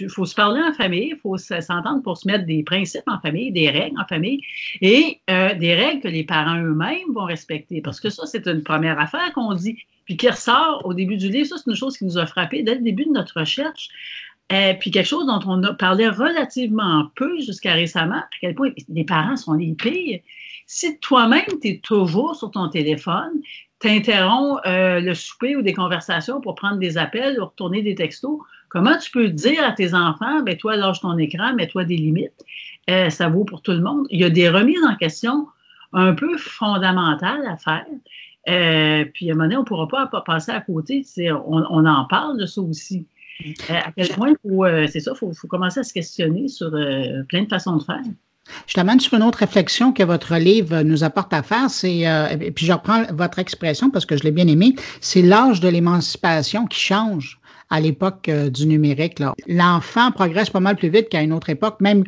il 0.00 0.08
faut 0.08 0.24
se 0.24 0.34
parler 0.34 0.60
en 0.60 0.72
famille, 0.72 1.10
il 1.12 1.16
faut 1.16 1.36
s'entendre 1.36 2.02
pour 2.02 2.16
se 2.16 2.26
mettre 2.26 2.46
des 2.46 2.62
principes 2.62 3.04
en 3.06 3.18
famille, 3.20 3.52
des 3.52 3.70
règles 3.70 3.98
en 4.00 4.06
famille 4.06 4.42
et 4.80 5.20
euh, 5.30 5.54
des 5.54 5.74
règles 5.74 6.02
que 6.02 6.08
les 6.08 6.24
parents 6.24 6.60
eux-mêmes 6.62 7.12
vont 7.14 7.24
respecter. 7.24 7.80
Parce 7.80 8.00
que 8.00 8.10
ça, 8.10 8.26
c'est 8.26 8.46
une 8.46 8.62
première 8.62 8.98
affaire 8.98 9.32
qu'on 9.34 9.54
dit, 9.54 9.78
puis 10.04 10.16
qui 10.16 10.28
ressort 10.28 10.82
au 10.84 10.94
début 10.94 11.16
du 11.16 11.28
livre. 11.28 11.48
Ça, 11.48 11.56
c'est 11.56 11.70
une 11.70 11.76
chose 11.76 11.96
qui 11.96 12.04
nous 12.04 12.18
a 12.18 12.26
frappé 12.26 12.62
dès 12.62 12.74
le 12.74 12.82
début 12.82 13.04
de 13.04 13.12
notre 13.12 13.40
recherche. 13.40 13.88
Euh, 14.50 14.72
puis 14.80 14.90
quelque 14.90 15.06
chose 15.06 15.26
dont 15.26 15.40
on 15.46 15.62
a 15.62 15.74
parlé 15.74 16.08
relativement 16.08 17.10
peu 17.16 17.38
jusqu'à 17.40 17.74
récemment, 17.74 18.16
à 18.16 18.28
quel 18.40 18.54
point 18.54 18.70
les 18.88 19.04
parents 19.04 19.36
sont 19.36 19.52
les 19.52 19.74
pires. 19.74 20.20
Si 20.66 20.98
toi-même, 21.00 21.44
tu 21.60 21.68
es 21.68 21.80
toujours 21.82 22.34
sur 22.34 22.50
ton 22.50 22.68
téléphone, 22.68 23.42
tu 23.80 23.88
interromps 23.88 24.60
euh, 24.66 25.00
le 25.00 25.14
souper 25.14 25.56
ou 25.56 25.62
des 25.62 25.74
conversations 25.74 26.40
pour 26.40 26.54
prendre 26.54 26.78
des 26.78 26.98
appels 26.98 27.38
ou 27.40 27.44
retourner 27.44 27.82
des 27.82 27.94
textos, 27.94 28.38
comment 28.68 28.96
tu 28.98 29.10
peux 29.10 29.28
dire 29.28 29.64
à 29.64 29.72
tes 29.72 29.94
enfants, 29.94 30.42
ben 30.42 30.56
toi, 30.56 30.76
lâche 30.76 31.00
ton 31.00 31.16
écran, 31.18 31.54
mets-toi 31.54 31.84
des 31.84 31.96
limites. 31.96 32.44
Euh, 32.90 33.10
ça 33.10 33.28
vaut 33.28 33.44
pour 33.44 33.62
tout 33.62 33.72
le 33.72 33.80
monde. 33.80 34.06
Il 34.10 34.20
y 34.20 34.24
a 34.24 34.30
des 34.30 34.48
remises 34.48 34.84
en 34.84 34.96
question 34.96 35.46
un 35.92 36.14
peu 36.14 36.36
fondamentales 36.36 37.46
à 37.46 37.56
faire. 37.56 37.86
puis 39.14 39.30
à 39.30 39.32
un 39.32 39.36
moment 39.36 39.44
donné, 39.44 39.56
on 39.56 39.60
ne 39.60 39.64
pourra 39.64 39.88
pas 39.88 40.06
passer 40.20 40.52
à 40.52 40.60
côté. 40.60 41.04
On, 41.18 41.64
on 41.70 41.86
en 41.86 42.04
parle 42.04 42.38
de 42.38 42.46
ça 42.46 42.60
aussi. 42.60 43.06
Euh, 43.44 43.74
à 43.74 43.92
quel 43.96 44.08
point 44.08 44.32
euh, 44.46 44.86
c'est 44.90 45.00
ça, 45.00 45.12
il 45.14 45.18
faut, 45.18 45.48
commencer 45.48 45.80
à 45.80 45.84
se 45.84 45.92
questionner 45.92 46.48
sur 46.48 46.74
euh, 46.74 47.22
plein 47.28 47.42
de 47.42 47.48
façons 47.48 47.76
de 47.76 47.82
faire. 47.82 48.02
Je 48.66 48.74
t'amène 48.74 48.98
sur 48.98 49.14
une 49.14 49.22
autre 49.22 49.38
réflexion 49.38 49.92
que 49.92 50.02
votre 50.02 50.36
livre 50.36 50.80
nous 50.82 51.04
apporte 51.04 51.32
à 51.34 51.42
faire, 51.42 51.68
c'est, 51.68 51.98
et 52.40 52.50
puis 52.50 52.64
je 52.64 52.72
reprends 52.72 53.04
votre 53.12 53.38
expression 53.38 53.90
parce 53.90 54.06
que 54.06 54.16
je 54.16 54.24
l'ai 54.24 54.30
bien 54.30 54.48
aimé, 54.48 54.74
c'est 55.02 55.20
l'âge 55.20 55.60
de 55.60 55.68
l'émancipation 55.68 56.66
qui 56.66 56.80
change 56.80 57.38
à 57.70 57.80
l'époque 57.80 58.30
du 58.30 58.66
numérique. 58.66 59.20
L'enfant 59.46 60.10
progresse 60.10 60.50
pas 60.50 60.60
mal 60.60 60.76
plus 60.76 60.88
vite 60.88 61.08
qu'à 61.08 61.22
une 61.22 61.32
autre 61.32 61.50
époque, 61.50 61.80
même 61.80 62.04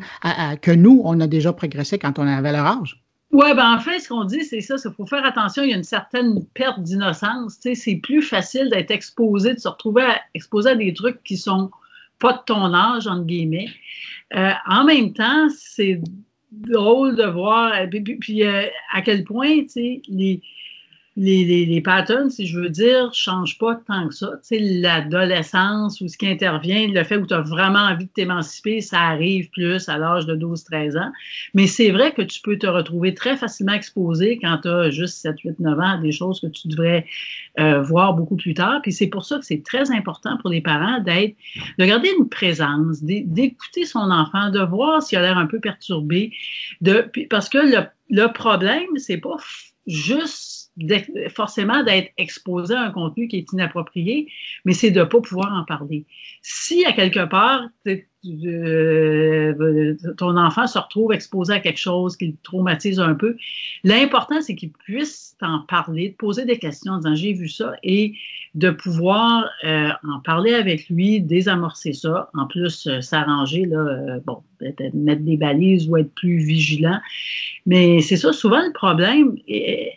que 0.61 0.71
nous, 0.71 1.01
on 1.05 1.19
a 1.19 1.27
déjà 1.27 1.53
progressé 1.53 1.99
quand 1.99 2.19
on 2.19 2.27
avait 2.27 2.51
leur 2.51 2.65
âge. 2.65 3.01
Oui, 3.31 3.47
ben 3.55 3.75
en 3.75 3.79
fait, 3.79 3.99
ce 3.99 4.09
qu'on 4.09 4.25
dit, 4.25 4.43
c'est 4.43 4.59
ça, 4.59 4.75
il 4.83 4.91
faut 4.91 5.05
faire 5.05 5.23
attention, 5.25 5.63
il 5.63 5.69
y 5.69 5.73
a 5.73 5.77
une 5.77 5.83
certaine 5.83 6.43
perte 6.53 6.81
d'innocence. 6.81 7.59
C'est 7.61 7.95
plus 8.03 8.21
facile 8.21 8.69
d'être 8.69 8.91
exposé, 8.91 9.53
de 9.53 9.59
se 9.59 9.69
retrouver 9.69 10.05
exposé 10.33 10.71
à 10.71 10.75
des 10.75 10.93
trucs 10.93 11.23
qui 11.23 11.37
sont 11.37 11.71
pas 12.19 12.33
de 12.33 12.39
ton 12.45 12.73
âge, 12.73 13.07
entre 13.07 13.25
guillemets. 13.25 13.69
Euh, 14.35 14.51
en 14.67 14.83
même 14.83 15.13
temps, 15.13 15.47
c'est 15.49 16.01
drôle 16.51 17.15
de 17.15 17.23
voir, 17.23 17.71
puis, 18.19 18.43
euh, 18.43 18.65
à 18.93 19.01
quel 19.01 19.23
point, 19.23 19.61
tu 19.61 19.69
sais, 19.69 20.01
les, 20.09 20.41
les, 21.21 21.65
les, 21.65 21.81
patterns, 21.81 22.31
si 22.31 22.47
je 22.47 22.59
veux 22.59 22.69
dire, 22.69 23.07
ne 23.07 23.13
changent 23.13 23.59
pas 23.59 23.75
tant 23.75 24.07
que 24.07 24.13
ça. 24.15 24.31
Tu 24.41 24.57
sais, 24.57 24.59
l'adolescence 24.59 26.01
ou 26.01 26.07
ce 26.07 26.17
qui 26.17 26.27
intervient, 26.27 26.87
le 26.87 27.03
fait 27.03 27.17
où 27.17 27.27
tu 27.27 27.33
as 27.35 27.41
vraiment 27.41 27.79
envie 27.79 28.05
de 28.05 28.11
t'émanciper, 28.11 28.81
ça 28.81 29.01
arrive 29.01 29.49
plus 29.51 29.87
à 29.87 29.99
l'âge 29.99 30.25
de 30.25 30.35
12-13 30.35 30.97
ans. 30.97 31.11
Mais 31.53 31.67
c'est 31.67 31.91
vrai 31.91 32.11
que 32.11 32.23
tu 32.23 32.41
peux 32.41 32.57
te 32.57 32.65
retrouver 32.65 33.13
très 33.13 33.37
facilement 33.37 33.73
exposé 33.73 34.39
quand 34.41 34.59
tu 34.63 34.67
as 34.67 34.89
juste 34.89 35.17
7, 35.17 35.39
8, 35.41 35.59
9 35.59 35.79
ans 35.79 35.91
à 35.91 35.97
des 35.99 36.11
choses 36.11 36.39
que 36.39 36.47
tu 36.47 36.67
devrais 36.69 37.05
euh, 37.59 37.83
voir 37.83 38.15
beaucoup 38.15 38.35
plus 38.35 38.55
tard. 38.55 38.79
Puis 38.81 38.91
c'est 38.91 39.07
pour 39.07 39.23
ça 39.23 39.37
que 39.37 39.45
c'est 39.45 39.63
très 39.63 39.91
important 39.91 40.37
pour 40.37 40.49
les 40.49 40.61
parents 40.61 40.99
d'être, 41.01 41.35
de 41.77 41.85
garder 41.85 42.09
une 42.17 42.29
présence, 42.29 43.03
d'écouter 43.03 43.85
son 43.85 44.09
enfant, 44.09 44.49
de 44.49 44.61
voir 44.61 45.03
s'il 45.03 45.19
a 45.19 45.21
l'air 45.21 45.37
un 45.37 45.45
peu 45.45 45.59
perturbé. 45.59 46.31
De, 46.81 47.11
parce 47.29 47.47
que 47.47 47.59
le, 47.59 47.85
le 48.09 48.33
problème, 48.33 48.97
c'est 48.97 49.17
pas 49.17 49.37
juste 49.85 50.60
forcément 51.29 51.83
d'être 51.83 52.11
exposé 52.17 52.73
à 52.73 52.81
un 52.81 52.91
contenu 52.91 53.27
qui 53.27 53.37
est 53.37 53.51
inapproprié, 53.53 54.31
mais 54.65 54.73
c'est 54.73 54.91
de 54.91 54.99
ne 54.99 55.05
pas 55.05 55.21
pouvoir 55.21 55.53
en 55.53 55.65
parler. 55.65 56.05
Si 56.41 56.85
à 56.85 56.93
quelque 56.93 57.25
part, 57.25 57.67
euh, 58.23 59.95
ton 60.17 60.37
enfant 60.37 60.67
se 60.67 60.77
retrouve 60.77 61.11
exposé 61.11 61.53
à 61.53 61.59
quelque 61.59 61.79
chose 61.79 62.15
qui 62.15 62.27
le 62.27 62.33
traumatise 62.43 62.99
un 62.99 63.15
peu, 63.15 63.35
l'important, 63.83 64.41
c'est 64.41 64.55
qu'il 64.55 64.71
puisse 64.71 65.35
t'en 65.39 65.61
parler, 65.61 66.09
de 66.09 66.15
poser 66.15 66.45
des 66.45 66.59
questions 66.59 66.93
en 66.93 66.97
disant 66.97 67.15
j'ai 67.15 67.33
vu 67.33 67.49
ça 67.49 67.73
et 67.83 68.13
de 68.53 68.69
pouvoir 68.69 69.49
euh, 69.63 69.89
en 70.07 70.19
parler 70.19 70.53
avec 70.53 70.87
lui, 70.89 71.21
désamorcer 71.21 71.93
ça, 71.93 72.29
en 72.35 72.45
plus 72.45 72.85
euh, 72.87 73.01
s'arranger, 73.01 73.65
là, 73.65 74.19
bon, 74.25 74.43
mettre 74.93 75.23
des 75.23 75.37
balises 75.37 75.89
ou 75.89 75.97
être 75.97 76.13
plus 76.13 76.37
vigilant. 76.37 76.99
Mais 77.65 78.01
c'est 78.01 78.17
ça, 78.17 78.33
souvent 78.33 78.61
le 78.63 78.73
problème. 78.73 79.35
Et, 79.47 79.93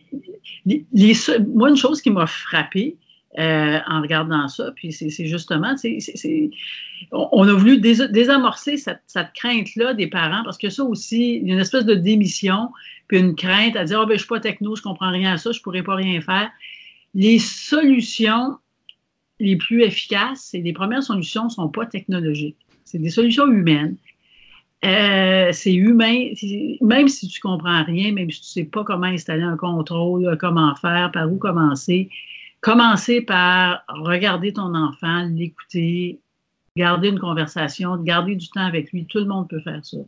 moi, 1.55 1.69
une 1.69 1.77
chose 1.77 2.01
qui 2.01 2.11
m'a 2.11 2.27
frappé 2.27 2.97
euh, 3.39 3.79
en 3.89 4.01
regardant 4.01 4.47
ça, 4.47 4.71
puis 4.77 4.93
c'est 4.93 5.27
justement, 5.27 5.75
on 7.11 7.49
a 7.49 7.53
voulu 7.53 7.81
désamorcer 7.81 8.77
cette, 8.77 9.33
crainte-là 9.35 9.95
des 9.95 10.07
parents, 10.07 10.43
parce 10.45 10.57
que 10.57 10.71
ça 10.71 10.85
aussi, 10.85 11.39
il 11.39 11.49
y 11.49 11.51
a 11.51 11.55
une 11.55 11.61
espèce 11.61 11.85
de 11.85 11.95
démission, 11.95 12.71
puis 13.09 13.19
une 13.19 13.35
crainte 13.35 13.75
à 13.75 13.85
dire, 13.85 14.01
oh, 14.01 14.07
ben, 14.07 14.11
je 14.11 14.15
ne 14.15 14.19
suis 14.19 14.29
pas 14.29 14.41
techno, 14.41 14.77
je 14.77 14.83
ne 14.83 14.85
comprends 14.85 15.11
rien 15.11 15.33
à 15.33 15.37
ça, 15.37 15.51
je 15.51 15.59
ne 15.59 15.63
pourrais 15.63 15.83
pas 15.83 15.97
rien 15.97 16.21
faire. 16.21 16.49
Les 17.15 17.41
solutions 17.41 18.57
les 19.41 19.57
plus 19.57 19.83
efficaces 19.83 20.55
et 20.55 20.63
les 20.63 20.73
premières 20.73 21.03
solutions 21.03 21.45
ne 21.45 21.51
sont 21.51 21.69
pas 21.69 21.87
technologiques. 21.87 22.57
C'est 22.85 22.99
des 22.99 23.11
solutions 23.11 23.47
humaines. 23.47 23.97
Euh, 24.85 25.49
c'est 25.53 25.75
humain, 25.75 26.29
même 26.83 27.09
si 27.09 27.27
tu 27.27 27.41
comprends 27.41 27.83
rien, 27.83 28.13
même 28.13 28.31
si 28.31 28.43
tu 28.43 28.47
sais 28.47 28.65
pas 28.65 28.85
comment 28.85 29.07
installer 29.07 29.43
un 29.43 29.57
contrôle, 29.57 30.37
comment 30.39 30.75
faire, 30.77 31.11
par 31.11 31.33
où 31.33 31.37
commencer, 31.37 32.11
commencer 32.65 33.21
par 33.21 33.85
regarder 33.89 34.55
ton 34.55 34.75
enfant, 34.75 35.29
l'écouter, 35.31 36.19
garder 36.75 37.09
une 37.09 37.21
conversation, 37.21 37.99
garder 37.99 38.37
du 38.37 38.49
temps 38.49 38.65
avec 38.65 38.91
lui. 38.91 39.05
Tout 39.05 39.19
le 39.19 39.27
monde 39.27 39.49
peut 39.51 39.61
faire 39.61 39.85
ça. 39.85 39.99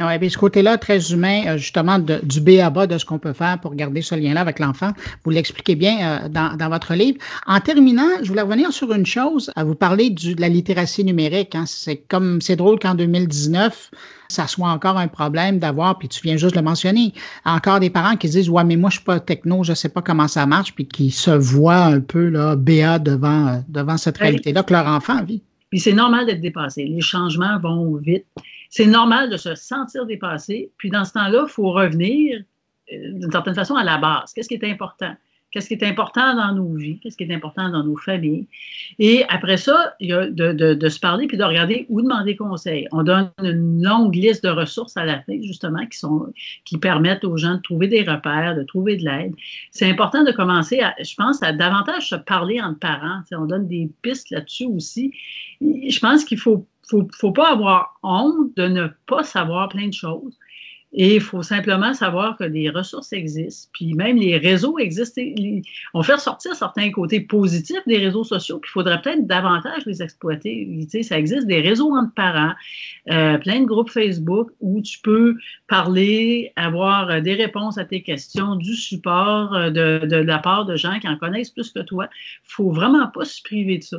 Oui, 0.00 0.18
bien, 0.18 0.28
ce 0.28 0.36
côté-là, 0.36 0.76
très 0.76 1.12
humain, 1.12 1.42
euh, 1.46 1.56
justement, 1.56 2.00
du 2.00 2.40
B 2.40 2.58
à 2.60 2.68
bas 2.68 2.88
de 2.88 2.98
ce 2.98 3.04
qu'on 3.04 3.20
peut 3.20 3.32
faire 3.32 3.60
pour 3.60 3.76
garder 3.76 4.02
ce 4.02 4.16
lien-là 4.16 4.40
avec 4.40 4.58
l'enfant. 4.58 4.90
Vous 5.22 5.30
l'expliquez 5.30 5.76
bien 5.76 6.24
euh, 6.24 6.28
dans, 6.28 6.56
dans, 6.56 6.68
votre 6.68 6.94
livre. 6.94 7.18
En 7.46 7.60
terminant, 7.60 8.08
je 8.20 8.26
voulais 8.26 8.42
revenir 8.42 8.72
sur 8.72 8.92
une 8.92 9.06
chose, 9.06 9.52
à 9.54 9.62
vous 9.62 9.76
parler 9.76 10.10
du, 10.10 10.34
de 10.34 10.40
la 10.40 10.48
littératie 10.48 11.04
numérique. 11.04 11.54
Hein. 11.54 11.62
C'est 11.68 11.98
comme, 12.08 12.40
c'est 12.40 12.56
drôle 12.56 12.80
qu'en 12.80 12.96
2019, 12.96 13.92
ça 14.26 14.48
soit 14.48 14.68
encore 14.68 14.98
un 14.98 15.06
problème 15.06 15.60
d'avoir, 15.60 15.96
puis 15.96 16.08
tu 16.08 16.20
viens 16.24 16.36
juste 16.36 16.56
le 16.56 16.62
mentionner, 16.62 17.12
encore 17.44 17.78
des 17.78 17.90
parents 17.90 18.16
qui 18.16 18.28
disent, 18.28 18.50
ouais, 18.50 18.64
mais 18.64 18.74
moi, 18.74 18.90
je 18.90 18.96
suis 18.96 19.04
pas 19.04 19.20
techno, 19.20 19.62
je 19.62 19.74
sais 19.74 19.90
pas 19.90 20.02
comment 20.02 20.26
ça 20.26 20.44
marche, 20.44 20.74
puis 20.74 20.88
qui 20.88 21.12
se 21.12 21.30
voient 21.30 21.84
un 21.84 22.00
peu, 22.00 22.30
là, 22.30 22.56
BA 22.56 22.98
devant, 22.98 23.46
euh, 23.46 23.56
devant 23.68 23.96
cette 23.96 24.18
réalité-là 24.18 24.64
que 24.64 24.72
leur 24.72 24.88
enfant 24.88 25.22
vit. 25.22 25.40
Puis 25.70 25.78
c'est 25.78 25.92
normal 25.92 26.26
d'être 26.26 26.40
dépassé. 26.40 26.84
Les 26.84 27.00
changements 27.00 27.60
vont 27.60 27.94
vite 27.94 28.26
c'est 28.74 28.86
normal 28.86 29.30
de 29.30 29.36
se 29.36 29.54
sentir 29.54 30.04
dépassé. 30.04 30.72
Puis 30.78 30.90
dans 30.90 31.04
ce 31.04 31.12
temps-là, 31.12 31.44
il 31.46 31.48
faut 31.48 31.70
revenir 31.70 32.42
euh, 32.92 33.12
d'une 33.12 33.30
certaine 33.30 33.54
façon 33.54 33.76
à 33.76 33.84
la 33.84 33.98
base. 33.98 34.32
Qu'est-ce 34.32 34.48
qui 34.48 34.54
est 34.54 34.68
important? 34.68 35.14
Qu'est-ce 35.52 35.68
qui 35.68 35.74
est 35.74 35.84
important 35.84 36.34
dans 36.34 36.52
nos 36.52 36.74
vies? 36.74 36.98
Qu'est-ce 36.98 37.16
qui 37.16 37.22
est 37.22 37.32
important 37.32 37.70
dans 37.70 37.84
nos 37.84 37.96
familles? 37.96 38.48
Et 38.98 39.24
après 39.28 39.58
ça, 39.58 39.94
il 40.00 40.08
y 40.08 40.12
a 40.12 40.26
de, 40.28 40.88
se 40.88 40.98
parler 40.98 41.28
puis 41.28 41.36
de 41.36 41.44
regarder 41.44 41.86
où 41.88 42.02
demander 42.02 42.34
conseil. 42.34 42.88
On 42.90 43.04
donne 43.04 43.30
une 43.40 43.80
longue 43.80 44.16
liste 44.16 44.42
de 44.42 44.50
ressources 44.50 44.96
à 44.96 45.04
la 45.04 45.20
fin, 45.20 45.40
justement, 45.40 45.86
qui, 45.86 45.96
sont, 45.96 46.32
qui 46.64 46.76
permettent 46.76 47.22
aux 47.22 47.36
gens 47.36 47.54
de 47.54 47.62
trouver 47.62 47.86
des 47.86 48.02
repères, 48.02 48.56
de 48.56 48.64
trouver 48.64 48.96
de 48.96 49.04
l'aide. 49.04 49.34
C'est 49.70 49.88
important 49.88 50.24
de 50.24 50.32
commencer, 50.32 50.80
à, 50.80 50.96
je 51.00 51.14
pense, 51.14 51.40
à 51.44 51.52
davantage 51.52 52.08
se 52.08 52.16
parler 52.16 52.60
entre 52.60 52.80
parents. 52.80 53.20
on 53.30 53.44
donne 53.44 53.68
des 53.68 53.88
pistes 54.02 54.30
là-dessus 54.30 54.66
aussi. 54.66 55.12
Je 55.60 56.00
pense 56.00 56.24
qu'il 56.24 56.38
faut 56.38 56.66
faut, 56.88 57.08
faut 57.18 57.32
pas 57.32 57.52
avoir 57.52 57.98
honte 58.02 58.56
de 58.56 58.68
ne 58.68 58.88
pas 59.06 59.22
savoir 59.22 59.68
plein 59.68 59.88
de 59.88 59.94
choses. 59.94 60.38
Et 60.96 61.16
il 61.16 61.20
faut 61.20 61.42
simplement 61.42 61.92
savoir 61.92 62.36
que 62.36 62.44
des 62.44 62.70
ressources 62.70 63.12
existent, 63.12 63.68
puis 63.72 63.94
même 63.94 64.16
les 64.16 64.38
réseaux 64.38 64.78
existent. 64.78 65.20
On 65.92 66.04
fait 66.04 66.14
ressortir 66.14 66.54
certains 66.54 66.92
côtés 66.92 67.20
positifs 67.20 67.82
des 67.88 67.98
réseaux 67.98 68.22
sociaux, 68.22 68.60
puis 68.60 68.70
il 68.70 68.74
faudrait 68.74 69.02
peut-être 69.02 69.26
davantage 69.26 69.84
les 69.86 70.02
exploiter. 70.02 70.68
Tu 70.82 70.88
sais, 70.88 71.02
ça 71.02 71.18
existe 71.18 71.48
des 71.48 71.60
réseaux 71.60 71.92
entre 71.92 72.14
parents, 72.14 72.52
euh, 73.10 73.38
plein 73.38 73.60
de 73.60 73.64
groupes 73.64 73.90
Facebook 73.90 74.50
où 74.60 74.80
tu 74.82 75.00
peux 75.00 75.36
parler, 75.66 76.52
avoir 76.54 77.20
des 77.20 77.34
réponses 77.34 77.76
à 77.76 77.84
tes 77.84 78.04
questions, 78.04 78.54
du 78.54 78.76
support 78.76 79.52
euh, 79.52 79.70
de, 79.70 80.06
de 80.06 80.16
la 80.16 80.38
part 80.38 80.64
de 80.64 80.76
gens 80.76 81.00
qui 81.00 81.08
en 81.08 81.16
connaissent 81.16 81.50
plus 81.50 81.72
que 81.72 81.80
toi. 81.80 82.08
Il 82.12 82.52
faut 82.52 82.70
vraiment 82.70 83.08
pas 83.08 83.24
se 83.24 83.42
priver 83.42 83.78
de 83.78 83.82
ça. 83.82 83.98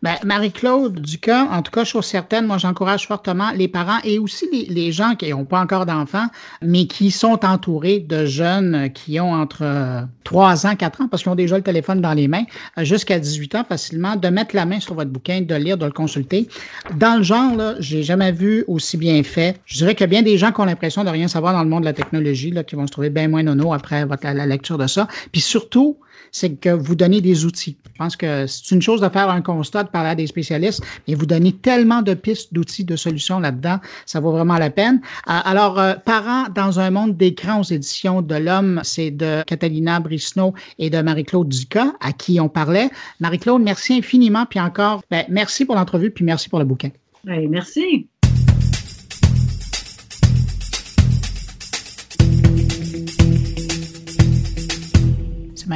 Ben, 0.00 0.14
Marie-Claude 0.24 1.00
Ducas, 1.00 1.48
en 1.50 1.60
tout 1.60 1.72
cas, 1.72 1.82
chose 1.82 2.06
certaine, 2.06 2.46
moi, 2.46 2.56
j'encourage 2.56 3.08
fortement 3.08 3.50
les 3.56 3.66
parents 3.66 3.98
et 4.04 4.20
aussi 4.20 4.46
les, 4.68 4.92
gens 4.92 5.16
qui 5.16 5.28
n'ont 5.30 5.44
pas 5.44 5.60
encore 5.60 5.86
d'enfants, 5.86 6.28
mais 6.62 6.86
qui 6.86 7.10
sont 7.10 7.44
entourés 7.44 7.98
de 7.98 8.24
jeunes 8.24 8.90
qui 8.92 9.18
ont 9.18 9.32
entre 9.32 10.06
3 10.22 10.66
euh, 10.66 10.68
ans, 10.68 10.76
4 10.76 11.00
ans, 11.00 11.08
parce 11.08 11.24
qu'ils 11.24 11.32
ont 11.32 11.34
déjà 11.34 11.56
le 11.56 11.64
téléphone 11.64 12.00
dans 12.00 12.14
les 12.14 12.28
mains, 12.28 12.44
euh, 12.78 12.84
jusqu'à 12.84 13.18
18 13.18 13.56
ans 13.56 13.64
facilement, 13.68 14.14
de 14.14 14.28
mettre 14.28 14.54
la 14.54 14.66
main 14.66 14.78
sur 14.78 14.94
votre 14.94 15.10
bouquin, 15.10 15.40
de 15.40 15.54
lire, 15.56 15.76
de 15.76 15.84
le 15.84 15.90
consulter. 15.90 16.46
Dans 16.94 17.16
le 17.16 17.24
genre, 17.24 17.56
là, 17.56 17.74
j'ai 17.80 18.04
jamais 18.04 18.30
vu 18.30 18.64
aussi 18.68 18.96
bien 18.98 19.20
fait. 19.24 19.60
Je 19.64 19.78
dirais 19.78 19.96
qu'il 19.96 20.02
y 20.02 20.04
a 20.04 20.06
bien 20.06 20.22
des 20.22 20.38
gens 20.38 20.52
qui 20.52 20.60
ont 20.60 20.64
l'impression 20.64 21.02
de 21.02 21.10
rien 21.10 21.26
savoir 21.26 21.54
dans 21.54 21.64
le 21.64 21.68
monde 21.68 21.80
de 21.80 21.86
la 21.86 21.92
technologie, 21.92 22.52
là, 22.52 22.62
qui 22.62 22.76
vont 22.76 22.86
se 22.86 22.92
trouver 22.92 23.10
bien 23.10 23.26
moins 23.26 23.42
nono 23.42 23.72
après 23.72 24.04
votre, 24.04 24.24
la 24.24 24.46
lecture 24.46 24.78
de 24.78 24.86
ça. 24.86 25.08
Puis 25.32 25.40
surtout, 25.40 25.98
c'est 26.32 26.54
que 26.54 26.70
vous 26.70 26.94
donnez 26.94 27.20
des 27.20 27.44
outils. 27.44 27.76
Je 27.92 27.98
pense 27.98 28.16
que 28.16 28.46
c'est 28.46 28.74
une 28.74 28.82
chose 28.82 29.00
de 29.00 29.08
faire 29.08 29.28
un 29.30 29.42
constat, 29.42 29.84
de 29.84 29.88
parler 29.88 30.10
à 30.10 30.14
des 30.14 30.26
spécialistes, 30.26 30.82
mais 31.06 31.14
vous 31.14 31.26
donnez 31.26 31.52
tellement 31.52 32.02
de 32.02 32.14
pistes, 32.14 32.54
d'outils, 32.54 32.84
de 32.84 32.96
solutions 32.96 33.40
là-dedans, 33.40 33.78
ça 34.06 34.20
vaut 34.20 34.30
vraiment 34.30 34.58
la 34.58 34.70
peine. 34.70 35.00
Euh, 35.28 35.32
alors, 35.44 35.78
euh, 35.78 35.94
Parents 36.04 36.44
dans 36.54 36.80
un 36.80 36.90
monde 36.90 37.16
d'écran 37.16 37.60
aux 37.60 37.64
éditions 37.64 38.22
de 38.22 38.34
l'Homme, 38.36 38.80
c'est 38.84 39.10
de 39.10 39.42
Catalina 39.46 40.00
Brisno 40.00 40.54
et 40.78 40.90
de 40.90 41.00
Marie-Claude 41.00 41.48
Ducas, 41.48 41.92
à 42.00 42.12
qui 42.12 42.40
on 42.40 42.48
parlait. 42.48 42.90
Marie-Claude, 43.20 43.62
merci 43.62 43.94
infiniment, 43.94 44.46
puis 44.46 44.60
encore, 44.60 45.02
ben, 45.10 45.24
merci 45.28 45.64
pour 45.64 45.74
l'entrevue, 45.74 46.10
puis 46.10 46.24
merci 46.24 46.48
pour 46.48 46.58
le 46.58 46.64
bouquin. 46.64 46.90
Ben, 47.24 47.48
merci. 47.48 48.08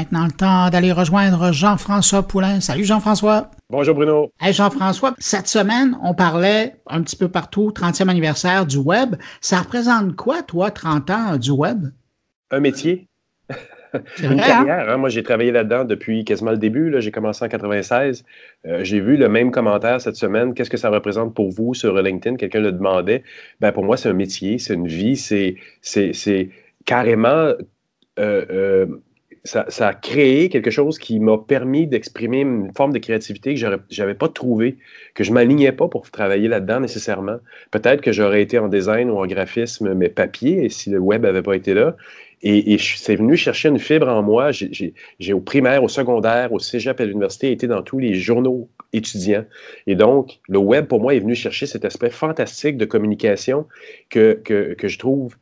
Maintenant 0.03 0.25
le 0.25 0.33
temps 0.33 0.71
d'aller 0.71 0.91
rejoindre 0.91 1.53
Jean-François 1.53 2.27
Poulain. 2.27 2.61
Salut 2.61 2.85
Jean-François. 2.85 3.51
Bonjour 3.71 3.95
Bruno. 3.95 4.33
Hey 4.41 4.53
Jean-François, 4.53 5.15
cette 5.19 5.47
semaine, 5.47 5.97
on 6.03 6.13
parlait 6.15 6.75
un 6.89 7.03
petit 7.03 7.17
peu 7.17 7.29
partout, 7.29 7.71
30e 7.71 8.09
anniversaire 8.09 8.67
du 8.67 8.79
web. 8.79 9.15
Ça 9.41 9.59
représente 9.59 10.17
quoi, 10.17 10.43
toi, 10.43 10.71
30 10.71 11.11
ans 11.11 11.37
du 11.37 11.53
web? 11.53 11.87
Un 12.51 12.61
métier. 12.61 13.07
Une 14.23 14.41
hein? 14.41 14.45
carrière. 14.45 14.91
Hein? 14.91 14.97
Moi, 14.97 15.09
j'ai 15.09 15.23
travaillé 15.23 15.53
là-dedans 15.53 15.85
depuis 15.85 16.25
quasiment 16.25 16.51
le 16.51 16.59
début. 16.59 16.93
J'ai 16.99 17.11
commencé 17.11 17.45
en 17.45 17.49
96. 17.49 18.25
Euh, 18.67 18.83
j'ai 18.83 19.01
vu 19.01 19.17
le 19.17 19.29
même 19.29 19.51
commentaire 19.51 20.01
cette 20.01 20.17
semaine. 20.17 20.55
Qu'est-ce 20.55 20.71
que 20.71 20.79
ça 20.79 20.89
représente 20.89 21.35
pour 21.35 21.51
vous 21.51 21.75
sur 21.75 21.95
LinkedIn? 21.95 22.37
Quelqu'un 22.37 22.61
le 22.61 22.73
demandait. 22.73 23.23
Ben, 23.61 23.71
pour 23.71 23.85
moi, 23.85 23.97
c'est 23.97 24.09
un 24.09 24.15
métier, 24.15 24.59
c'est 24.59 24.75
une 24.75 24.89
vie, 24.89 25.17
c'est 25.17 26.49
carrément 26.85 27.53
euh, 28.19 28.45
euh, 28.51 28.87
ça, 29.45 29.67
a 29.81 29.95
créé 29.95 30.49
quelque 30.49 30.71
chose 30.71 30.99
qui 30.99 31.19
m'a 31.19 31.37
permis 31.37 31.89
d'exprimer 31.89 32.43
une 32.43 32.73
forme 32.77 32.93
de 32.93 32.99
créativité 32.99 33.55
que 33.55 33.61
je 33.61 34.01
n'avais 34.01 34.15
pas 34.15 34.29
trouvé, 34.29 34.79
que 35.15 35.25
je 35.25 35.33
m'alignais 35.33 35.73
pas 35.73 35.89
pour 35.89 36.09
travailler 36.11 36.47
là-dedans 36.47 36.79
nécessairement. 36.79 37.39
Peut-être 37.73 38.03
que 38.03 38.13
j'aurais 38.13 38.43
été 38.43 38.59
en 38.59 38.69
design 38.69 39.11
ou 39.11 39.19
en 39.19 39.27
graphisme, 39.27 39.95
mais 39.95 40.09
papier, 40.09 40.69
si 40.69 40.91
le 40.91 40.99
web 40.99 41.23
n'avait 41.23 41.43
pas 41.43 41.57
été 41.57 41.75
là. 41.75 41.97
Et, 42.45 42.77
c'est 42.79 43.15
venu 43.15 43.37
chercher 43.37 43.69
une 43.69 43.79
fibre 43.79 44.09
en 44.09 44.23
moi. 44.23 44.51
J'ai 44.51 45.33
au 45.33 45.41
primaire, 45.41 45.85
au 45.85 45.89
secondaire, 45.89 46.53
au 46.53 46.59
cégep 46.59 47.01
à 47.01 47.05
l'université, 47.05 47.53
été 47.53 47.69
dans 47.69 47.83
tous 47.83 48.01
les 48.01 48.15
journaux 48.15 48.69
étudiants. 48.93 49.45
Et 49.87 49.95
donc, 49.95 50.41
le 50.49 50.59
web, 50.59 50.87
pour 50.87 51.01
moi, 51.01 51.15
est 51.15 51.21
venu 51.21 51.37
chercher 51.37 51.67
cet 51.67 51.85
aspect 51.85 52.11
fantastique 52.11 52.77
de 52.77 52.85
communication 52.85 53.67
que, 54.11 54.41
que, 54.45 54.75
que 54.75 54.89
je 54.89 54.99
trouve 54.99 55.37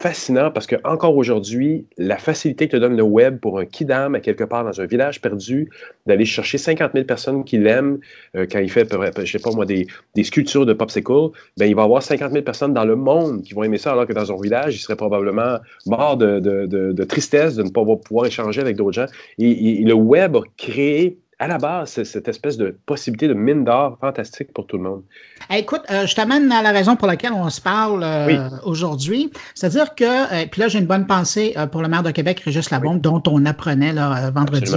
fascinant 0.00 0.50
parce 0.52 0.66
que 0.66 0.76
encore 0.84 1.16
aujourd'hui, 1.16 1.86
la 1.96 2.18
facilité 2.18 2.68
que 2.68 2.72
te 2.72 2.76
donne 2.76 2.96
le 2.96 3.02
web 3.02 3.40
pour 3.40 3.58
un 3.58 3.64
kidam 3.64 4.14
à 4.14 4.20
quelque 4.20 4.44
part 4.44 4.64
dans 4.64 4.80
un 4.80 4.86
village 4.86 5.20
perdu, 5.20 5.70
d'aller 6.06 6.24
chercher 6.24 6.56
50 6.56 6.92
000 6.94 7.04
personnes 7.04 7.44
qui 7.44 7.58
l'aiment 7.58 7.98
euh, 8.36 8.46
quand 8.50 8.60
il 8.60 8.70
fait, 8.70 8.88
je 9.24 9.32
sais 9.32 9.38
pas 9.40 9.50
moi, 9.50 9.66
des, 9.66 9.86
sculptures 10.22 10.66
de 10.66 10.72
popsicle, 10.72 11.30
ben, 11.56 11.66
il 11.66 11.74
va 11.74 11.82
avoir 11.82 12.02
50 12.02 12.30
000 12.30 12.44
personnes 12.44 12.72
dans 12.72 12.84
le 12.84 12.94
monde 12.94 13.42
qui 13.42 13.54
vont 13.54 13.64
aimer 13.64 13.78
ça, 13.78 13.92
alors 13.92 14.06
que 14.06 14.12
dans 14.12 14.32
un 14.32 14.40
village, 14.40 14.76
il 14.76 14.78
serait 14.78 14.96
probablement 14.96 15.58
mort 15.86 16.16
de, 16.16 17.04
tristesse 17.04 17.56
de 17.56 17.64
ne 17.64 17.70
pas 17.70 17.84
pouvoir 17.84 18.26
échanger 18.26 18.60
avec 18.60 18.76
d'autres 18.76 18.92
gens. 18.92 19.06
et 19.38 19.82
le 19.84 19.94
web 19.94 20.36
a 20.36 20.42
créé 20.56 21.18
à 21.40 21.46
la 21.46 21.58
base, 21.58 21.90
c'est 21.90 22.04
cette 22.04 22.26
espèce 22.26 22.56
de 22.56 22.76
possibilité 22.84 23.28
de 23.28 23.34
mine 23.34 23.64
d'or 23.64 23.96
fantastique 24.00 24.52
pour 24.52 24.66
tout 24.66 24.76
le 24.76 24.82
monde. 24.82 25.02
écoute, 25.50 25.82
euh, 25.90 26.04
je 26.04 26.14
t'amène 26.16 26.50
à 26.50 26.62
la 26.62 26.72
raison 26.72 26.96
pour 26.96 27.06
laquelle 27.06 27.32
on 27.32 27.48
se 27.48 27.60
parle 27.60 28.02
euh, 28.02 28.48
aujourd'hui. 28.64 29.30
C'est-à-dire 29.54 29.94
que, 29.94 30.04
euh, 30.04 30.46
puis 30.50 30.60
là, 30.60 30.68
j'ai 30.68 30.80
une 30.80 30.86
bonne 30.86 31.06
pensée 31.06 31.54
pour 31.70 31.82
le 31.82 31.88
maire 31.88 32.02
de 32.02 32.10
Québec, 32.10 32.40
Régis 32.40 32.70
Labombe, 32.70 33.00
dont 33.00 33.22
on 33.28 33.46
apprenait 33.46 33.92
là, 33.92 34.30
vendredi, 34.30 34.74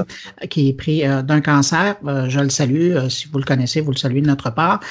qui 0.50 0.70
est 0.70 0.74
pris 0.74 1.04
d'un 1.24 1.42
cancer. 1.42 1.96
je 2.06 2.40
le 2.40 2.50
salue. 2.50 2.96
si 3.10 3.28
vous 3.28 3.40
le 3.40 3.46
connaissez, 3.46 3.82
vous 3.82 3.92
le 3.92 3.98
saluez 3.98 4.22
de 4.22 4.28
notre 4.28 4.54
part. 4.54 4.82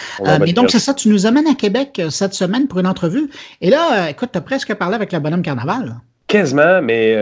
mais 0.41 0.53
donc, 0.53 0.71
c'est 0.71 0.81
ça, 0.81 0.93
tu 0.93 1.09
nous 1.09 1.27
amènes 1.27 1.47
à 1.47 1.55
Québec 1.55 2.03
cette 2.11 2.35
semaine 2.35 2.67
pour 2.67 2.81
une 2.81 2.87
entrevue. 2.89 3.31
Et 3.61 3.71
là, 3.71 4.11
écoute, 4.11 4.31
tu 4.33 4.39
as 4.39 4.43
presque 4.43 4.75
parlé 4.75 4.97
avec 4.97 5.13
le 5.13 5.21
bonhomme 5.21 5.43
carnaval. 5.43 6.01
Quasiment, 6.27 6.83
mais 6.83 7.17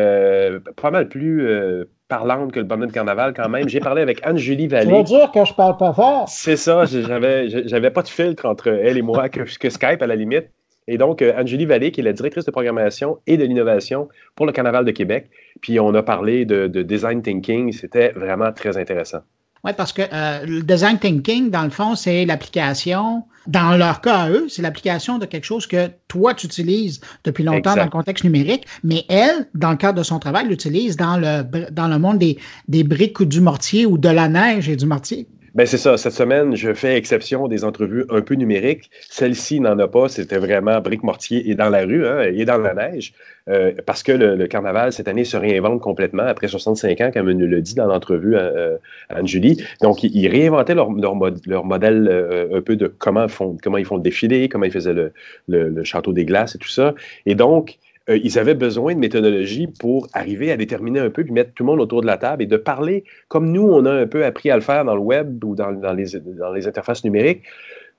pas 0.76 0.90
mal 0.90 1.08
plus 1.08 1.86
parlante 2.08 2.52
que 2.52 2.58
le 2.58 2.64
bonhomme 2.64 2.88
de 2.88 2.92
carnaval 2.92 3.34
quand 3.34 3.48
même. 3.48 3.68
J'ai 3.68 3.80
parlé 3.80 4.02
avec 4.02 4.20
Anne-Julie 4.24 4.66
Vallée. 4.66 4.90
Tu 4.90 4.96
veux 4.96 5.02
dire 5.02 5.30
que 5.30 5.44
je 5.44 5.52
parle 5.52 5.76
pas 5.76 5.92
fort? 5.92 6.28
C'est 6.28 6.56
ça, 6.56 6.84
j'avais, 6.86 7.48
j'avais 7.68 7.90
pas 7.90 8.02
de 8.02 8.08
filtre 8.08 8.46
entre 8.46 8.68
elle 8.68 8.96
et 8.96 9.02
moi 9.02 9.28
que, 9.28 9.46
Skype 9.46 10.02
à 10.02 10.06
la 10.06 10.16
limite. 10.16 10.46
Et 10.90 10.96
donc, 10.96 11.20
euh, 11.20 11.34
Anne-Julie 11.36 11.66
Vallée, 11.66 11.90
qui 11.90 12.00
est 12.00 12.04
la 12.04 12.14
directrice 12.14 12.46
de 12.46 12.50
programmation 12.50 13.18
et 13.26 13.36
de 13.36 13.44
l'innovation 13.44 14.08
pour 14.34 14.46
le 14.46 14.52
Carnaval 14.52 14.86
de 14.86 14.90
Québec. 14.90 15.28
Puis 15.60 15.78
on 15.78 15.92
a 15.94 16.02
parlé 16.02 16.46
de, 16.46 16.66
de 16.66 16.82
design 16.82 17.20
thinking. 17.20 17.72
C'était 17.72 18.10
vraiment 18.12 18.52
très 18.52 18.78
intéressant. 18.78 19.20
Oui, 19.64 19.72
parce 19.76 19.92
que 19.92 20.02
euh, 20.12 20.46
le 20.46 20.62
design 20.62 20.98
thinking, 20.98 21.50
dans 21.50 21.64
le 21.64 21.70
fond, 21.70 21.96
c'est 21.96 22.24
l'application, 22.24 23.24
dans 23.46 23.76
leur 23.76 24.00
cas 24.00 24.16
à 24.16 24.30
eux, 24.30 24.46
c'est 24.48 24.62
l'application 24.62 25.18
de 25.18 25.26
quelque 25.26 25.44
chose 25.44 25.66
que 25.66 25.90
toi, 26.06 26.34
tu 26.34 26.46
utilises 26.46 27.00
depuis 27.24 27.42
longtemps 27.42 27.74
dans 27.74 27.84
le 27.84 27.90
contexte 27.90 28.24
numérique, 28.24 28.66
mais 28.84 29.04
elle, 29.08 29.48
dans 29.54 29.70
le 29.70 29.76
cadre 29.76 29.98
de 29.98 30.04
son 30.04 30.18
travail, 30.18 30.46
l'utilise 30.46 30.96
dans 30.96 31.16
le, 31.16 31.70
dans 31.70 31.88
le 31.88 31.98
monde 31.98 32.18
des, 32.18 32.38
des 32.68 32.84
briques 32.84 33.18
ou 33.20 33.24
du 33.24 33.40
mortier 33.40 33.84
ou 33.86 33.98
de 33.98 34.08
la 34.08 34.28
neige 34.28 34.68
et 34.68 34.76
du 34.76 34.86
mortier. 34.86 35.26
Ben 35.58 35.66
c'est 35.66 35.76
ça. 35.76 35.96
Cette 35.96 36.12
semaine, 36.12 36.54
je 36.54 36.72
fais 36.72 36.96
exception 36.96 37.48
des 37.48 37.64
entrevues 37.64 38.04
un 38.10 38.20
peu 38.20 38.34
numériques. 38.34 38.92
Celle-ci 39.10 39.58
n'en 39.58 39.76
a 39.80 39.88
pas. 39.88 40.08
C'était 40.08 40.38
vraiment 40.38 40.80
brique 40.80 41.02
mortier 41.02 41.50
et 41.50 41.56
dans 41.56 41.68
la 41.68 41.84
rue 41.84 42.06
hein, 42.06 42.22
et 42.32 42.44
dans 42.44 42.58
la 42.58 42.74
neige. 42.74 43.12
Euh, 43.48 43.72
parce 43.84 44.04
que 44.04 44.12
le, 44.12 44.46
carnaval, 44.46 44.92
cette 44.92 45.08
année, 45.08 45.24
se 45.24 45.36
réinvente 45.36 45.80
complètement 45.80 46.22
après 46.22 46.46
65 46.46 47.00
ans, 47.00 47.10
comme 47.12 47.32
nous 47.32 47.48
l'a 47.48 47.60
dit 47.60 47.74
dans 47.74 47.86
l'entrevue 47.86 48.36
à, 48.36 48.42
euh, 48.42 48.76
Anne-Julie. 49.08 49.60
Donc, 49.82 50.04
ils, 50.04 50.28
réinventaient 50.28 50.76
leur, 50.76 50.92
leur, 50.92 51.16
modèle 51.64 52.06
euh, 52.08 52.58
un 52.58 52.60
peu 52.60 52.76
de 52.76 52.86
comment, 52.86 53.26
font, 53.26 53.56
comment 53.60 53.78
ils 53.78 53.84
font 53.84 53.96
le 53.96 54.02
défilé, 54.02 54.48
comment 54.48 54.64
ils 54.64 54.70
faisaient 54.70 54.94
le, 54.94 55.12
le 55.48 55.82
château 55.82 56.12
des 56.12 56.24
glaces 56.24 56.54
et 56.54 56.58
tout 56.58 56.68
ça. 56.68 56.94
Et 57.26 57.34
donc, 57.34 57.78
euh, 58.08 58.18
ils 58.22 58.38
avaient 58.38 58.54
besoin 58.54 58.94
de 58.94 58.98
méthodologie 58.98 59.66
pour 59.66 60.08
arriver 60.12 60.50
à 60.50 60.56
déterminer 60.56 61.00
un 61.00 61.10
peu, 61.10 61.24
puis 61.24 61.32
mettre 61.32 61.52
tout 61.54 61.62
le 61.62 61.66
monde 61.68 61.80
autour 61.80 62.00
de 62.00 62.06
la 62.06 62.16
table 62.16 62.42
et 62.42 62.46
de 62.46 62.56
parler 62.56 63.04
comme 63.28 63.50
nous, 63.52 63.62
on 63.62 63.84
a 63.84 63.92
un 63.92 64.06
peu 64.06 64.24
appris 64.24 64.50
à 64.50 64.56
le 64.56 64.62
faire 64.62 64.84
dans 64.84 64.94
le 64.94 65.00
web 65.00 65.42
ou 65.44 65.54
dans, 65.54 65.70
les, 65.70 66.06
dans 66.38 66.52
les, 66.52 66.66
interfaces 66.66 67.04
numériques, 67.04 67.42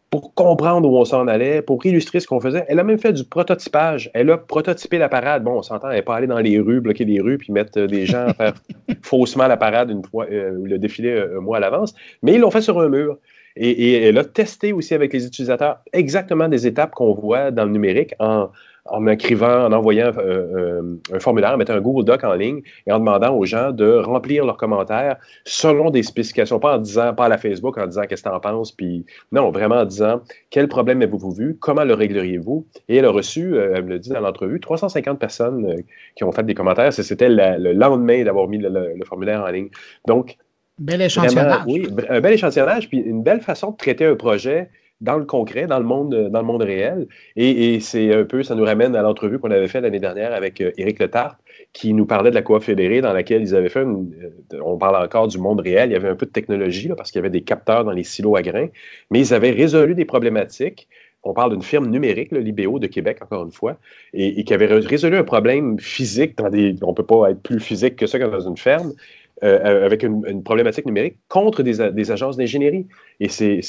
pour 0.10 0.34
comprendre 0.34 0.90
où 0.90 0.98
on 0.98 1.06
s'en 1.06 1.28
allait, 1.28 1.62
pour 1.62 1.86
illustrer 1.86 2.20
ce 2.20 2.26
qu'on 2.26 2.40
faisait. 2.40 2.66
Elle 2.68 2.80
a 2.80 2.84
même 2.84 2.98
fait 2.98 3.14
du 3.14 3.24
prototypage. 3.24 4.10
Elle 4.16 4.32
a 4.32 4.40
prototypé 4.40 4.98
la 4.98 5.08
parade. 5.08 5.44
Bon, 5.44 5.60
on 5.60 5.62
s'entend, 5.62 5.90
elle 5.90 5.98
n'est 5.98 6.02
pas 6.02 6.16
allée 6.16 6.26
dans 6.26 6.40
les 6.40 6.60
rues, 6.60 6.82
bloquer 6.82 7.06
les 7.06 7.22
rues, 7.22 7.38
puis 7.38 7.54
mettre 7.54 7.82
des 7.82 8.08
gens 8.08 8.26
à 8.26 8.34
faire 8.34 8.54
faussement 9.04 9.46
la 9.46 9.58
parade 9.58 9.92
une 9.92 10.04
fois, 10.04 10.26
euh, 10.32 10.58
ou 10.58 10.66
le 10.66 10.80
défilé 10.80 11.12
euh, 11.12 11.38
un 11.38 11.42
mois 11.42 11.58
à 11.58 11.60
l'avance, 11.60 11.94
mais 12.24 12.34
ils 12.34 12.40
l'ont 12.40 12.50
fait 12.50 12.62
sur 12.62 12.80
un 12.80 12.90
mur. 12.90 13.20
Et, 13.56 13.70
et, 13.70 14.04
elle 14.06 14.18
a 14.18 14.24
testé 14.24 14.74
aussi 14.74 14.94
avec 14.94 15.12
les 15.12 15.26
utilisateurs 15.26 15.80
exactement 15.92 16.48
des 16.48 16.66
étapes 16.66 16.92
qu'on 16.92 17.14
voit 17.14 17.52
dans 17.52 17.66
le 17.66 17.72
numérique 17.72 18.14
en, 18.20 18.50
en 18.92 19.08
écrivant, 19.08 19.66
en 19.66 19.72
envoyant 19.72 20.12
euh, 20.18 20.82
euh, 20.82 21.00
un 21.14 21.20
formulaire, 21.20 21.54
en 21.54 21.58
mettant 21.58 21.74
un 21.74 21.82
Google 21.82 22.06
Doc 22.06 22.24
en 22.24 22.34
ligne 22.34 22.62
et 22.88 22.92
en 22.92 23.00
demandant 23.00 23.36
aux 23.36 23.46
gens 23.46 23.72
de 23.72 23.94
remplir 23.94 24.46
leurs 24.46 24.58
commentaires 24.58 25.18
selon 25.46 25.90
des 25.90 26.04
spécifications, 26.04 26.60
pas 26.60 26.76
en 26.76 26.80
disant, 26.80 27.14
pas 27.14 27.26
à 27.26 27.30
la 27.30 27.38
Facebook, 27.38 27.78
en 27.78 27.86
disant 27.86 28.04
qu'est-ce 28.08 28.24
que 28.24 28.30
tu 28.30 28.36
en 28.36 28.40
penses, 28.40 28.72
puis 28.72 29.06
non, 29.32 29.52
vraiment 29.52 29.76
en 29.76 29.86
disant 29.86 30.22
quel 30.50 30.68
problème 30.68 31.02
avez-vous 31.02 31.32
vu, 31.32 31.58
comment 31.60 31.84
le 31.84 31.94
régleriez-vous? 31.94 32.66
Et 32.88 32.98
elle 32.98 33.06
a 33.06 33.12
reçu, 33.12 33.56
euh, 33.56 33.74
elle 33.76 33.86
me 33.86 33.90
l'a 33.92 33.98
dit 34.00 34.10
dans 34.10 34.20
l'entrevue, 34.20 34.60
350 34.60 35.20
personnes 35.20 35.84
qui 36.16 36.24
ont 36.24 36.32
fait 36.32 36.44
des 36.44 36.54
commentaires. 36.54 36.94
C'était 36.94 37.30
le 37.30 37.74
lendemain 37.74 38.24
d'avoir 38.24 38.48
mis 38.48 38.58
le, 38.58 39.04
formulaire 39.06 39.44
en 39.44 39.48
ligne. 39.48 39.70
Donc, 40.08 40.38
Bel 40.78 41.02
échantillonnage. 41.02 41.64
oui, 41.68 41.88
un 42.08 42.22
bel 42.22 42.34
échantillonnage, 42.34 42.88
puis 42.88 43.00
une 43.00 43.22
belle 43.22 43.42
façon 43.42 43.72
de 43.72 43.76
traiter 43.76 44.06
un 44.06 44.16
projet 44.16 44.70
dans 45.02 45.18
le 45.18 45.26
concret, 45.26 45.66
dans 45.66 45.80
le 45.80 45.86
monde, 45.86 46.30
dans 46.30 46.40
le 46.40 46.46
monde 46.46 46.62
réel. 46.62 47.08
Et, 47.36 47.80
c'est 47.80 48.14
un 48.14 48.26
peu, 48.26 48.44
ça 48.44 48.56
nous 48.56 48.66
ramène 48.66 48.96
à 48.96 49.02
l'entrevue 49.02 49.40
qu'on 49.40 49.52
avait 49.52 49.68
fait 49.68 49.82
l'année 49.82 50.00
dernière 50.00 50.34
avec 50.34 50.60
euh, 50.62 50.72
Éric 50.78 51.00
Letarte, 51.00 51.38
qui 51.74 51.94
nous 51.94 52.06
parlait 52.06 52.32
de 52.32 52.36
la 52.36 52.42
coop 52.42 52.62
fédérée 52.62 53.02
dans 53.02 53.14
laquelle 53.14 53.42
ils 53.42 53.56
avaient 53.56 53.70
fait, 53.70 53.80
euh, 53.80 54.62
on 54.62 54.78
parle 54.78 55.04
encore 55.04 55.28
du 55.28 55.38
monde 55.38 55.62
réel, 55.62 55.90
il 55.90 55.94
y 55.94 55.96
avait 55.96 56.10
un 56.10 56.16
peu 56.16 56.26
de 56.26 56.32
technologie, 56.32 56.90
là, 56.90 56.96
parce 56.96 57.12
qu'il 57.12 57.20
y 57.20 57.22
avait 57.22 57.30
des 57.30 57.42
capteurs 57.42 57.86
dans 57.86 57.92
les 57.92 58.04
silos 58.04 58.36
à 58.36 58.42
grains, 58.42 58.68
mais 59.12 59.20
ils 59.20 59.34
avaient 59.34 59.52
résolu 59.52 59.96
des 59.96 60.06
problématiques. 60.06 60.88
On 61.24 61.34
parle 61.34 61.52
d'une 61.52 61.62
firme 61.62 61.88
numérique, 61.88 62.32
l'IBO 62.32 62.80
de 62.80 62.88
Québec, 62.88 63.18
encore 63.22 63.44
une 63.44 63.52
fois, 63.52 63.78
et, 64.14 64.42
qui 64.46 64.54
avait 64.54 64.68
résolu 64.68 65.18
un 65.18 65.26
problème 65.26 65.78
physique 65.78 66.38
dans 66.38 66.50
des. 66.50 66.76
On 66.82 66.92
ne 66.92 66.96
peut 66.96 67.06
pas 67.06 67.32
être 67.32 67.42
plus 67.42 67.60
physique 67.60 67.98
que 67.98 68.08
ça 68.08 68.20
que 68.20 68.24
dans 68.24 68.40
une 68.40 68.56
ferme, 68.56 68.94
euh, 69.44 69.86
avec 69.86 70.04
une, 70.04 70.44
problématique 70.44 70.86
numérique 70.86 71.18
contre 71.30 71.64
des, 71.64 71.92
des 71.92 72.12
agences 72.12 72.36
d'ingénierie. 72.36 72.88
Et 73.20 73.30
c'est, 73.30 73.62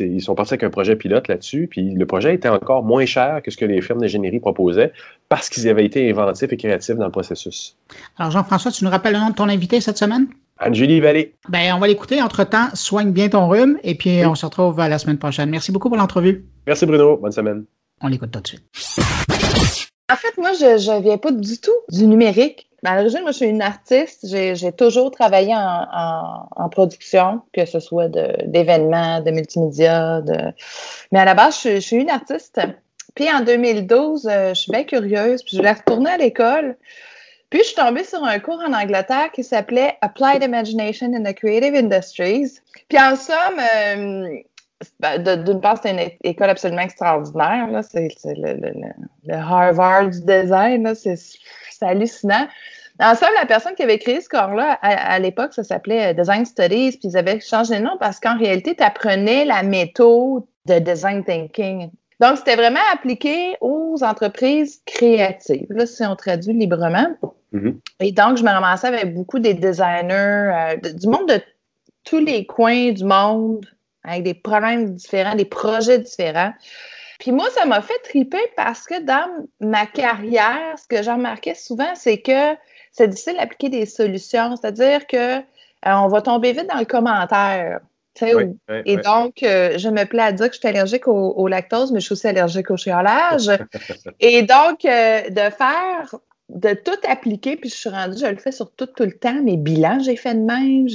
ils 0.00 0.22
sont 0.22 0.34
partis 0.34 0.54
avec 0.54 0.64
un 0.64 0.70
projet 0.70 0.96
pilote 0.96 1.28
là-dessus, 1.28 1.66
puis 1.70 1.94
le 1.94 2.06
projet 2.06 2.34
était 2.34 2.48
encore 2.48 2.82
moins 2.82 3.04
cher 3.04 3.40
que 3.42 3.50
ce 3.50 3.56
que 3.56 3.64
les 3.64 3.80
firmes 3.82 4.00
d'ingénierie 4.00 4.40
proposaient 4.40 4.92
parce 5.28 5.48
qu'ils 5.48 5.68
avaient 5.68 5.84
été 5.84 6.10
inventifs 6.10 6.52
et 6.52 6.56
créatifs 6.56 6.96
dans 6.96 7.04
le 7.04 7.10
processus. 7.10 7.76
Alors 8.16 8.30
Jean-François, 8.30 8.70
tu 8.70 8.84
nous 8.84 8.90
rappelles 8.90 9.12
le 9.12 9.18
nom 9.18 9.30
de 9.30 9.34
ton 9.34 9.48
invité 9.48 9.80
cette 9.80 9.98
semaine? 9.98 10.26
Anne-Julie 10.58 11.00
Vallée. 11.00 11.34
Ben, 11.48 11.74
on 11.74 11.78
va 11.78 11.86
l'écouter. 11.86 12.22
Entre-temps, 12.22 12.68
soigne 12.74 13.12
bien 13.12 13.28
ton 13.28 13.48
rhume 13.48 13.78
et 13.82 13.94
puis 13.94 14.24
on 14.26 14.34
se 14.34 14.44
retrouve 14.44 14.78
la 14.78 14.98
semaine 14.98 15.18
prochaine. 15.18 15.50
Merci 15.50 15.72
beaucoup 15.72 15.88
pour 15.88 15.98
l'entrevue. 15.98 16.44
Merci 16.66 16.86
Bruno. 16.86 17.16
Bonne 17.16 17.32
semaine. 17.32 17.64
On 18.02 18.08
l'écoute 18.08 18.30
tout 18.30 18.40
de 18.40 18.46
suite. 18.46 19.29
En 20.10 20.16
fait, 20.16 20.36
moi, 20.38 20.52
je 20.54 20.90
ne 20.96 21.02
viens 21.02 21.18
pas 21.18 21.30
du 21.30 21.58
tout 21.58 21.76
du 21.88 22.06
numérique. 22.06 22.68
À 22.84 22.96
l'origine, 22.96 23.20
moi, 23.20 23.30
je 23.30 23.36
suis 23.36 23.46
une 23.46 23.62
artiste. 23.62 24.26
J'ai 24.26 24.72
toujours 24.72 25.10
travaillé 25.10 25.54
en, 25.54 26.68
production, 26.70 27.42
que 27.52 27.64
ce 27.64 27.78
soit 27.78 28.08
d'événements, 28.08 29.20
de, 29.20 29.30
multimédia. 29.30 30.20
De... 30.22 30.36
Mais 31.12 31.20
à 31.20 31.24
la 31.24 31.34
base, 31.34 31.60
je, 31.62 31.78
suis 31.78 31.96
une 31.96 32.10
artiste. 32.10 32.60
Puis 33.14 33.30
en 33.30 33.40
2012, 33.40 34.26
euh, 34.26 34.48
je 34.50 34.54
suis 34.54 34.72
bien 34.72 34.84
curieuse, 34.84 35.42
puis 35.42 35.52
je 35.52 35.58
voulais 35.58 35.72
retourner 35.72 36.10
à 36.10 36.16
l'école. 36.16 36.76
Puis 37.50 37.60
je 37.60 37.66
suis 37.66 37.74
tombée 37.74 38.04
sur 38.04 38.22
un 38.22 38.38
cours 38.38 38.60
en 38.60 38.72
Angleterre 38.72 39.30
qui 39.32 39.42
s'appelait 39.42 39.96
Applied 40.00 40.42
Imagination 40.42 41.12
in 41.12 41.24
the 41.24 41.34
Creative 41.34 41.74
Industries. 41.74 42.60
Puis 42.88 42.98
en 42.98 43.16
somme, 43.16 43.58
euh, 43.58 44.36
d'une 45.00 45.60
part, 45.60 45.78
c'est 45.82 45.90
une 45.90 46.10
école 46.24 46.50
absolument 46.50 46.82
extraordinaire. 46.82 47.68
C'est 47.88 48.08
le, 48.24 49.32
Harvard 49.32 50.10
du 50.10 50.20
design. 50.20 50.92
C'est 50.94 51.18
hallucinant. 51.82 52.46
En 53.00 53.14
somme, 53.14 53.30
la 53.38 53.46
personne 53.46 53.74
qui 53.74 53.82
avait 53.82 53.98
créé 53.98 54.20
ce 54.20 54.28
corps-là, 54.28 54.78
à, 54.82 55.18
l'époque, 55.18 55.54
ça 55.54 55.64
s'appelait 55.64 56.10
euh, 56.10 56.12
Design 56.12 56.44
Studies, 56.44 56.98
puis 56.98 57.08
ils 57.08 57.16
avaient 57.16 57.40
changé 57.40 57.78
de 57.78 57.82
nom 57.82 57.96
parce 57.98 58.20
qu'en 58.20 58.36
réalité, 58.36 58.76
tu 58.76 58.82
apprenais 58.82 59.46
la 59.46 59.62
méthode 59.62 60.44
de 60.66 60.78
design 60.78 61.24
thinking. 61.24 61.90
Donc, 62.20 62.36
c'était 62.36 62.56
vraiment 62.56 62.80
appliqué 62.92 63.56
aux 63.62 63.96
entreprises 64.02 64.82
créatives, 64.84 65.66
là, 65.70 65.86
si 65.86 66.04
on 66.04 66.14
traduit 66.14 66.52
librement. 66.52 67.16
Mm-hmm. 67.54 67.74
Et 68.00 68.12
donc, 68.12 68.36
je 68.36 68.42
me 68.42 68.50
ramassais 68.50 68.88
avec 68.88 69.14
beaucoup 69.14 69.38
des 69.38 69.54
designers 69.54 70.74
euh, 70.74 70.76
du 70.76 71.08
monde 71.08 71.28
de 71.28 71.40
tous 72.04 72.18
les 72.18 72.44
coins 72.44 72.92
du 72.92 73.04
monde 73.04 73.64
avec 74.04 74.22
des 74.22 74.34
problèmes 74.34 74.94
différents, 74.94 75.34
des 75.34 75.44
projets 75.44 75.98
différents. 75.98 76.52
Puis 77.18 77.32
moi, 77.32 77.48
ça 77.50 77.66
m'a 77.66 77.82
fait 77.82 77.98
triper 78.02 78.40
parce 78.56 78.86
que 78.86 79.00
dans 79.02 79.46
ma 79.60 79.86
carrière, 79.86 80.74
ce 80.80 80.88
que 80.88 81.02
j'ai 81.02 81.12
remarqué 81.12 81.54
souvent, 81.54 81.94
c'est 81.94 82.18
que 82.18 82.56
c'est 82.92 83.08
difficile 83.08 83.36
d'appliquer 83.36 83.68
des 83.68 83.86
solutions. 83.86 84.56
C'est-à-dire 84.56 85.06
que 85.06 85.38
euh, 85.38 85.40
on 85.84 86.08
va 86.08 86.22
tomber 86.22 86.52
vite 86.52 86.66
dans 86.68 86.78
le 86.78 86.86
commentaire. 86.86 87.80
et 88.84 88.96
donc, 88.96 89.42
euh, 89.42 89.78
je 89.78 89.88
me 89.88 90.04
plais 90.04 90.22
à 90.22 90.32
dire 90.32 90.48
que 90.48 90.54
je 90.54 90.58
suis 90.58 90.68
allergique 90.68 91.06
au, 91.08 91.46
lactose, 91.46 91.92
mais 91.92 92.00
je 92.00 92.06
suis 92.06 92.12
aussi 92.14 92.26
allergique 92.26 92.70
au 92.70 92.76
chiolage. 92.76 93.50
et 94.20 94.42
donc, 94.42 94.84
euh, 94.84 95.28
de 95.28 95.50
faire, 95.50 96.14
de 96.48 96.72
tout 96.72 96.98
appliquer, 97.06 97.56
puis 97.56 97.68
je 97.68 97.76
suis 97.76 97.90
rendue, 97.90 98.18
je 98.18 98.26
le 98.26 98.36
fais 98.36 98.52
sur 98.52 98.70
tout, 98.72 98.86
tout 98.86 99.04
le 99.04 99.16
temps. 99.16 99.40
Mes 99.42 99.58
bilans, 99.58 100.00
j'ai 100.00 100.16
fait 100.16 100.34
de 100.34 100.40
même 100.40 100.88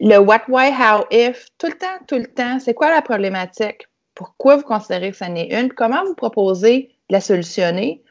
le 0.00 0.18
what, 0.18 0.42
why, 0.48 0.70
how, 0.70 1.04
if, 1.10 1.46
tout 1.58 1.68
le 1.68 1.78
temps, 1.78 1.98
tout 2.06 2.16
le 2.16 2.26
temps. 2.26 2.58
C'est 2.58 2.74
quoi 2.74 2.90
la 2.90 3.02
problématique? 3.02 3.88
Pourquoi 4.14 4.56
vous 4.56 4.64
considérez 4.64 5.10
que 5.10 5.16
ça 5.16 5.28
n'est 5.28 5.48
une? 5.58 5.72
Comment 5.72 6.04
vous 6.04 6.14
proposez 6.14 6.90
de 7.08 7.14
la 7.14 7.20
solutionner? 7.20 8.02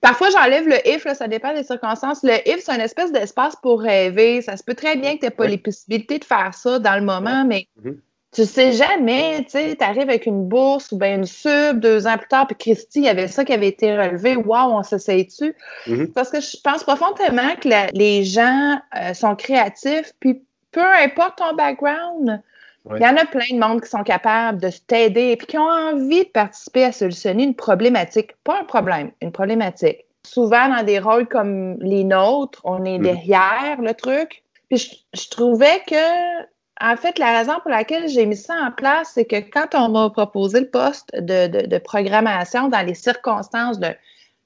Parfois, 0.00 0.30
j'enlève 0.30 0.66
le 0.66 0.76
if, 0.88 1.04
là, 1.04 1.14
ça 1.14 1.28
dépend 1.28 1.54
des 1.54 1.62
circonstances. 1.62 2.24
Le 2.24 2.34
if, 2.48 2.60
c'est 2.60 2.74
une 2.74 2.80
espèce 2.80 3.12
d'espace 3.12 3.54
pour 3.62 3.80
rêver. 3.80 4.42
Ça 4.42 4.56
se 4.56 4.64
peut 4.64 4.74
très 4.74 4.96
bien 4.96 5.14
que 5.14 5.20
tu 5.20 5.26
n'aies 5.26 5.30
pas 5.30 5.46
les 5.46 5.58
possibilités 5.58 6.18
de 6.18 6.24
faire 6.24 6.52
ça 6.54 6.80
dans 6.80 6.96
le 6.96 7.02
moment, 7.02 7.44
mais 7.44 7.68
mm-hmm. 7.80 7.98
tu 8.32 8.44
sais 8.44 8.72
jamais, 8.72 9.44
tu 9.44 9.50
sais, 9.50 9.76
tu 9.76 9.84
arrives 9.84 10.08
avec 10.08 10.26
une 10.26 10.48
bourse 10.48 10.90
ou 10.90 10.98
bien 10.98 11.16
une 11.16 11.24
sub 11.24 11.78
deux 11.78 12.08
ans 12.08 12.18
plus 12.18 12.26
tard, 12.26 12.48
puis 12.48 12.56
Christy, 12.56 12.98
il 12.98 13.04
y 13.04 13.08
avait 13.08 13.28
ça 13.28 13.44
qui 13.44 13.52
avait 13.52 13.68
été 13.68 13.96
relevé. 13.96 14.34
Waouh, 14.34 14.72
on 14.72 14.82
s'essaye 14.82 15.26
dessus. 15.26 15.54
Mm-hmm. 15.86 16.12
Parce 16.12 16.30
que 16.30 16.40
je 16.40 16.56
pense 16.64 16.82
profondément 16.82 17.54
que 17.60 17.68
les 17.96 18.24
gens 18.24 18.80
euh, 18.96 19.14
sont 19.14 19.36
créatifs, 19.36 20.12
puis 20.18 20.42
peu 20.72 20.80
importe 20.80 21.38
ton 21.38 21.54
background, 21.54 22.42
il 22.90 23.00
y 23.00 23.06
en 23.06 23.16
a 23.16 23.24
plein 23.24 23.46
de 23.52 23.58
monde 23.58 23.80
qui 23.80 23.88
sont 23.88 24.02
capables 24.02 24.60
de 24.60 24.70
t'aider 24.86 25.32
et 25.32 25.36
qui 25.36 25.56
ont 25.56 25.68
envie 25.68 26.24
de 26.24 26.30
participer 26.30 26.84
à 26.84 26.92
solutionner 26.92 27.44
une 27.44 27.54
problématique. 27.54 28.32
Pas 28.42 28.60
un 28.60 28.64
problème, 28.64 29.12
une 29.20 29.30
problématique. 29.30 30.04
Souvent, 30.24 30.68
dans 30.68 30.82
des 30.82 30.98
rôles 30.98 31.28
comme 31.28 31.76
les 31.80 32.04
nôtres, 32.04 32.60
on 32.64 32.84
est 32.84 32.98
mm. 32.98 33.02
derrière 33.02 33.80
le 33.80 33.94
truc. 33.94 34.42
Puis 34.68 35.06
je, 35.12 35.28
trouvais 35.28 35.80
que, 35.86 36.42
en 36.80 36.96
fait, 36.96 37.18
la 37.18 37.38
raison 37.38 37.54
pour 37.60 37.70
laquelle 37.70 38.08
j'ai 38.08 38.26
mis 38.26 38.36
ça 38.36 38.54
en 38.54 38.72
place, 38.72 39.12
c'est 39.14 39.26
que 39.26 39.36
quand 39.36 39.74
on 39.74 39.88
m'a 39.88 40.10
proposé 40.10 40.60
le 40.60 40.68
poste 40.68 41.10
de, 41.14 41.66
de 41.66 41.78
programmation 41.78 42.68
dans 42.68 42.84
les 42.84 42.94
circonstances 42.94 43.78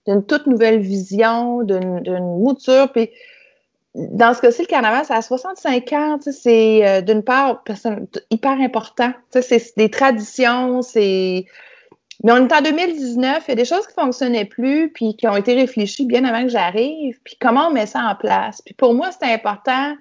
d'une 0.07 0.27
toute 0.27 0.47
nouvelle 0.47 0.81
vision, 0.81 1.63
d'une 1.63 2.39
mouture, 2.39 2.91
puis 2.93 3.11
dans 3.97 4.35
ce 4.35 4.43
cas-ci, 4.43 4.63
le 4.63 4.67
carnaval, 4.67 5.05
c'est 5.07 5.15
à 5.15 5.23
65 5.23 5.93
ans. 5.95 6.19
C'est 6.21 6.87
euh, 6.87 7.01
d'une 7.01 7.23
part 7.23 7.65
hyper 8.31 8.61
important. 8.61 9.13
C'est 9.31 9.77
des 9.77 9.91
traditions, 9.91 10.83
c'est. 10.83 11.47
Mais 12.23 12.33
on 12.33 12.49
est 12.49 12.53
en 12.53 12.63
2019, 12.63 13.45
il 13.47 13.51
y 13.51 13.53
a 13.53 13.55
des 13.55 13.65
choses 13.65 13.87
qui 13.87 13.95
ne 13.99 14.05
fonctionnaient 14.05 14.47
plus, 14.47 14.91
puis 14.91 15.17
qui 15.17 15.29
ont 15.29 15.37
été 15.37 15.55
réfléchies 15.55 16.07
bien 16.07 16.25
avant 16.25 16.43
que 16.43 16.49
j'arrive. 16.49 17.19
Puis 17.25 17.37
comment 17.41 17.69
on 17.69 17.73
met 17.73 17.87
ça 17.87 18.01
en 18.01 18.15
place? 18.15 18.63
Puis 18.63 18.75
pour 18.75 18.95
moi, 18.95 19.11
c'est 19.13 19.33
important 19.33 19.95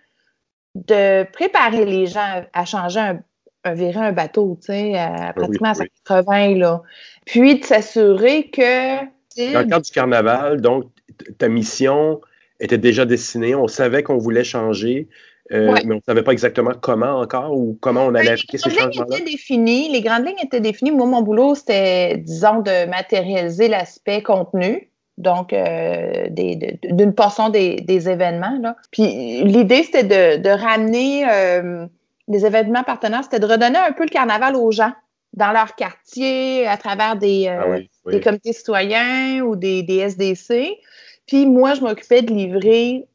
de 0.75 1.23
préparer 1.31 1.85
les 1.85 2.07
gens 2.07 2.43
à 2.53 2.65
changer 2.65 2.99
un, 2.99 3.19
un 3.65 3.73
virer 3.73 3.99
un 3.99 4.11
bateau, 4.11 4.57
tu 4.61 4.67
sais, 4.67 4.97
à, 4.97 5.33
pratiquement 5.33 5.71
à 5.71 5.85
80, 6.05 6.55
là. 6.55 6.81
Puis 7.25 7.59
de 7.59 7.65
s'assurer 7.65 8.49
que. 8.49 8.99
Dans 9.53 9.59
le 9.59 9.65
cadre 9.65 9.85
du 9.85 9.91
carnaval, 9.91 10.61
donc, 10.61 10.85
ta 11.37 11.49
mission, 11.49 12.21
était 12.59 12.77
déjà 12.77 13.05
dessiné. 13.05 13.55
On 13.55 13.67
savait 13.67 14.03
qu'on 14.03 14.17
voulait 14.17 14.43
changer, 14.43 15.07
euh, 15.51 15.75
mais 15.85 15.93
on 15.93 15.97
ne 15.97 16.01
savait 16.05 16.23
pas 16.23 16.31
exactement 16.31 16.71
comment 16.79 17.19
encore 17.19 17.55
ou 17.55 17.77
comment 17.81 18.05
on 18.05 18.15
allait 18.15 18.27
ben, 18.27 18.33
appliquer 18.33 18.57
ces 18.57 18.69
changements-là. 18.71 19.17
Les 19.25 20.01
grandes 20.01 20.25
lignes 20.25 20.43
étaient 20.43 20.59
définies. 20.59 20.91
Moi, 20.91 21.05
mon 21.05 21.21
boulot, 21.21 21.55
c'était, 21.55 22.17
disons, 22.17 22.61
de 22.61 22.87
matérialiser 22.87 23.67
l'aspect 23.67 24.21
contenu. 24.21 24.89
Donc, 25.17 25.53
euh, 25.53 26.27
d'une 26.29 27.13
portion 27.13 27.49
des, 27.49 27.83
événements. 27.87 28.57
Là. 28.61 28.75
Puis 28.91 29.43
l'idée, 29.43 29.83
c'était 29.83 30.37
de, 30.37 30.49
ramener 30.49 31.25
euh, 31.29 31.85
les 32.27 32.45
événements 32.45 32.83
partenaires, 32.83 33.23
c'était 33.23 33.39
de 33.39 33.45
redonner 33.45 33.77
un 33.77 33.93
peu 33.93 34.03
le 34.03 34.09
carnaval 34.09 34.55
aux 34.55 34.71
gens 34.71 34.91
dans 35.31 35.51
leur 35.51 35.75
quartier, 35.75 36.65
à 36.65 36.77
travers 36.77 37.17
des, 37.17 37.47
ah 37.47 37.65
des 38.09 38.21
comités 38.21 38.53
citoyens 38.53 39.41
ou 39.41 39.55
des, 39.55 39.83
des 39.83 39.97
SDC. 39.99 40.79
Puis 41.27 41.45
moi, 41.45 41.73
je 41.73 41.81
m'occupais 41.81 42.21
de 42.21 42.33
livrer 42.33 43.07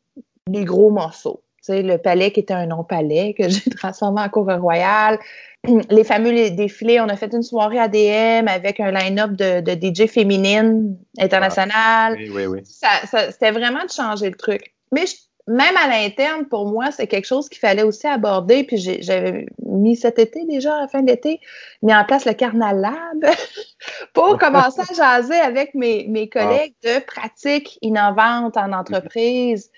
les 0.47 0.65
gros 0.65 0.91
morceaux. 0.91 1.43
Tu 1.59 1.67
sais, 1.67 1.83
le 1.83 1.99
palais 1.99 2.31
qui 2.31 2.41
était 2.41 2.55
un 2.55 2.67
non-palais 2.67 3.35
que 3.37 3.49
j'ai 3.49 3.71
transformé 3.71 4.23
en 4.23 4.29
cour 4.29 4.51
royale. 4.51 5.19
Les 5.91 6.05
fameux 6.05 6.51
défilés, 6.51 7.01
on 7.01 7.09
a 7.09 7.17
fait 7.17 7.33
une 7.35 7.43
soirée 7.43 7.79
ADM 7.79 8.49
avec 8.49 8.81
un 8.81 8.91
line-up 8.91 9.33
de, 9.33 9.61
de, 9.61 9.73
DJ 9.73 10.09
féminine 10.09 10.97
internationale. 11.19 12.17
Oui, 12.17 12.31
oui, 12.35 12.47
oui. 12.47 12.61
C'était 12.65 13.51
vraiment 13.51 13.85
de 13.85 13.91
changer 13.91 14.31
le 14.31 14.37
truc. 14.37 14.75
Mais 14.91 15.05
je, 15.07 15.15
même 15.51 15.77
à 15.77 15.89
l'interne, 15.89 16.47
pour 16.47 16.67
moi, 16.67 16.93
c'est 16.93 17.09
quelque 17.09 17.27
chose 17.27 17.49
qu'il 17.49 17.59
fallait 17.59 17.83
aussi 17.83 18.07
aborder. 18.07 18.63
Puis 18.63 18.79
j'avais 18.79 19.47
mis 19.67 19.97
cet 19.97 20.21
été 20.21 20.45
déjà, 20.45 20.77
à 20.77 20.81
la 20.83 20.89
fin 20.89 21.03
de 21.03 21.09
l'été, 21.09 21.41
mis 21.83 21.93
en 21.93 22.05
place 22.05 22.25
le 22.25 22.35
Carnal 22.35 22.81
Lab 22.81 23.33
pour 24.15 24.39
commencer 24.39 24.81
à 24.81 24.95
jaser 24.95 25.41
avec 25.41 25.75
mes, 25.75 26.07
mes 26.09 26.29
collègues 26.29 26.75
de 26.85 27.05
pratiques 27.05 27.79
innovantes 27.83 28.57
en 28.57 28.73
entreprise 28.73 29.71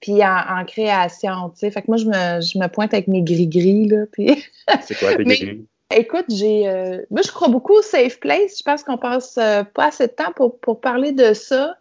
puis 0.00 0.24
en, 0.24 0.64
création, 0.64 1.50
tu 1.50 1.58
sais. 1.58 1.70
Fait 1.70 1.82
que 1.82 1.88
moi, 1.88 1.98
je 1.98 2.06
me, 2.06 2.40
je 2.40 2.58
me 2.58 2.68
pointe 2.68 2.94
avec 2.94 3.06
mes 3.06 3.22
gris-gris, 3.22 3.86
là, 3.86 4.06
puis... 4.10 4.42
C'est 4.82 4.98
quoi 4.98 5.14
tes 5.14 5.24
gris-gris? 5.24 5.66
Écoute, 5.94 6.24
j'ai... 6.28 6.66
Euh, 6.66 7.02
moi, 7.10 7.20
je 7.22 7.30
crois 7.30 7.48
beaucoup 7.48 7.74
au 7.74 7.82
safe 7.82 8.18
place. 8.18 8.56
Je 8.58 8.62
pense 8.62 8.82
qu'on 8.82 8.96
passe 8.96 9.36
euh, 9.36 9.62
pas 9.62 9.88
assez 9.88 10.06
de 10.06 10.12
temps 10.12 10.32
pour, 10.34 10.58
pour 10.58 10.80
parler 10.80 11.12
de 11.12 11.34
ça, 11.34 11.76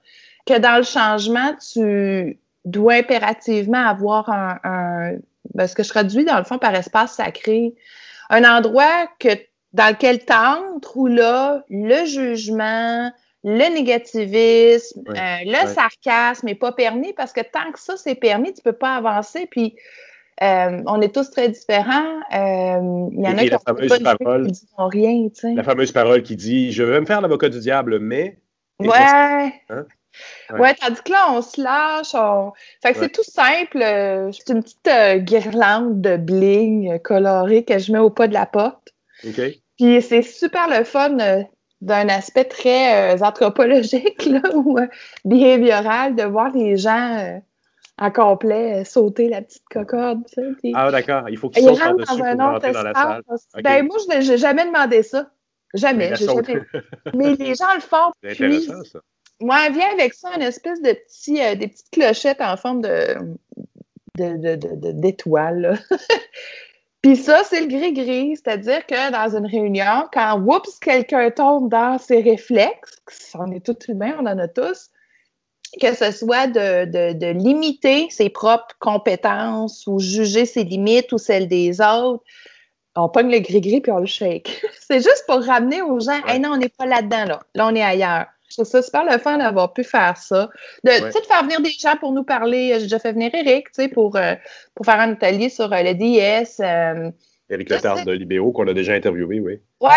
que 0.45 0.59
dans 0.59 0.75
le 0.75 0.83
changement, 0.83 1.55
tu 1.73 2.37
doit 2.65 2.95
impérativement 2.95 3.85
avoir 3.85 4.29
un, 4.29 5.13
ben, 5.53 5.67
ce 5.67 5.75
que 5.75 5.83
je 5.83 5.89
traduis 5.89 6.25
dans 6.25 6.37
le 6.37 6.43
fond 6.43 6.57
par 6.57 6.75
espace 6.75 7.13
sacré, 7.13 7.73
un 8.29 8.43
endroit 8.43 9.07
que 9.19 9.29
dans 9.73 9.89
lequel 9.89 10.25
t'entres 10.25 10.97
où 10.97 11.07
là, 11.07 11.63
le 11.69 12.05
jugement, 12.05 13.11
le 13.43 13.73
négativisme, 13.73 15.03
euh, 15.09 15.37
le 15.45 15.67
sarcasme 15.67 16.47
n'est 16.47 16.55
pas 16.55 16.71
permis 16.71 17.13
parce 17.13 17.31
que 17.31 17.41
tant 17.41 17.71
que 17.71 17.79
ça 17.79 17.95
c'est 17.97 18.15
permis, 18.15 18.53
tu 18.53 18.61
peux 18.61 18.73
pas 18.73 18.95
avancer. 18.95 19.47
Puis 19.49 19.75
euh, 20.41 20.81
on 20.85 21.01
est 21.01 21.13
tous 21.13 21.29
très 21.31 21.49
différents. 21.49 22.19
Euh, 22.33 23.09
il 23.11 23.19
y 23.19 23.27
en 23.27 23.37
a 23.37 23.43
qui 23.43 23.51
ne 23.51 24.47
disent 24.47 24.67
rien. 24.77 25.29
La 25.55 25.63
fameuse 25.63 25.91
parole 25.91 26.23
qui 26.23 26.35
dit 26.35 26.71
Je 26.71 26.83
veux 26.83 26.99
me 26.99 27.05
faire 27.05 27.21
l'avocat 27.21 27.49
du 27.49 27.59
diable, 27.59 27.99
mais. 27.99 28.37
Ouais. 28.79 29.53
Hein? 29.69 29.85
Ouais. 30.51 30.73
tandis 30.75 31.01
que 31.03 31.11
là, 31.11 31.27
on 31.31 31.41
se 31.41 31.61
lâche. 31.61 32.13
On... 32.13 32.51
Fait 32.81 32.93
que 32.93 32.99
c'est 32.99 33.11
tout 33.11 33.23
simple. 33.23 33.81
Euh, 33.81 34.31
c'est 34.31 34.53
une 34.53 34.63
petite 34.63 34.87
euh, 34.87 35.17
guirlande 35.17 36.01
de 36.01 36.17
bling 36.17 36.93
euh, 36.93 36.97
colorée 36.97 37.63
que 37.63 37.77
je 37.77 37.91
mets 37.91 37.99
au 37.99 38.09
pas 38.09 38.27
de 38.27 38.33
la 38.33 38.45
porte. 38.45 38.93
OK. 39.25 39.41
Puis 39.77 40.01
c'est 40.01 40.21
super 40.21 40.67
le 40.67 40.83
fun 40.83 41.17
d'un 41.81 42.09
aspect 42.09 42.43
très 42.43 43.21
anthropologique 43.21 44.25
là, 44.25 44.41
ou 44.53 44.77
behavioral 45.23 46.15
de 46.15 46.23
voir 46.23 46.51
les 46.51 46.75
gens 46.75 47.39
en 47.97 48.11
complet 48.11 48.83
sauter 48.83 49.29
la 49.29 49.41
petite 49.41 49.63
cocotte. 49.69 50.17
Ah, 50.73 50.91
d'accord. 50.91 51.29
Il 51.29 51.37
faut 51.37 51.49
qu'ils 51.49 51.63
sautent 51.63 51.79
par-dessus 51.79 52.17
pour 52.17 52.37
rentrer 52.37 52.71
dans 52.71 52.83
la 52.83 52.93
salle. 52.93 53.23
Ben, 53.63 53.85
moi, 53.85 53.97
je 53.99 54.29
n'ai 54.31 54.37
jamais 54.37 54.65
demandé 54.65 55.03
ça. 55.03 55.29
Jamais. 55.73 56.13
Mais, 57.13 57.35
les 57.35 57.55
gens 57.55 57.73
le 57.75 57.81
font. 57.81 58.11
C'est 58.23 58.31
intéressant, 58.31 58.83
ça. 58.83 58.99
Moi, 59.41 59.69
vient 59.69 59.91
avec 59.93 60.13
ça 60.13 60.29
une 60.35 60.41
espèce 60.41 60.81
de 60.81 60.91
petit, 60.91 61.41
euh, 61.41 61.55
des 61.55 61.67
petites 61.67 61.91
clochettes 61.91 62.41
en 62.41 62.57
forme 62.57 62.81
de, 62.81 63.15
d'étoile. 64.15 65.79
Puis 67.01 67.15
ça, 67.15 67.43
c'est 67.45 67.61
le 67.61 67.67
gris-gris, 67.67 68.35
c'est-à-dire 68.35 68.85
que 68.85 69.11
dans 69.11 69.37
une 69.37 69.45
réunion, 69.45 70.09
quand, 70.11 70.37
oups, 70.41 70.79
quelqu'un 70.79 71.31
tombe 71.31 71.69
dans 71.69 71.97
ses 71.97 72.19
réflexes, 72.19 73.33
on 73.35 73.49
est 73.51 73.65
tous 73.65 73.87
humains, 73.87 74.17
on 74.19 74.25
en 74.25 74.37
a 74.37 74.49
tous, 74.49 74.89
que 75.79 75.95
ce 75.95 76.11
soit 76.11 76.47
de, 76.47 77.13
de, 77.13 77.31
limiter 77.31 78.09
ses 78.09 78.29
propres 78.29 78.75
compétences 78.79 79.87
ou 79.87 79.99
juger 79.99 80.45
ses 80.45 80.65
limites 80.65 81.13
ou 81.13 81.17
celles 81.17 81.47
des 81.47 81.79
autres, 81.79 82.23
on 82.95 83.07
pogne 83.07 83.31
le 83.31 83.39
gris-gris 83.39 83.79
puis 83.79 83.91
on 83.93 83.99
le 83.99 84.05
shake. 84.05 84.65
c'est 84.81 84.99
juste 84.99 85.23
pour 85.25 85.41
ramener 85.41 85.81
aux 85.81 86.01
gens, 86.01 86.19
hey, 86.27 86.39
non, 86.39 86.51
on 86.51 86.57
n'est 86.57 86.67
pas 86.67 86.85
là-dedans, 86.85 87.25
là. 87.25 87.39
Là, 87.55 87.67
on 87.67 87.75
est 87.75 87.83
ailleurs. 87.83 88.25
Je 88.49 88.55
trouve 88.55 88.67
ça 88.67 88.81
super 88.81 89.05
le 89.05 89.17
fun 89.19 89.37
d'avoir 89.37 89.73
pu 89.73 89.83
faire 89.83 90.17
ça. 90.17 90.49
De, 90.83 90.91
de 90.91 91.25
faire 91.25 91.43
venir 91.43 91.61
des 91.61 91.69
gens 91.69 91.95
pour 91.99 92.11
nous 92.11 92.23
parler. 92.23 92.73
J'ai 92.75 92.83
déjà 92.83 92.99
fait 92.99 93.13
venir 93.13 93.31
Eric, 93.33 93.67
pour, 93.93 94.15
euh, 94.15 94.35
pour 94.75 94.85
faire 94.85 94.99
un 94.99 95.11
atelier 95.11 95.49
sur 95.49 95.71
euh, 95.71 95.83
le 95.83 95.93
DS. 95.93 96.59
Euh, 96.59 97.11
Éric 97.51 97.69
Lepard 97.69 98.05
de 98.05 98.11
Libéo, 98.11 98.51
qu'on 98.51 98.67
a 98.67 98.73
déjà 98.73 98.93
interviewé, 98.93 99.39
oui. 99.39 99.59
Oui, 99.81 99.89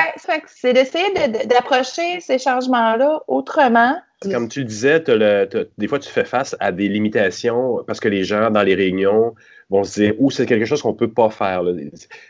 c'est 0.46 0.72
d'essayer 0.72 1.12
d'approcher 1.46 2.20
ces 2.20 2.38
changements-là 2.38 3.20
autrement. 3.28 3.94
Comme 4.22 4.48
tu 4.48 4.64
disais, 4.64 5.00
des 5.00 5.88
fois, 5.88 5.98
tu 5.98 6.08
fais 6.08 6.24
face 6.24 6.56
à 6.60 6.72
des 6.72 6.88
limitations 6.88 7.82
parce 7.86 8.00
que 8.00 8.08
les 8.08 8.24
gens, 8.24 8.50
dans 8.50 8.62
les 8.62 8.74
réunions, 8.74 9.34
vont 9.68 9.84
se 9.84 10.00
dire, 10.00 10.14
ou 10.18 10.30
c'est 10.30 10.46
quelque 10.46 10.64
chose 10.64 10.80
qu'on 10.80 10.92
ne 10.92 10.96
peut 10.96 11.12
pas 11.12 11.28
faire. 11.30 11.62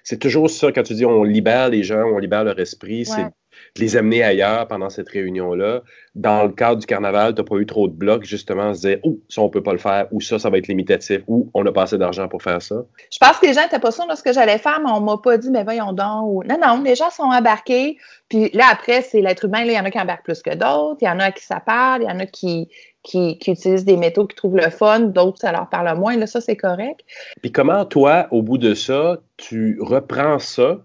C'est 0.03 0.18
toujours 0.18 0.49
ça, 0.49 0.73
quand 0.73 0.83
tu 0.83 0.95
dis 0.95 1.05
on 1.05 1.23
libère 1.23 1.68
les 1.68 1.83
gens, 1.83 2.05
on 2.05 2.18
libère 2.18 2.45
leur 2.45 2.59
esprit, 2.59 3.05
c'est 3.05 3.27
les 3.79 3.97
amener 3.97 4.23
ailleurs 4.23 4.68
pendant 4.68 4.91
cette 4.91 5.09
réunion-là. 5.09 5.83
Dans 6.14 6.45
le 6.45 6.51
cadre 6.51 6.79
du 6.79 6.87
carnaval, 6.87 7.35
tu 7.35 7.41
n'as 7.41 7.49
pas 7.49 7.57
eu 7.57 7.64
trop 7.64 7.89
de 7.89 7.95
blocs, 7.95 8.25
justement, 8.25 8.75
se 8.75 8.87
dire, 8.87 8.99
oh, 9.03 9.18
ça, 9.29 9.41
on 9.41 9.47
ne 9.47 9.51
peut 9.51 9.62
pas 9.62 9.73
le 9.73 9.79
faire, 9.79 10.09
ou 10.11 10.20
ça, 10.20 10.39
ça 10.39 10.51
va 10.51 10.59
être 10.59 10.68
limitatif, 10.68 11.23
ou 11.27 11.51
on 11.55 11.64
n'a 11.64 11.73
pas 11.73 11.85
assez 11.85 11.97
d'argent 11.97 12.29
pour 12.29 12.43
faire 12.43 12.61
ça. 12.61 12.77
Je 13.11 13.18
pense 13.18 13.39
que 13.39 13.47
les 13.47 13.55
gens 13.55 13.62
n'étaient 13.62 13.79
pas 13.79 13.91
sûrs 13.91 14.07
de 14.07 14.14
ce 14.14 14.23
que 14.23 14.33
j'allais 14.33 14.59
faire, 14.59 14.81
mais 14.85 14.91
on 14.91 15.01
ne 15.01 15.07
m'a 15.07 15.16
pas 15.16 15.39
dit, 15.39 15.51
mais 15.51 15.64
voyons 15.64 15.93
donc. 15.93 16.47
Non, 16.47 16.59
non, 16.61 16.83
les 16.83 16.95
gens 16.95 17.11
sont 17.11 17.23
embarqués. 17.23 17.97
Puis 18.29 18.51
là, 18.53 18.66
après, 18.70 19.03
c'est 19.03 19.23
l'être 19.23 19.47
humain. 19.47 19.62
il 19.64 19.73
y 19.73 19.79
en 19.79 19.85
a 19.85 19.91
qui 19.91 20.01
embarquent 20.01 20.25
plus 20.25 20.43
que 20.43 20.55
d'autres. 20.55 20.99
Il 21.01 21.07
y 21.07 21.09
en 21.09 21.18
a 21.18 21.33
qui 21.33 21.45
ça 21.45 21.61
parle. 21.61 22.03
Il 22.03 22.09
y 22.09 22.12
en 22.12 22.18
a 22.18 22.27
qui, 22.27 22.68
qui, 23.03 23.39
utilisent 23.47 23.85
des 23.85 23.97
métaux 23.97 24.27
qui 24.27 24.37
trouvent 24.37 24.57
le 24.57 24.70
fun, 24.70 25.01
d'autres, 25.01 25.41
ça 25.41 25.53
leur 25.53 25.68
parle 25.68 25.99
moins. 25.99 26.16
Là, 26.16 26.27
ça, 26.27 26.41
c'est 26.41 26.57
correct. 26.57 27.01
Puis 27.41 27.53
comment, 27.53 27.85
toi, 27.85 28.29
au 28.31 28.43
bout 28.43 28.59
de 28.59 28.75
ça, 28.75 29.18
tu 29.37 29.79
reprends 29.81 30.39
ça 30.39 30.79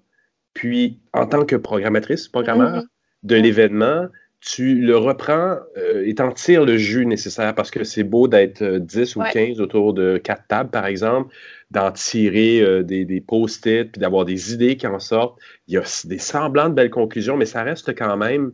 puis, 0.58 0.98
en 1.14 1.28
tant 1.28 1.46
que 1.46 1.56
programmatrice, 1.56 2.28
programmeur 2.28 2.78
mm-hmm. 2.78 2.88
de 3.24 3.36
l'événement, 3.36 4.08
tu 4.40 4.74
le 4.74 4.98
reprends 4.98 5.58
euh, 5.78 6.04
et 6.04 6.16
t'en 6.16 6.32
tires 6.32 6.66
le 6.66 6.78
jus 6.78 7.06
nécessaire 7.06 7.54
parce 7.54 7.70
que 7.70 7.84
c'est 7.84 8.04
beau 8.04 8.28
d'être 8.28 8.64
10 8.64 9.18
ou 9.18 9.22
15 9.22 9.62
autour 9.62 9.94
de 9.94 10.18
quatre 10.18 10.48
tables, 10.48 10.72
par 10.72 10.88
exemple, 10.88 11.32
d'en 11.70 11.92
tirer 11.92 12.84
des, 12.84 13.06
des 13.06 13.22
post-it, 13.22 13.92
puis 13.92 14.00
d'avoir 14.00 14.26
des 14.26 14.54
idées 14.54 14.78
qui 14.78 14.88
en 14.88 14.98
sortent. 14.98 15.38
Il 15.68 15.76
y 15.76 15.78
a 15.78 15.84
des 16.06 16.18
semblants 16.18 16.70
de 16.70 16.74
belles 16.74 16.90
conclusions, 16.90 17.38
mais 17.38 17.46
ça 17.46 17.62
reste 17.62 17.96
quand 17.96 18.18
même 18.18 18.52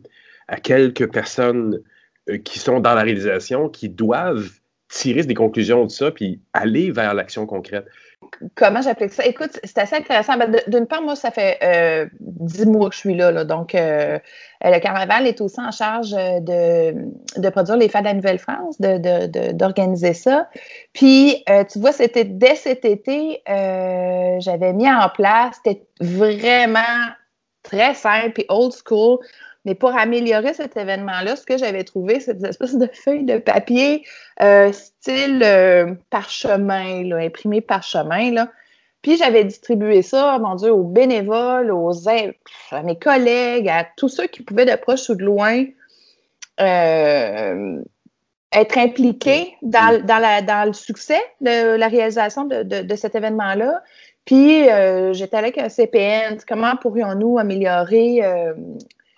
à 0.48 0.60
quelques 0.60 1.10
personnes 1.10 1.80
qui 2.44 2.58
sont 2.58 2.80
dans 2.80 2.94
la 2.94 3.02
réalisation 3.02 3.70
qui 3.70 3.88
doivent 3.88 4.50
tirer 4.88 5.22
des 5.22 5.34
conclusions 5.34 5.86
de 5.86 5.90
ça, 5.90 6.10
puis 6.10 6.40
aller 6.52 6.90
vers 6.90 7.14
l'action 7.14 7.46
concrète. 7.46 7.86
Comment 8.54 8.82
j'applique 8.82 9.12
ça? 9.12 9.24
Écoute, 9.24 9.58
c'est 9.64 9.78
assez 9.78 9.96
intéressant. 9.96 10.36
Ben, 10.36 10.56
d'une 10.66 10.86
part, 10.86 11.02
moi, 11.02 11.16
ça 11.16 11.30
fait 11.30 11.58
euh, 11.62 12.06
dix 12.20 12.66
mois 12.66 12.88
que 12.88 12.94
je 12.94 13.00
suis 13.00 13.14
là. 13.14 13.44
donc, 13.44 13.74
euh, 13.74 14.18
le 14.62 14.78
Carnaval 14.78 15.26
est 15.26 15.40
aussi 15.40 15.60
en 15.60 15.70
charge 15.70 16.10
de, 16.10 17.48
produire 17.50 17.76
les 17.76 17.88
Fêtes 17.88 18.02
de 18.02 18.08
la 18.08 18.14
Nouvelle-France, 18.14 18.80
d'organiser 18.80 20.10
de, 20.10 20.14
ça. 20.14 20.48
Puis, 20.92 21.42
euh, 21.48 21.64
tu 21.64 21.78
vois, 21.78 21.92
c'était 21.92 22.24
dès 22.24 22.54
cet 22.54 22.84
été, 22.84 23.42
j'avais 23.46 24.72
mis 24.72 24.90
en 24.90 25.08
place, 25.08 25.56
c'était 25.64 25.86
vraiment 26.00 26.80
très 27.62 27.94
simple 27.94 28.40
et 28.40 28.46
old 28.48 28.72
school. 28.72 29.18
Mais 29.64 29.74
pour 29.74 29.96
améliorer 29.96 30.52
cet 30.52 30.76
événement-là, 30.76 31.36
ce 31.36 31.46
que 31.46 31.56
j'avais 31.56 31.84
trouvé, 31.84 32.20
c'est 32.20 32.34
des 32.34 32.48
espèces 32.48 32.76
de 32.76 32.88
feuilles 32.92 33.24
de 33.24 33.38
papier 33.38 34.04
euh, 34.42 34.72
style 34.72 35.42
euh, 35.42 35.94
parchemin, 36.10 37.02
là, 37.04 37.16
imprimé 37.16 37.60
parchemin. 37.62 38.30
Là. 38.30 38.50
Puis 39.00 39.16
j'avais 39.16 39.44
distribué 39.44 40.02
ça, 40.02 40.38
mon 40.38 40.54
Dieu, 40.56 40.70
aux 40.70 40.84
bénévoles, 40.84 41.70
aux 41.70 42.08
à 42.08 42.82
mes 42.82 42.98
collègues, 42.98 43.68
à 43.68 43.86
tous 43.96 44.08
ceux 44.08 44.26
qui 44.26 44.42
pouvaient 44.42 44.66
de 44.66 44.76
proche 44.76 45.08
ou 45.08 45.14
de 45.14 45.24
loin 45.24 45.64
euh, 46.60 47.82
être 48.52 48.78
impliqués 48.78 49.54
dans, 49.62 50.04
dans, 50.04 50.18
la, 50.18 50.42
dans, 50.42 50.66
le 50.66 50.74
succès 50.74 51.20
de 51.40 51.76
la 51.76 51.88
réalisation 51.88 52.44
de, 52.44 52.62
de, 52.62 52.82
de 52.82 52.96
cet 52.96 53.14
événement-là. 53.14 53.82
Puis 54.26 54.64
j'étais 55.12 55.36
avec 55.36 55.58
un 55.58 55.68
CPN, 55.68 56.38
comment 56.48 56.76
pourrions-nous 56.76 57.38
améliorer 57.38 58.22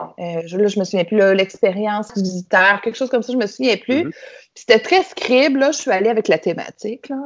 euh, 0.01 0.43
je, 0.47 0.57
là, 0.59 0.67
je 0.67 0.79
me 0.79 0.85
souviens 0.85 1.05
plus, 1.05 1.19
l'expérience 1.35 2.13
visiteur, 2.17 2.81
quelque 2.83 2.97
chose 2.97 3.09
comme 3.09 3.23
ça, 3.23 3.33
je 3.33 3.39
me 3.39 3.47
souviens 3.47 3.77
plus. 3.77 4.05
Mm-hmm. 4.05 4.13
C'était 4.55 4.79
très 4.79 5.03
scribe, 5.03 5.57
là, 5.57 5.73
je 5.73 5.79
suis 5.79 5.91
allée 5.91 6.11
avec 6.11 6.29
la 6.29 6.39
thématique. 6.39 7.09
Là, 7.09 7.17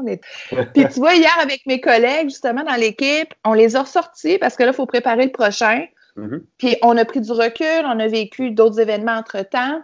Puis 0.74 0.84
tu 0.92 1.00
vois, 1.00 1.14
hier, 1.14 1.36
avec 1.40 1.66
mes 1.66 1.80
collègues, 1.80 2.28
justement, 2.28 2.62
dans 2.62 2.74
l'équipe, 2.74 3.32
on 3.44 3.54
les 3.54 3.76
a 3.76 3.82
ressortis 3.82 4.38
parce 4.38 4.56
que 4.56 4.62
là, 4.62 4.70
il 4.70 4.74
faut 4.74 4.86
préparer 4.86 5.24
le 5.24 5.32
prochain. 5.32 5.84
Mm-hmm. 6.16 6.40
Puis 6.58 6.76
on 6.82 6.96
a 6.96 7.04
pris 7.04 7.20
du 7.20 7.32
recul, 7.32 7.84
on 7.84 7.98
a 7.98 8.06
vécu 8.06 8.50
d'autres 8.50 8.80
événements 8.80 9.18
entre-temps. 9.18 9.82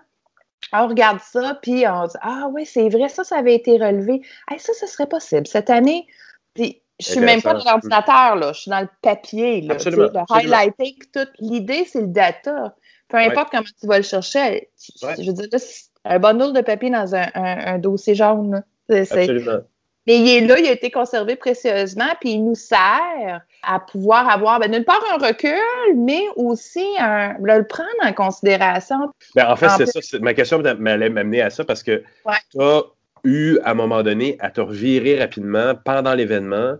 On 0.72 0.88
regarde 0.88 1.20
ça, 1.20 1.58
puis 1.62 1.86
on 1.86 2.06
dit 2.06 2.16
Ah 2.22 2.48
oui, 2.52 2.66
c'est 2.66 2.88
vrai, 2.88 3.08
ça, 3.08 3.24
ça 3.24 3.36
avait 3.36 3.54
été 3.54 3.78
relevé. 3.78 4.22
ça, 4.58 4.72
ce 4.72 4.86
serait 4.86 5.06
possible. 5.06 5.46
Cette 5.46 5.70
année, 5.70 6.06
puis 6.54 6.82
je 6.98 7.10
suis 7.10 7.20
même 7.20 7.42
pas 7.42 7.54
dans 7.54 7.64
l'ordinateur, 7.64 8.36
là. 8.36 8.52
Je 8.52 8.60
suis 8.60 8.70
dans 8.70 8.80
le 8.80 8.88
papier, 9.02 9.60
là. 9.62 9.74
Absolument, 9.74 10.10
le 10.12 10.34
highlighting, 10.34 10.96
tout. 11.12 11.28
L'idée, 11.38 11.86
c'est 11.90 12.00
le 12.00 12.08
data. 12.08 12.74
Peu 13.08 13.18
importe 13.18 13.50
comment 13.50 13.62
tu 13.62 13.86
vas 13.86 13.98
le 13.98 14.04
chercher. 14.04 14.68
Je 15.00 15.26
veux 15.26 15.32
dire, 15.32 15.60
un 16.04 16.18
bundle 16.18 16.52
de 16.52 16.60
papier 16.60 16.90
dans 16.90 17.14
un, 17.14 17.78
dossier 17.78 18.14
jaune, 18.14 18.64
Absolument. 18.88 19.60
Mais 20.06 20.20
il 20.20 20.28
est 20.28 20.46
là, 20.46 20.58
il 20.58 20.66
a 20.66 20.70
été 20.70 20.90
conservé 20.90 21.34
précieusement, 21.34 22.10
puis 22.20 22.32
il 22.32 22.44
nous 22.44 22.54
sert 22.54 23.40
à 23.62 23.80
pouvoir 23.80 24.28
avoir, 24.28 24.60
ben, 24.60 24.70
d'une 24.70 24.84
part, 24.84 25.02
un 25.12 25.18
recul, 25.18 25.58
mais 25.96 26.22
aussi 26.36 26.86
un, 27.00 27.34
le 27.42 27.66
prendre 27.66 27.88
en 28.04 28.12
considération. 28.12 29.10
Ben, 29.34 29.50
en 29.50 29.56
fait, 29.56 29.68
c'est 29.70 30.02
ça. 30.02 30.18
Ma 30.20 30.32
question 30.32 30.62
m'allait 30.78 31.10
m'amener 31.10 31.42
à 31.42 31.50
ça 31.50 31.64
parce 31.64 31.82
que 31.82 32.04
tu 32.52 32.62
as 32.62 32.82
eu, 33.26 33.58
à 33.64 33.72
un 33.72 33.74
moment 33.74 34.02
donné, 34.02 34.36
à 34.40 34.50
te 34.50 34.60
revirer 34.60 35.18
rapidement 35.18 35.74
pendant 35.84 36.14
l'événement 36.14 36.76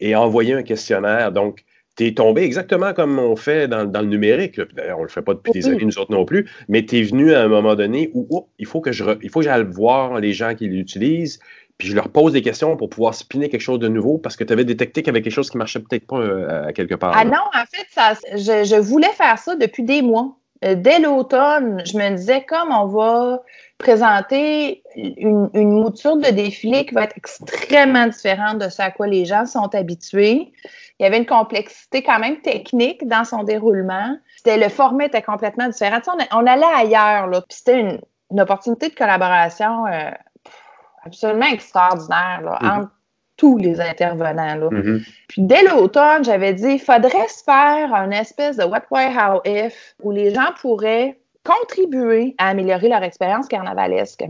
et 0.00 0.16
envoyer 0.16 0.54
un 0.54 0.62
questionnaire. 0.62 1.30
Donc, 1.30 1.64
tu 1.96 2.06
es 2.06 2.14
tombé 2.14 2.42
exactement 2.42 2.94
comme 2.94 3.18
on 3.18 3.36
fait 3.36 3.68
dans, 3.68 3.84
le 3.84 4.06
numérique. 4.06 4.60
D'ailleurs, 4.74 4.98
on 4.98 5.02
ne 5.02 5.06
le 5.06 5.12
fait 5.12 5.22
pas 5.22 5.34
depuis 5.34 5.52
des 5.52 5.68
années, 5.68 5.84
nous 5.84 5.98
autres 5.98 6.12
non 6.12 6.24
plus, 6.24 6.50
mais 6.68 6.84
tu 6.84 6.98
es 6.98 7.02
venu 7.02 7.34
à 7.34 7.42
un 7.42 7.48
moment 7.48 7.74
donné 7.74 8.10
où 8.14 8.26
oh, 8.30 8.48
il 8.58 8.66
faut 8.66 8.80
que 8.80 8.92
je 8.92 9.04
il 9.22 9.30
faut 9.30 9.40
que 9.40 9.44
j'aille 9.44 9.64
voir 9.64 10.18
les 10.18 10.32
gens 10.32 10.54
qui 10.54 10.68
l'utilisent, 10.68 11.38
puis 11.76 11.88
je 11.88 11.94
leur 11.94 12.08
pose 12.08 12.32
des 12.32 12.42
questions 12.42 12.76
pour 12.76 12.88
pouvoir 12.88 13.14
spinner 13.14 13.48
quelque 13.48 13.60
chose 13.60 13.78
de 13.78 13.88
nouveau 13.88 14.16
parce 14.16 14.36
que 14.36 14.44
tu 14.44 14.52
avais 14.52 14.64
détecté 14.64 15.02
qu'il 15.02 15.08
y 15.08 15.10
avait 15.10 15.22
quelque 15.22 15.34
chose 15.34 15.50
qui 15.50 15.58
marchait 15.58 15.80
peut-être 15.80 16.06
pas 16.06 16.18
euh, 16.18 16.68
à 16.68 16.72
quelque 16.72 16.94
part. 16.94 17.12
Ah 17.14 17.24
non, 17.24 17.32
en 17.32 17.64
fait, 17.70 17.86
ça, 17.90 18.14
je, 18.32 18.64
je, 18.64 18.76
voulais 18.76 19.12
faire 19.12 19.38
ça 19.38 19.54
depuis 19.56 19.82
des 19.82 20.00
mois. 20.00 20.36
Euh, 20.64 20.74
dès 20.76 21.00
l'automne, 21.00 21.82
je 21.84 21.98
me 21.98 22.16
disais, 22.16 22.44
comme 22.44 22.70
on 22.70 22.86
va 22.86 23.42
présenter 23.82 24.82
une, 24.96 25.50
mouture 25.54 26.16
de 26.16 26.30
défilé 26.30 26.86
qui 26.86 26.94
va 26.94 27.02
être 27.02 27.16
extrêmement 27.16 28.06
différente 28.06 28.58
de 28.58 28.68
ce 28.68 28.80
à 28.80 28.90
quoi 28.90 29.06
les 29.06 29.24
gens 29.24 29.44
sont 29.44 29.74
habitués. 29.74 30.52
Il 30.98 31.02
y 31.02 31.06
avait 31.06 31.18
une 31.18 31.26
complexité 31.26 32.02
quand 32.02 32.18
même 32.18 32.40
technique 32.40 33.06
dans 33.06 33.24
son 33.24 33.42
déroulement. 33.42 34.16
C'était 34.36 34.56
le 34.56 34.68
format 34.68 35.06
était 35.06 35.22
complètement 35.22 35.68
différent. 35.68 35.98
on, 36.32 36.46
allait 36.46 36.64
ailleurs, 36.64 37.26
là, 37.26 37.40
puis 37.42 37.58
c'était 37.58 37.80
une, 37.80 38.00
opportunité 38.40 38.88
de 38.88 38.94
collaboration 38.94 39.86
euh, 39.86 40.10
absolument 41.04 41.46
extraordinaire 41.52 42.40
mm-hmm. 42.44 42.78
entre 42.78 42.90
tous 43.36 43.58
les 43.58 43.78
intervenants. 43.80 44.54
Là. 44.54 44.68
Mm-hmm. 44.70 45.04
Puis 45.28 45.42
dès 45.42 45.62
l'automne, 45.64 46.24
j'avais 46.24 46.54
dit, 46.54 46.74
il 46.74 46.80
faudrait 46.80 47.28
se 47.28 47.44
faire 47.44 47.92
un 47.92 48.10
espèce 48.10 48.56
de 48.56 48.64
what, 48.64 48.84
why, 48.90 49.06
how, 49.06 49.42
if, 49.44 49.94
où 50.02 50.12
les 50.12 50.32
gens 50.32 50.50
pourraient 50.60 51.18
contribuer 51.44 52.34
à 52.38 52.48
améliorer 52.48 52.88
leur 52.88 53.02
expérience 53.02 53.48
carnavalesque. 53.48 54.24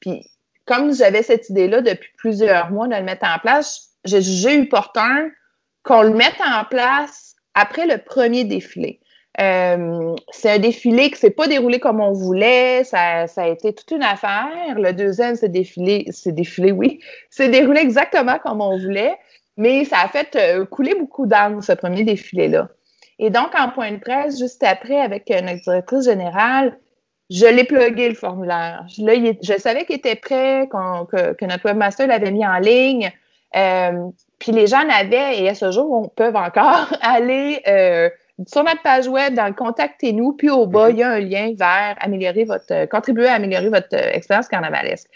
Puis, 0.00 0.30
comme 0.64 0.94
j'avais 0.94 1.22
cette 1.22 1.48
idée-là 1.48 1.80
depuis 1.80 2.10
plusieurs 2.16 2.70
mois 2.70 2.88
de 2.88 2.94
le 2.94 3.02
mettre 3.02 3.26
en 3.26 3.38
place, 3.38 3.90
j'ai 4.04 4.22
jugé 4.22 4.60
opportun 4.60 5.30
qu'on 5.82 6.02
le 6.02 6.10
mette 6.10 6.40
en 6.40 6.64
place 6.64 7.34
après 7.54 7.86
le 7.86 7.98
premier 7.98 8.44
défilé. 8.44 9.00
Euh, 9.40 10.16
c'est 10.32 10.50
un 10.50 10.58
défilé 10.58 11.10
qui 11.10 11.16
s'est 11.16 11.30
pas 11.30 11.46
déroulé 11.46 11.78
comme 11.78 12.00
on 12.00 12.12
voulait, 12.12 12.82
ça, 12.84 13.26
a 13.36 13.48
été 13.48 13.72
toute 13.72 13.90
une 13.92 14.02
affaire. 14.02 14.74
Le 14.76 14.92
deuxième 14.92 15.36
s'est 15.36 15.48
défilé, 15.48 16.06
c'est 16.10 16.32
défilé, 16.32 16.72
oui, 16.72 17.00
s'est 17.30 17.48
déroulé 17.48 17.80
exactement 17.80 18.38
comme 18.38 18.60
on 18.60 18.76
voulait, 18.78 19.16
mais 19.56 19.84
ça 19.84 19.98
a 20.00 20.08
fait 20.08 20.34
euh, 20.36 20.64
couler 20.66 20.94
beaucoup 20.94 21.26
d'âme, 21.26 21.62
ce 21.62 21.72
premier 21.72 22.02
défilé-là. 22.02 22.68
Et 23.18 23.30
donc, 23.30 23.54
en 23.58 23.70
point 23.70 23.92
de 23.92 23.98
presse, 23.98 24.38
juste 24.38 24.62
après, 24.62 25.00
avec 25.00 25.30
euh, 25.30 25.40
notre 25.40 25.62
directrice 25.62 26.04
générale, 26.04 26.78
je 27.30 27.46
l'ai 27.46 27.64
plugué 27.64 28.08
le 28.08 28.14
formulaire. 28.14 28.86
je 28.88 29.58
savais 29.58 29.84
qu'il 29.84 29.96
était 29.96 30.14
prêt, 30.14 30.68
que, 30.70 31.44
notre 31.44 31.64
webmaster 31.64 32.06
l'avait 32.06 32.30
mis 32.30 32.46
en 32.46 32.58
ligne. 32.58 33.12
Euh, 33.56 34.08
puis 34.38 34.52
les 34.52 34.66
gens 34.66 34.88
avaient, 34.88 35.40
et 35.40 35.48
à 35.48 35.54
ce 35.54 35.70
jour, 35.70 35.90
on 35.90 36.08
peut 36.08 36.32
encore 36.34 36.86
aller 37.02 37.60
euh, 37.66 38.08
sur 38.46 38.62
notre 38.62 38.82
page 38.82 39.08
web, 39.08 39.34
dans 39.34 39.52
Contactez-nous, 39.52 40.34
puis 40.34 40.48
au 40.48 40.66
bas, 40.66 40.90
il 40.90 40.98
y 40.98 41.02
a 41.02 41.10
un 41.10 41.18
lien 41.18 41.52
vers 41.58 41.96
améliorer 42.00 42.44
votre, 42.44 42.86
contribuer 42.86 43.26
à 43.26 43.34
améliorer 43.34 43.68
votre 43.68 43.94
expérience 43.94 44.48
carnavalesque. 44.48 45.08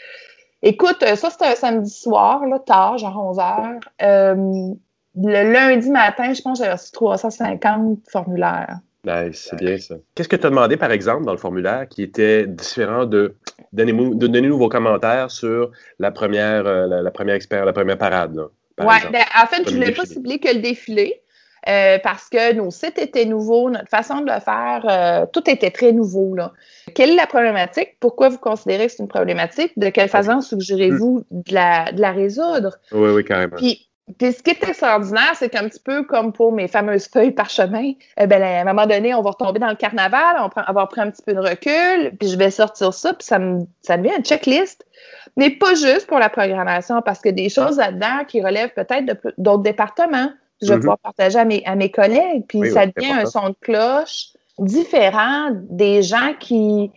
Écoute, 0.63 1.05
ça, 1.05 1.31
c'était 1.31 1.47
un 1.47 1.55
samedi 1.55 1.91
soir, 1.91 2.45
là, 2.47 2.59
tard, 2.59 2.99
genre 2.99 3.17
11 3.31 3.39
heures 3.39 4.77
le 5.17 5.53
lundi 5.53 5.91
matin, 5.91 6.33
je 6.33 6.43
pense 6.43 6.59
que 6.59 6.65
j'ai 6.65 6.71
reçu 6.73 6.93
350 6.93 7.99
formulaires. 8.11 8.79
Nice, 9.05 9.49
c'est 9.51 9.57
bien 9.57 9.79
ça. 9.79 9.97
Qu'est-ce 10.15 10.29
que 10.29 10.37
tu 10.37 10.47
as 10.47 10.51
demandé, 10.51 10.77
par 10.77 10.93
exemple, 10.93 11.25
dans 11.25 11.33
le 11.33 11.39
formulaire 11.39 11.89
qui 11.89 12.03
était 12.03 12.47
différent 12.47 13.05
de 13.05 13.35
donner, 13.73 13.93
de 13.93 14.27
donner 14.27 14.49
nous 14.49 14.57
vos 14.57 14.69
commentaires 14.69 15.31
sur 15.31 15.73
la 15.99 16.13
première, 16.13 16.67
euh, 16.67 16.87
la, 16.87 17.11
première 17.11 17.35
expérience, 17.35 17.67
la 17.67 17.73
première 17.73 17.99
parade? 17.99 18.39
Oui, 18.79 18.95
ben, 19.13 19.25
en 19.43 19.47
fait, 19.47 19.65
je 19.69 19.71
ne 19.71 19.81
voulais 19.81 19.93
pas 19.93 20.07
cibler 20.07 20.39
que 20.39 20.49
le 20.49 20.61
défilé. 20.61 21.23
Euh, 21.69 21.99
parce 22.03 22.29
que 22.29 22.55
nos 22.55 22.73
sites 22.73 22.99
étaient 22.99 23.25
nouveaux, 23.25 23.71
notre 23.71 23.89
façon 23.89 24.21
de 24.21 24.33
le 24.33 24.41
faire, 24.41 24.85
euh, 24.91 25.27
tout 25.33 25.49
était 25.49 25.71
très 25.71 25.93
nouveau. 25.93 26.35
Là. 26.35 26.53
Quelle 26.93 27.11
est 27.11 27.17
la 27.17 27.29
problématique? 27.29 27.99
Pourquoi 28.01 28.31
vous 28.31 28.39
considérez 28.39 28.87
que 28.87 28.93
c'est 28.93 29.03
une 29.03 29.09
problématique? 29.09 29.73
De 29.77 29.89
quelle 29.89 30.09
façon 30.09 30.41
suggérez-vous 30.41 31.25
de 31.31 31.55
la, 31.55 31.93
de 31.93 32.01
la 32.01 32.11
résoudre? 32.11 32.79
Oui, 32.91 33.11
oui, 33.11 33.25
carrément. 33.25 33.57
Puis, 33.57 33.89
puis 34.19 34.33
ce 34.33 34.43
qui 34.43 34.51
est 34.51 34.63
extraordinaire, 34.65 35.33
c'est 35.35 35.49
qu'un 35.49 35.69
petit 35.69 35.81
peu 35.81 36.03
comme 36.05 36.33
pour 36.33 36.53
mes 36.53 36.69
fameuses 36.69 37.09
feuilles 37.09 37.31
parchemin, 37.31 37.93
eh 38.19 38.27
ben, 38.27 38.43
à 38.43 38.61
un 38.61 38.65
moment 38.65 38.87
donné, 38.87 39.15
on 39.15 39.23
va 39.23 39.31
retomber 39.31 39.59
dans 39.59 39.69
le 39.69 39.77
carnaval, 39.77 40.37
on 40.41 40.49
va 40.49 40.63
avoir 40.63 40.89
pris 40.89 41.01
un 41.01 41.11
petit 41.11 41.23
peu 41.23 41.35
de 41.35 41.41
recul, 41.41 42.17
puis 42.19 42.29
je 42.29 42.37
vais 42.37 42.51
sortir 42.51 42.93
ça, 42.93 43.13
puis 43.15 43.27
ça, 43.27 43.39
me, 43.39 43.61
ça 43.83 43.97
devient 43.97 44.15
une 44.17 44.25
checklist. 44.25 44.85
Mais 45.37 45.51
pas 45.51 45.75
juste 45.75 46.07
pour 46.07 46.19
la 46.19 46.29
programmation, 46.29 47.03
parce 47.03 47.21
que 47.21 47.29
des 47.29 47.49
choses 47.49 47.79
là-dedans 47.79 48.25
qui 48.27 48.43
relèvent 48.43 48.75
peut-être 48.75 49.17
d'autres 49.39 49.63
départements, 49.63 50.33
je 50.61 50.69
vais 50.69 50.75
mm-hmm. 50.75 50.81
pouvoir 50.81 50.99
partager 50.99 51.39
à 51.39 51.45
mes, 51.45 51.63
à 51.65 51.75
mes 51.75 51.91
collègues, 51.91 52.45
puis 52.49 52.71
ça 52.71 52.87
devient 52.87 53.13
un 53.13 53.27
son 53.27 53.51
de 53.51 53.57
cloche 53.61 54.29
différent 54.59 55.51
des 55.53 56.03
gens 56.03 56.35
qui... 56.39 56.91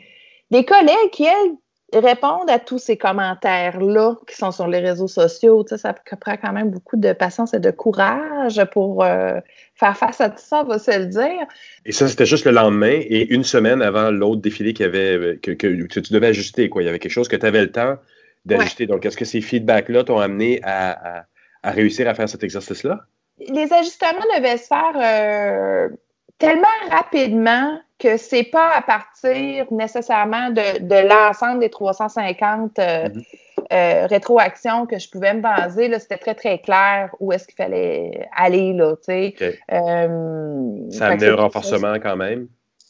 des 0.52 0.66
collègues 0.66 1.10
qui, 1.12 1.26
elles, 1.26 1.56
répondre 2.00 2.46
à 2.50 2.60
tous 2.60 2.80
ces 2.80 2.98
commentaires-là 2.98 4.16
qui 4.28 4.36
sont 4.36 4.52
sur 4.52 4.68
les 4.68 4.80
réseaux 4.80 5.08
sociaux, 5.08 5.66
ça 5.68 5.94
prend 5.94 6.38
quand 6.38 6.52
même 6.52 6.70
beaucoup 6.70 6.98
de 6.98 7.14
patience 7.14 7.54
et 7.54 7.60
de 7.60 7.72
courage 7.72 8.64
pour 8.72 9.04
euh, 9.04 9.40
faire 9.76 9.98
face 9.98 10.22
à 10.22 10.30
tout 10.30 10.42
ça, 10.42 10.64
on 10.64 10.68
va 10.68 10.80
se 10.80 10.98
le 10.98 11.06
dire. 11.06 11.46
Et 11.86 11.92
ça, 11.92 12.08
c'était 12.08 12.26
juste 12.26 12.46
le 12.46 12.52
lendemain 12.52 13.00
et 13.02 13.34
une 13.34 13.44
semaine 13.44 13.82
avant 13.82 14.12
l'autre 14.12 14.42
défilé 14.42 14.74
avait, 14.84 15.40
que, 15.42 15.52
tu 15.52 16.14
devais 16.14 16.28
ajuster. 16.28 16.70
Quoi. 16.70 16.84
Il 16.84 16.86
y 16.86 16.90
avait 16.90 17.00
quelque 17.00 17.12
chose 17.12 17.28
que 17.28 17.36
tu 17.36 17.46
avais 17.46 17.62
le 17.62 17.72
temps 17.72 17.98
d'ajuster. 18.46 18.88
Donc, 18.88 19.06
est-ce 19.06 19.18
que 19.18 19.26
ces 19.26 19.42
feedbacks-là 19.42 20.04
t'ont 20.04 20.20
amené 20.20 20.62
à, 20.64 21.26
réussir 21.64 22.08
à 22.08 22.14
faire 22.14 22.30
cet 22.30 22.44
exercice-là? 22.44 23.02
Les 23.40 23.72
ajustements 23.74 24.26
devaient 24.38 24.58
se 24.58 24.68
faire 24.68 24.94
euh, 24.96 25.90
tellement 26.38 26.68
rapidement 26.90 27.80
que 28.00 28.18
c'est 28.18 28.44
pas 28.44 28.72
à 28.76 28.82
partir 28.82 29.66
nécessairement 29.72 30.50
de, 30.50 31.08
l'ensemble 31.08 31.60
des 31.60 31.70
350 31.70 32.80
euh, 32.80 33.10
mhm. 33.10 33.24
euh, 33.72 34.06
rétroactions 34.08 34.86
que 34.86 35.00
je 35.00 35.10
pouvais 35.10 35.34
me 35.34 35.42
baser. 35.42 35.98
C'était 36.00 36.18
très, 36.18 36.36
très 36.36 36.60
clair 36.60 37.16
où 37.20 37.32
est-ce 37.32 37.48
qu'il 37.48 37.56
fallait 37.56 38.28
aller. 38.36 38.74
Là, 38.74 38.96
euh, 39.10 40.90
ça 40.90 41.08
amenait 41.08 41.30
un 41.30 41.36
renforcement 41.36 41.96
quand 41.96 42.18
même. 42.18 42.48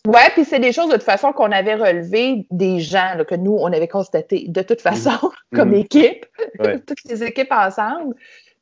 Oui, 0.08 0.22
puis 0.34 0.46
c'est 0.46 0.60
des 0.60 0.72
choses 0.72 0.88
de 0.88 0.94
toute 0.94 1.04
façon 1.04 1.34
qu'on 1.34 1.52
avait 1.52 1.76
relevées 1.76 2.46
des 2.52 2.80
gens 2.80 3.18
que 3.28 3.34
nous, 3.34 3.58
on 3.60 3.74
avait 3.74 3.88
constaté 3.88 4.46
de 4.48 4.62
toute 4.62 4.84
mhm. 4.86 4.92
façon 4.92 5.32
comme 5.56 5.70
mhm. 5.70 5.76
équipe, 5.76 6.26
toutes 6.88 7.04
les 7.06 7.24
équipes 7.24 7.52
ensemble. 7.52 8.16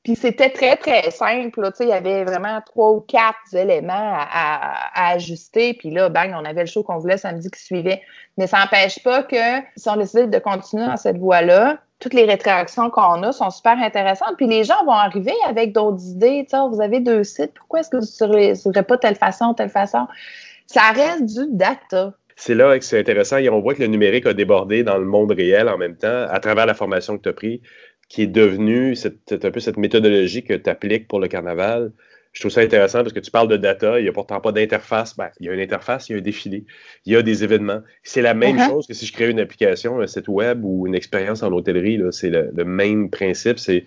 Puis 0.04 0.18
c'était 0.18 0.50
très, 0.50 0.76
très 0.76 1.12
simple. 1.12 1.62
Là. 1.62 1.72
Il 1.80 1.88
y 1.88 1.94
avait 1.94 2.26
vraiment 2.26 2.60
trois 2.66 2.92
ou 2.92 3.00
quatre 3.00 3.56
éléments 3.56 3.94
à, 3.94 5.14
ajuster. 5.14 5.74
Puis 5.74 5.92
là, 5.92 6.10
bang, 6.10 6.34
on 6.36 6.44
avait 6.44 6.62
le 6.62 6.68
show 6.68 6.84
qu'on 6.84 6.98
voulait 6.98 7.18
samedi 7.18 7.50
qui 7.50 7.62
suivait. 7.62 8.02
Mais 8.38 8.48
ça 8.48 8.60
n'empêche 8.60 9.02
pas 9.02 9.24
que 9.24 9.62
si 9.78 9.90
on 9.90 9.96
décide 9.96 10.30
de 10.30 10.40
continuer 10.40 10.86
dans 10.86 10.98
cette 10.98 11.18
voie-là, 11.18 11.78
toutes 12.00 12.14
les 12.14 12.26
rétractions 12.26 12.90
qu'on 12.90 13.24
a 13.24 13.32
sont 13.32 13.50
super 13.50 13.78
intéressantes. 13.78 14.36
Puis 14.36 14.48
les 14.48 14.66
gens 14.66 14.84
vont 14.86 14.92
arriver 14.92 15.34
avec 15.48 15.72
d'autres 15.72 16.04
idées. 16.06 16.46
sais, 16.50 16.58
vous 16.70 16.82
avez 16.82 17.00
deux 17.00 17.24
sites, 17.24 17.54
pourquoi 17.54 17.80
est-ce 17.80 17.90
que 17.90 17.98
vous 17.98 18.38
ne 18.38 18.54
serait 18.56 18.84
pas 18.84 18.98
telle 18.98 19.16
façon, 19.16 19.54
telle 19.54 19.70
façon? 19.70 20.06
Ça 20.68 20.92
reste 20.94 21.26
du 21.26 21.48
data. 21.52 22.14
C'est 22.36 22.56
là 22.56 22.78
que 22.78 22.84
c'est 22.84 23.00
intéressant. 23.00 23.38
Et 23.38 23.48
on 23.48 23.62
voit 23.62 23.74
que 23.74 23.82
le 23.82 23.88
numérique 23.88 24.26
a 24.26 24.34
débordé 24.34 24.84
dans 24.84 24.98
le 24.98 25.06
monde 25.06 25.32
réel 25.32 25.70
en 25.70 25.78
même 25.78 25.96
temps, 25.96 26.26
à 26.30 26.40
travers 26.40 26.66
la 26.66 26.74
formation 26.74 27.18
que 27.18 27.22
tu 27.22 27.30
as 27.30 27.34
prise 27.34 27.62
qui 28.14 28.22
est 28.22 28.28
devenu 28.28 28.96
un 29.32 29.52
peu 29.52 29.60
cette 29.60 29.78
méthodologie 29.78 30.44
que 30.44 30.54
tu 30.54 30.70
appliques 30.70 31.08
pour 31.08 31.20
le 31.20 31.28
carnaval. 31.28 31.92
Je 32.32 32.42
trouve 32.42 32.52
ça 32.52 32.62
intéressant 32.62 33.00
parce 33.00 33.12
que 33.12 33.20
tu 33.20 33.32
parles 33.32 33.48
de 33.48 33.58
data, 33.58 34.00
il 34.00 34.04
n'y 34.04 34.10
a 34.10 34.12
pourtant 34.12 34.40
pas 34.40 34.52
d'interface. 34.52 35.18
Ben, 35.18 35.30
il 35.40 35.48
y 35.48 35.50
a 35.50 35.54
une 35.54 35.60
interface, 35.60 36.10
il 36.10 36.12
y 36.12 36.16
a 36.16 36.20
un 36.20 36.22
défilé, 36.22 36.64
il 37.08 37.14
y 37.14 37.16
a 37.16 37.24
des 37.24 37.44
événements. 37.44 37.82
C'est 38.04 38.22
la 38.22 38.36
même 38.36 38.58
uh-huh. 38.58 38.70
chose 38.70 38.86
que 38.86 38.94
si 38.94 39.08
je 39.08 39.14
crée 39.14 39.32
une 39.32 39.40
application, 39.40 40.00
un 40.00 40.06
site 40.06 40.28
web 40.28 40.64
ou 40.64 40.86
une 40.86 40.94
expérience 40.94 41.42
en 41.42 41.52
hôtellerie. 41.52 42.00
C'est 42.12 42.30
le, 42.30 42.52
même 42.64 43.10
principe. 43.10 43.58
C'est 43.58 43.86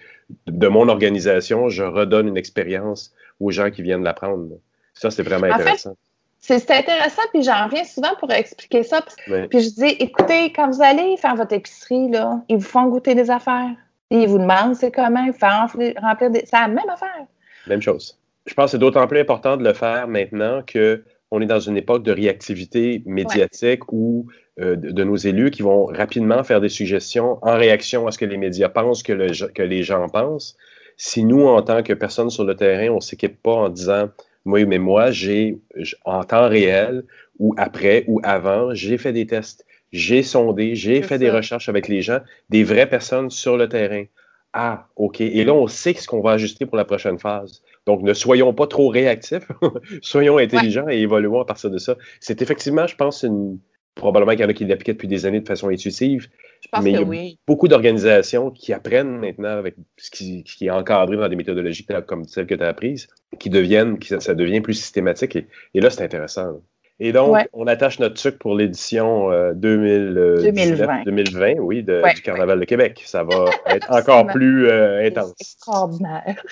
de 0.49 0.67
mon 0.67 0.89
organisation, 0.89 1.69
je 1.69 1.85
redonne 1.85 2.27
une 2.27 2.37
expérience 2.37 3.15
aux 3.39 3.53
gens 3.53 3.71
qui 3.71 3.83
viennent 3.83 4.03
l'apprendre. 4.03 4.59
Ça, 4.95 5.13
c'est 5.13 5.23
vraiment 5.23 5.47
intéressant. 5.47 5.95
c'est 6.41 6.69
intéressant, 6.73 7.23
puis 7.33 7.45
j'en 7.45 7.67
reviens 7.67 7.85
souvent 7.85 8.17
pour 8.19 8.33
expliquer 8.33 8.83
ça. 8.83 9.05
Puis 9.25 9.61
je 9.61 9.71
dis, 9.71 9.97
écoutez, 10.01 10.53
quand 10.53 10.69
vous 10.69 10.83
allez 10.83 11.17
faire 11.17 11.37
votre 11.37 11.53
épicerie, 11.53 12.11
là, 12.11 12.43
ils 12.49 12.57
vous 12.57 12.63
font 12.63 12.87
goûter 12.89 13.15
des 13.15 13.31
affaires. 13.31 13.77
Ils 14.11 14.29
vous 14.29 14.39
demandent 14.39 14.75
c'est 14.75 14.93
comment, 14.93 15.27
font 15.33 15.67
remplir 16.01 16.31
des. 16.31 16.45
C'est 16.45 16.57
la 16.59 16.69
même 16.69 16.89
affaire. 16.89 17.27
Même 17.67 17.83
chose. 17.83 18.19
Je 18.47 18.55
pense 18.55 18.67
que 18.67 18.71
c'est 18.73 18.79
d'autant 18.79 19.07
plus 19.09 19.19
important 19.19 19.57
de 19.57 19.65
le 19.65 19.73
faire 19.73 20.07
maintenant 20.07 20.63
qu'on 20.63 21.41
est 21.41 21.47
dans 21.47 21.59
une 21.59 21.77
époque 21.77 22.05
de 22.05 22.13
réactivité 22.13 23.03
médiatique 23.05 23.93
ou 23.93 24.29
euh, 24.61 24.77
de, 24.77 25.03
nos 25.03 25.17
élus 25.17 25.51
qui 25.51 25.63
vont 25.63 25.87
rapidement 25.87 26.45
faire 26.45 26.61
des 26.61 26.69
suggestions 26.69 27.39
en 27.43 27.57
réaction 27.57 28.07
à 28.07 28.13
ce 28.13 28.19
que 28.19 28.25
les 28.25 28.37
médias 28.37 28.69
pensent, 28.69 29.03
que, 29.03 29.53
que 29.53 29.63
les 29.63 29.83
gens 29.83 30.09
pensent. 30.09 30.57
Si 30.97 31.25
nous, 31.25 31.45
en 31.45 31.61
tant 31.63 31.83
que 31.83 31.93
personnes 31.93 32.31
sur 32.31 32.45
le 32.45 32.55
terrain, 32.55 32.89
on 32.91 32.97
ne 32.97 33.01
s'équipe 33.01 33.43
pas 33.43 33.53
en 33.53 33.69
disant 33.69 34.09
oui, 34.47 34.65
mais 34.65 34.79
moi, 34.79 35.11
j'ai 35.11 35.59
en 36.05 36.23
temps 36.23 36.49
réel 36.49 37.05
ou 37.41 37.55
après 37.59 38.05
ou 38.07 38.21
avant, 38.23 38.73
j'ai 38.73 38.97
fait 38.97 39.13
des 39.13 39.27
tests 39.27 39.67
j'ai 39.93 40.23
sondé, 40.23 40.75
j'ai 40.75 41.03
fait 41.03 41.19
des 41.19 41.31
recherches 41.31 41.69
avec 41.69 41.89
les 41.89 42.03
gens, 42.03 42.21
des 42.51 42.65
vraies 42.65 42.89
personnes 42.89 43.31
sur 43.31 43.57
le 43.57 43.69
terrain. 43.69 44.05
Ah, 44.53 44.89
OK. 44.97 45.21
Et 45.21 45.45
là, 45.45 45.53
on 45.53 45.67
sait 45.67 45.93
ce 45.93 46.07
qu'on 46.07 46.23
va 46.23 46.33
ajuster 46.33 46.65
pour 46.65 46.79
la 46.79 46.87
prochaine 46.87 47.19
phase. 47.19 47.63
Donc, 47.85 48.03
ne 48.03 48.15
soyons 48.15 48.55
pas 48.55 48.67
trop 48.67 48.89
réactifs, 48.89 49.47
soyons 50.01 50.39
intelligents 50.39 50.89
et 50.89 50.97
évoluons 50.97 51.41
à 51.41 51.45
partir 51.45 51.71
de 51.71 51.79
ça. 51.79 51.97
C'est 52.21 52.41
effectivement, 52.41 52.87
je 52.87 52.97
pense, 52.97 53.23
une... 53.23 53.59
probablement 53.95 54.33
qu'il 54.33 54.41
y 54.41 54.45
en 54.45 54.49
a 54.49 54.55
qui 54.55 54.65
l'appliquent 54.65 54.97
depuis 54.97 55.09
des 55.09 55.27
années 55.27 55.41
de 55.41 55.47
façon 55.47 55.69
intuitive. 55.69 56.29
Je 56.63 56.69
pense 56.69 56.83
mais 56.83 56.93
que 56.93 57.03
il 57.03 57.25
y 57.27 57.33
a 57.33 57.35
beaucoup 57.47 57.69
d'organisations 57.69 58.51
qui 58.51 58.73
apprennent 58.73 59.19
maintenant 59.19 59.51
avec 59.51 59.75
ce 59.99 60.11
qui, 60.11 60.43
est 60.63 60.71
encadré 60.71 61.19
dans 61.19 61.29
des 61.29 61.37
méthodologies 61.37 61.87
comme 62.07 62.25
celles 62.25 62.47
que 62.47 62.55
tu 62.55 62.63
as 62.63 62.69
apprises, 62.69 63.09
qui 63.39 63.51
deviennent, 63.51 63.99
qui, 63.99 64.15
ça 64.19 64.35
devient 64.35 64.63
plus 64.63 64.75
systématique. 64.75 65.37
Et, 65.37 65.47
et 65.75 65.81
là, 65.83 65.91
c'est 65.91 66.03
intéressant. 66.03 66.63
Et 66.99 67.13
donc, 67.13 67.37
on 67.53 67.67
attache 67.67 67.99
notre 67.99 68.15
truc 68.15 68.39
pour 68.39 68.55
l'édition 68.55 69.31
2020. 69.55 71.05
2020, 71.05 71.55
oui, 71.59 71.83
du 71.83 72.23
Carnaval 72.23 72.59
de 72.61 72.65
Québec. 72.65 73.03
Ça 73.05 73.23
va 73.23 73.47
être 73.67 73.91
encore 73.91 74.27
plus 74.29 74.69
euh, 74.69 75.07
intense. 75.07 75.35
Extraordinaire. 75.41 76.43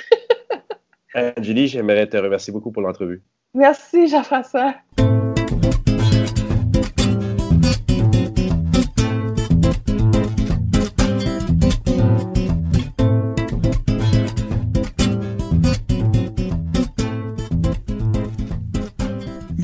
Angélie, 1.39 1.69
j'aimerais 1.69 2.07
te 2.09 2.17
remercier 2.17 2.53
beaucoup 2.53 2.73
pour 2.73 2.83
l'entrevue. 2.83 3.23
Merci, 3.55 4.09
Jean-François. 4.09 4.75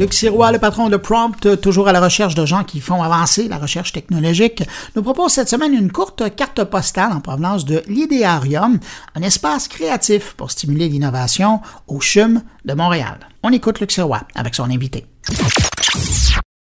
Luc 0.01 0.15
Sirois, 0.15 0.51
le 0.51 0.59
patron 0.59 0.89
de 0.89 0.97
Prompt, 0.97 1.61
toujours 1.61 1.87
à 1.87 1.93
la 1.93 2.01
recherche 2.01 2.35
de 2.35 2.47
gens 2.47 2.65
qui 2.65 2.81
font 2.81 3.03
avancer 3.03 3.49
la 3.49 3.59
recherche 3.59 3.93
technologique, 3.93 4.63
nous 4.97 5.03
propose 5.03 5.33
cette 5.33 5.51
semaine 5.51 5.75
une 5.75 5.93
courte 5.93 6.35
carte 6.35 6.65
postale 6.65 7.13
en 7.13 7.21
provenance 7.21 7.67
de 7.67 7.83
l'Idéarium, 7.87 8.79
un 9.15 9.21
espace 9.21 9.69
créatif 9.69 10.33
pour 10.39 10.53
stimuler 10.53 10.89
l'innovation 10.89 11.61
au 11.87 12.01
CHUM 12.01 12.41
de 12.65 12.73
Montréal. 12.73 13.19
On 13.43 13.53
écoute 13.53 13.79
Luc 13.81 13.93
Sirois 13.93 14.23
avec 14.35 14.55
son 14.55 14.71
invité. 14.71 15.05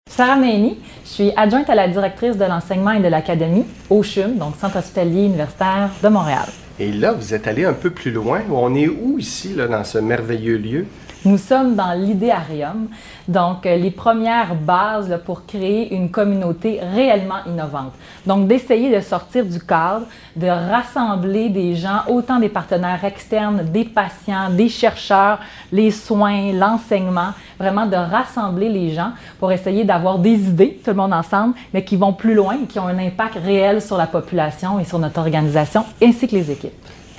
Sarah 0.09 0.37
Méni, 0.37 0.77
je 1.03 1.09
suis 1.09 1.31
adjointe 1.35 1.69
à 1.69 1.75
la 1.75 1.89
directrice 1.89 2.37
de 2.37 2.45
l'enseignement 2.45 2.91
et 2.91 3.01
de 3.01 3.09
l'académie 3.09 3.65
au 3.89 4.01
CHUM, 4.01 4.37
donc 4.37 4.55
Centre 4.61 4.77
hospitalier 4.77 5.25
universitaire 5.25 5.89
de 6.01 6.07
Montréal. 6.07 6.45
Et 6.79 6.93
là, 6.93 7.11
vous 7.11 7.33
êtes 7.33 7.47
allé 7.47 7.65
un 7.65 7.73
peu 7.73 7.89
plus 7.89 8.11
loin. 8.11 8.43
On 8.49 8.73
est 8.75 8.87
où 8.87 9.19
ici, 9.19 9.53
là, 9.53 9.67
dans 9.67 9.83
ce 9.83 9.97
merveilleux 9.97 10.57
lieu? 10.57 10.85
Nous 11.25 11.39
sommes 11.39 11.73
dans 11.73 11.93
l'idéarium, 11.93 12.87
donc 13.27 13.65
euh, 13.65 13.77
les 13.77 13.89
premières 13.89 14.53
bases 14.53 15.19
pour 15.25 15.47
créer 15.47 15.95
une 15.95 16.11
communauté 16.11 16.79
réellement 16.93 17.43
innovante. 17.47 17.93
Donc 18.27 18.47
d'essayer 18.47 18.95
de 18.95 19.01
sortir 19.01 19.43
du 19.43 19.59
cadre, 19.59 20.05
de 20.35 20.45
rassembler 20.45 21.49
des 21.49 21.73
gens, 21.73 22.01
autant 22.09 22.37
des 22.37 22.49
partenaires 22.49 23.03
externes, 23.03 23.63
des 23.71 23.85
patients, 23.85 24.51
des 24.51 24.69
chercheurs, 24.69 25.39
les 25.71 25.89
soins, 25.89 26.53
l'enseignement, 26.53 27.31
vraiment 27.57 27.87
de 27.87 27.95
rassembler 27.95 28.69
les 28.69 28.91
gens 28.93 29.13
pour 29.39 29.51
essayer 29.51 29.83
d'avoir 29.83 30.19
des 30.19 30.35
idées, 30.35 30.79
tout 30.83 30.91
le 30.91 30.97
monde 30.97 31.13
ensemble, 31.13 31.55
mais 31.73 31.83
qui 31.83 31.95
vont 31.95 32.13
plus 32.13 32.35
loin 32.35 32.55
et 32.63 32.67
qui 32.67 32.77
ont 32.77 32.87
un 32.87 32.99
impact 32.99 33.39
réel 33.43 33.81
sur 33.81 33.97
la 33.97 34.05
population 34.05 34.79
et 34.79 34.83
sur 34.83 34.99
notre 34.99 35.19
organisation, 35.19 35.85
ainsi 36.03 36.27
que 36.27 36.35
les 36.35 36.51
équipes 36.51 36.73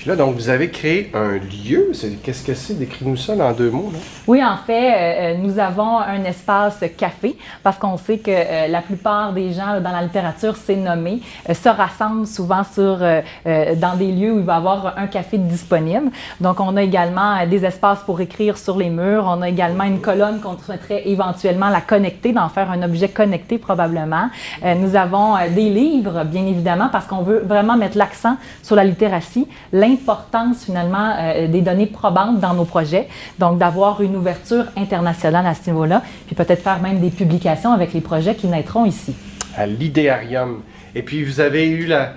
là, 0.07 0.17
donc, 0.17 0.37
vous 0.37 0.49
avez 0.49 0.71
créé 0.71 1.11
un 1.15 1.35
lieu. 1.35 1.91
Qu'est-ce 2.23 2.45
que 2.45 2.55
c'est? 2.55 2.75
Décris-nous 2.75 3.17
ça 3.17 3.35
dans 3.35 3.53
deux 3.53 3.71
mots. 3.71 3.91
Oui, 4.27 4.43
en 4.45 4.57
fait, 4.57 4.93
euh, 4.93 5.35
euh, 5.35 5.39
nous 5.39 5.59
avons 5.59 5.99
un 5.99 6.23
espace 6.25 6.85
café 6.97 7.37
parce 7.63 7.77
qu'on 7.79 7.97
sait 7.97 8.19
que 8.19 8.31
euh, 8.31 8.69
la 8.69 8.83
plupart 8.83 9.33
des 9.33 9.53
gens 9.53 9.81
dans 9.81 9.91
la 9.91 10.03
littérature, 10.03 10.57
c'est 10.57 10.77
nommé, 10.77 11.21
se 11.53 11.69
rassemblent 11.69 12.27
souvent 12.27 12.63
sur, 12.65 12.99
dans 12.99 13.97
des 13.97 14.13
lieux 14.13 14.33
où 14.33 14.39
il 14.39 14.45
va 14.45 14.55
y 14.55 14.57
avoir 14.57 14.95
un 14.97 15.07
café 15.07 15.39
disponible. 15.39 16.11
Donc, 16.41 16.61
on 16.61 16.77
a 16.77 16.83
également 16.83 17.45
des 17.47 17.65
espaces 17.65 18.01
pour 18.01 18.21
écrire 18.21 18.59
sur 18.59 18.77
les 18.77 18.91
murs. 18.91 19.25
On 19.27 19.43
a 19.43 19.49
également 19.49 19.85
une 19.85 20.01
colonne 20.01 20.41
qu'on 20.41 20.57
souhaiterait 20.59 21.09
éventuellement 21.09 21.69
la 21.69 21.81
connecter, 21.81 22.33
d'en 22.33 22.49
faire 22.49 22.71
un 22.71 22.83
objet 22.83 23.09
connecté 23.09 23.59
probablement. 23.59 24.29
nous 24.63 24.97
avons 24.97 25.35
des 25.55 25.71
livres, 25.71 26.25
bien 26.25 26.47
évidemment, 26.47 26.89
parce 26.91 27.07
qu'on 27.07 27.23
veut 27.23 27.43
vraiment 27.47 27.77
mettre 27.77 27.99
l'accent 27.99 28.37
sur 28.63 28.77
la 28.77 28.85
littératie, 28.85 29.47
l'importance 29.97 30.65
finalement 30.65 31.15
euh, 31.19 31.49
des 31.49 31.63
données 31.63 31.87
probantes 31.87 32.41
dans 32.41 32.55
nos 32.55 32.65
projets. 32.65 33.09
Donc, 33.39 33.59
d'avoir 33.59 34.01
une 34.01 34.17
ouverture 34.17 34.65
internationale 34.77 35.47
à 35.47 35.55
ce 35.55 35.71
niveau-là, 35.71 36.03
puis 36.27 36.35
peut-être 36.35 36.63
faire 36.63 36.81
même 36.81 37.01
des 37.01 37.11
publications 37.11 37.73
avec 37.73 37.93
les 37.93 38.01
projets 38.01 38.35
qui 38.35 38.47
naîtront 38.47 38.85
ici. 38.85 39.15
À 39.57 39.67
l'idéarium. 39.67 40.63
Et 40.95 41.03
puis, 41.03 41.25
vous 41.25 41.41
avez 41.41 41.67
eu 41.67 41.87
la, 41.87 42.15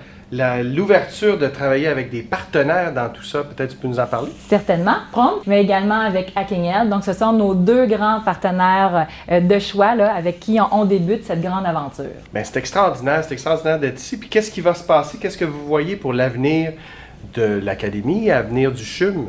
l'ouverture 0.62 1.38
de 1.38 1.46
travailler 1.48 1.88
avec 1.88 2.10
des 2.10 2.22
partenaires 2.22 2.92
dans 2.92 3.08
tout 3.08 3.24
ça. 3.24 3.42
Peut-être 3.42 3.70
tu 3.70 3.76
peux 3.76 3.88
nous 3.88 3.98
en 3.98 4.06
parler? 4.06 4.30
Certainement, 4.48 4.96
Prompt, 5.10 5.42
mais 5.46 5.62
également 5.62 6.00
avec 6.00 6.32
Hacking 6.36 6.88
Donc, 6.88 7.04
ce 7.04 7.12
sont 7.12 7.32
nos 7.32 7.54
deux 7.54 7.86
grands 7.86 8.20
partenaires 8.20 9.06
euh, 9.30 9.40
de 9.40 9.58
choix 9.58 9.94
là, 9.94 10.14
avec 10.14 10.40
qui 10.40 10.58
on, 10.60 10.84
débute 10.84 11.24
cette 11.24 11.42
grande 11.42 11.66
aventure. 11.66 12.04
Bien, 12.32 12.44
c'est 12.44 12.58
extraordinaire, 12.58 13.24
c'est 13.24 13.34
extraordinaire 13.34 13.78
d'être 13.78 13.98
ici. 13.98 14.16
Puis 14.16 14.28
qu'est-ce 14.28 14.50
qui 14.50 14.60
va 14.60 14.74
se 14.74 14.84
passer? 14.84 15.18
Qu'est-ce 15.18 15.38
que 15.38 15.44
vous 15.44 15.66
voyez 15.66 15.96
pour 15.96 16.12
l'avenir? 16.12 16.72
De 17.34 17.60
l'Académie, 17.62 18.26
l'avenir 18.26 18.72
du 18.72 18.84
CHUM? 18.84 19.26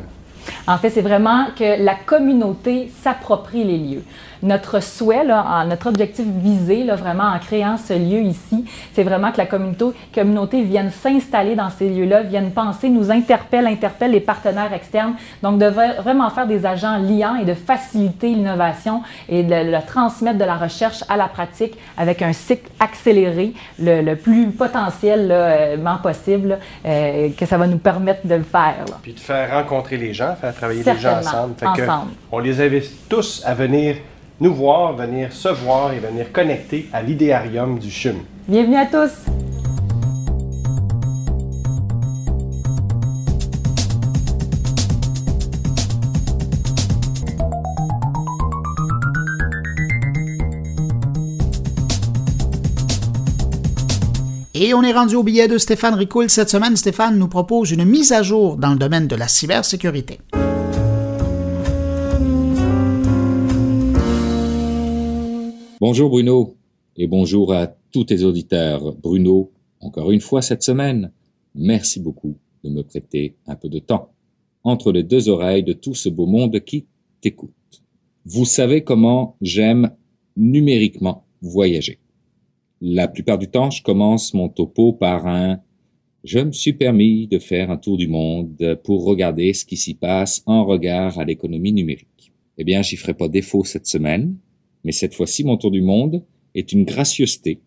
En 0.66 0.78
fait, 0.78 0.90
c'est 0.90 1.02
vraiment 1.02 1.46
que 1.56 1.82
la 1.82 1.94
communauté 1.94 2.90
s'approprie 3.02 3.64
les 3.64 3.78
lieux 3.78 4.02
notre 4.42 4.82
souhait, 4.82 5.24
là, 5.24 5.64
notre 5.68 5.88
objectif 5.88 6.26
visé, 6.26 6.84
là, 6.84 6.96
vraiment 6.96 7.24
en 7.24 7.38
créant 7.38 7.76
ce 7.76 7.94
lieu 7.94 8.22
ici, 8.22 8.64
c'est 8.92 9.02
vraiment 9.02 9.32
que 9.32 9.38
la 9.38 9.46
communauté, 9.46 9.86
communauté 10.14 10.62
vienne 10.62 10.90
s'installer 10.90 11.54
dans 11.54 11.70
ces 11.70 11.88
lieux-là, 11.88 12.22
vienne 12.22 12.50
penser, 12.50 12.88
nous 12.88 13.10
interpelle, 13.10 13.66
interpelle 13.66 14.12
les 14.12 14.20
partenaires 14.20 14.72
externes. 14.72 15.14
Donc, 15.42 15.58
de 15.58 15.66
vraiment 15.66 16.30
faire 16.30 16.46
des 16.46 16.66
agents 16.66 16.98
liants 16.98 17.36
et 17.36 17.44
de 17.44 17.54
faciliter 17.54 18.28
l'innovation 18.28 19.02
et 19.28 19.42
de, 19.42 19.54
le 19.54 19.86
transmettre 19.86 20.38
de 20.38 20.44
la 20.44 20.56
recherche 20.56 21.04
à 21.08 21.16
la 21.16 21.28
pratique 21.28 21.76
avec 21.96 22.22
un 22.22 22.32
cycle 22.32 22.70
accéléré, 22.80 23.52
le, 23.78 24.14
plus 24.14 24.48
potentiellement 24.50 25.30
euh, 25.30 26.02
possible, 26.02 26.58
euh, 26.84 27.30
que 27.38 27.46
ça 27.46 27.56
va 27.56 27.66
nous 27.66 27.78
permettre 27.78 28.26
de 28.26 28.34
le 28.34 28.42
faire. 28.42 28.84
Puis 29.02 29.14
de 29.14 29.20
faire 29.20 29.50
rencontrer 29.50 29.96
les 29.96 30.12
gens, 30.12 30.34
faire 30.34 30.54
travailler 30.54 30.82
les 30.82 30.98
gens 30.98 31.18
ensemble. 31.18 31.54
ensemble. 31.62 32.12
on 32.30 32.38
les 32.38 32.60
invite 32.60 33.08
tous 33.08 33.42
à 33.44 33.54
venir 33.54 33.96
nous 34.42 34.52
voir, 34.52 34.96
venir 34.96 35.32
se 35.32 35.48
voir 35.48 35.92
et 35.92 36.00
venir 36.00 36.32
connecter 36.32 36.88
à 36.92 37.00
l'idéarium 37.00 37.78
du 37.78 37.92
CHUM. 37.92 38.16
Bienvenue 38.48 38.76
à 38.76 38.86
tous! 38.86 39.12
Et 54.54 54.74
on 54.74 54.82
est 54.82 54.92
rendu 54.92 55.14
au 55.14 55.22
billet 55.22 55.46
de 55.46 55.56
Stéphane 55.56 55.94
Ricoul. 55.94 56.28
Cette 56.28 56.50
semaine, 56.50 56.76
Stéphane 56.76 57.16
nous 57.16 57.28
propose 57.28 57.70
une 57.70 57.84
mise 57.84 58.12
à 58.12 58.22
jour 58.22 58.56
dans 58.56 58.70
le 58.70 58.76
domaine 58.76 59.06
de 59.06 59.14
la 59.14 59.28
cybersécurité. 59.28 60.18
Bonjour 65.84 66.10
Bruno 66.10 66.56
et 66.96 67.08
bonjour 67.08 67.52
à 67.52 67.66
tous 67.66 68.04
tes 68.04 68.22
auditeurs. 68.22 68.94
Bruno, 68.94 69.50
encore 69.80 70.12
une 70.12 70.20
fois 70.20 70.40
cette 70.40 70.62
semaine, 70.62 71.10
merci 71.56 71.98
beaucoup 71.98 72.36
de 72.62 72.70
me 72.70 72.84
prêter 72.84 73.34
un 73.48 73.56
peu 73.56 73.68
de 73.68 73.80
temps 73.80 74.12
entre 74.62 74.92
les 74.92 75.02
deux 75.02 75.28
oreilles 75.28 75.64
de 75.64 75.72
tout 75.72 75.94
ce 75.94 76.08
beau 76.08 76.26
monde 76.26 76.60
qui 76.60 76.86
t'écoute. 77.20 77.82
Vous 78.24 78.44
savez 78.44 78.84
comment 78.84 79.36
j'aime 79.40 79.90
numériquement 80.36 81.24
voyager. 81.40 81.98
La 82.80 83.08
plupart 83.08 83.38
du 83.38 83.48
temps, 83.48 83.70
je 83.70 83.82
commence 83.82 84.34
mon 84.34 84.48
topo 84.48 84.92
par 84.92 85.26
un 85.26 85.58
je 86.22 86.38
me 86.38 86.52
suis 86.52 86.74
permis 86.74 87.26
de 87.26 87.40
faire 87.40 87.72
un 87.72 87.76
tour 87.76 87.96
du 87.96 88.06
monde 88.06 88.78
pour 88.84 89.04
regarder 89.04 89.52
ce 89.52 89.64
qui 89.64 89.76
s'y 89.76 89.94
passe 89.94 90.44
en 90.46 90.64
regard 90.64 91.18
à 91.18 91.24
l'économie 91.24 91.72
numérique. 91.72 92.32
Eh 92.56 92.62
bien, 92.62 92.82
j'y 92.82 92.94
ferai 92.94 93.14
pas 93.14 93.26
défaut 93.26 93.64
cette 93.64 93.88
semaine 93.88 94.36
mais 94.84 94.92
cette 94.92 95.14
fois-ci, 95.14 95.44
mon 95.44 95.56
tour 95.56 95.70
du 95.70 95.82
monde 95.82 96.24
est 96.54 96.72
une 96.72 96.84
gracieuseté 96.84 97.60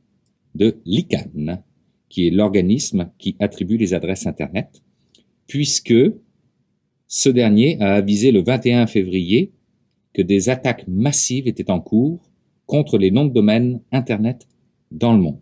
de 0.53 0.77
l'ICANN, 0.85 1.63
qui 2.09 2.27
est 2.27 2.31
l'organisme 2.31 3.11
qui 3.17 3.35
attribue 3.39 3.77
les 3.77 3.93
adresses 3.93 4.27
Internet, 4.27 4.81
puisque 5.47 5.93
ce 7.07 7.29
dernier 7.29 7.81
a 7.81 7.95
avisé 7.95 8.31
le 8.31 8.41
21 8.41 8.87
février 8.87 9.51
que 10.13 10.21
des 10.21 10.49
attaques 10.49 10.87
massives 10.87 11.47
étaient 11.47 11.71
en 11.71 11.79
cours 11.79 12.31
contre 12.65 12.97
les 12.97 13.11
noms 13.11 13.25
de 13.25 13.33
domaine 13.33 13.81
Internet 13.91 14.47
dans 14.91 15.13
le 15.13 15.21
monde. 15.21 15.39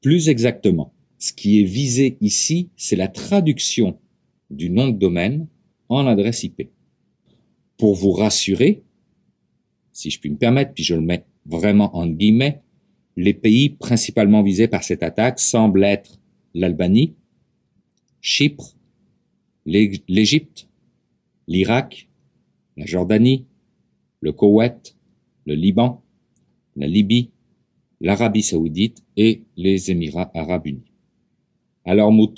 Plus 0.00 0.28
exactement, 0.28 0.92
ce 1.18 1.32
qui 1.32 1.60
est 1.60 1.64
visé 1.64 2.16
ici, 2.20 2.70
c'est 2.76 2.96
la 2.96 3.08
traduction 3.08 3.98
du 4.50 4.70
nom 4.70 4.88
de 4.88 4.98
domaine 4.98 5.46
en 5.88 6.06
adresse 6.06 6.42
IP. 6.42 6.70
Pour 7.76 7.94
vous 7.94 8.12
rassurer, 8.12 8.82
si 9.92 10.10
je 10.10 10.18
puis 10.18 10.30
me 10.30 10.36
permettre, 10.36 10.72
puis 10.72 10.84
je 10.84 10.94
le 10.94 11.00
mets 11.00 11.24
vraiment 11.46 11.96
en 11.96 12.06
guillemets, 12.06 12.62
les 13.16 13.34
pays 13.34 13.70
principalement 13.70 14.42
visés 14.42 14.68
par 14.68 14.82
cette 14.82 15.02
attaque 15.02 15.38
semblent 15.38 15.84
être 15.84 16.18
l'Albanie, 16.54 17.14
Chypre, 18.20 18.76
l'Égypte, 19.66 20.68
l'Irak, 21.46 22.08
la 22.76 22.86
Jordanie, 22.86 23.46
le 24.20 24.32
Koweït, 24.32 24.96
le 25.44 25.54
Liban, 25.54 26.02
la 26.76 26.86
Libye, 26.86 27.30
l'Arabie 28.00 28.42
saoudite 28.42 29.02
et 29.16 29.42
les 29.56 29.90
Émirats 29.90 30.30
arabes 30.34 30.66
unis. 30.66 30.92
Alors 31.84 32.12
mon 32.12 32.28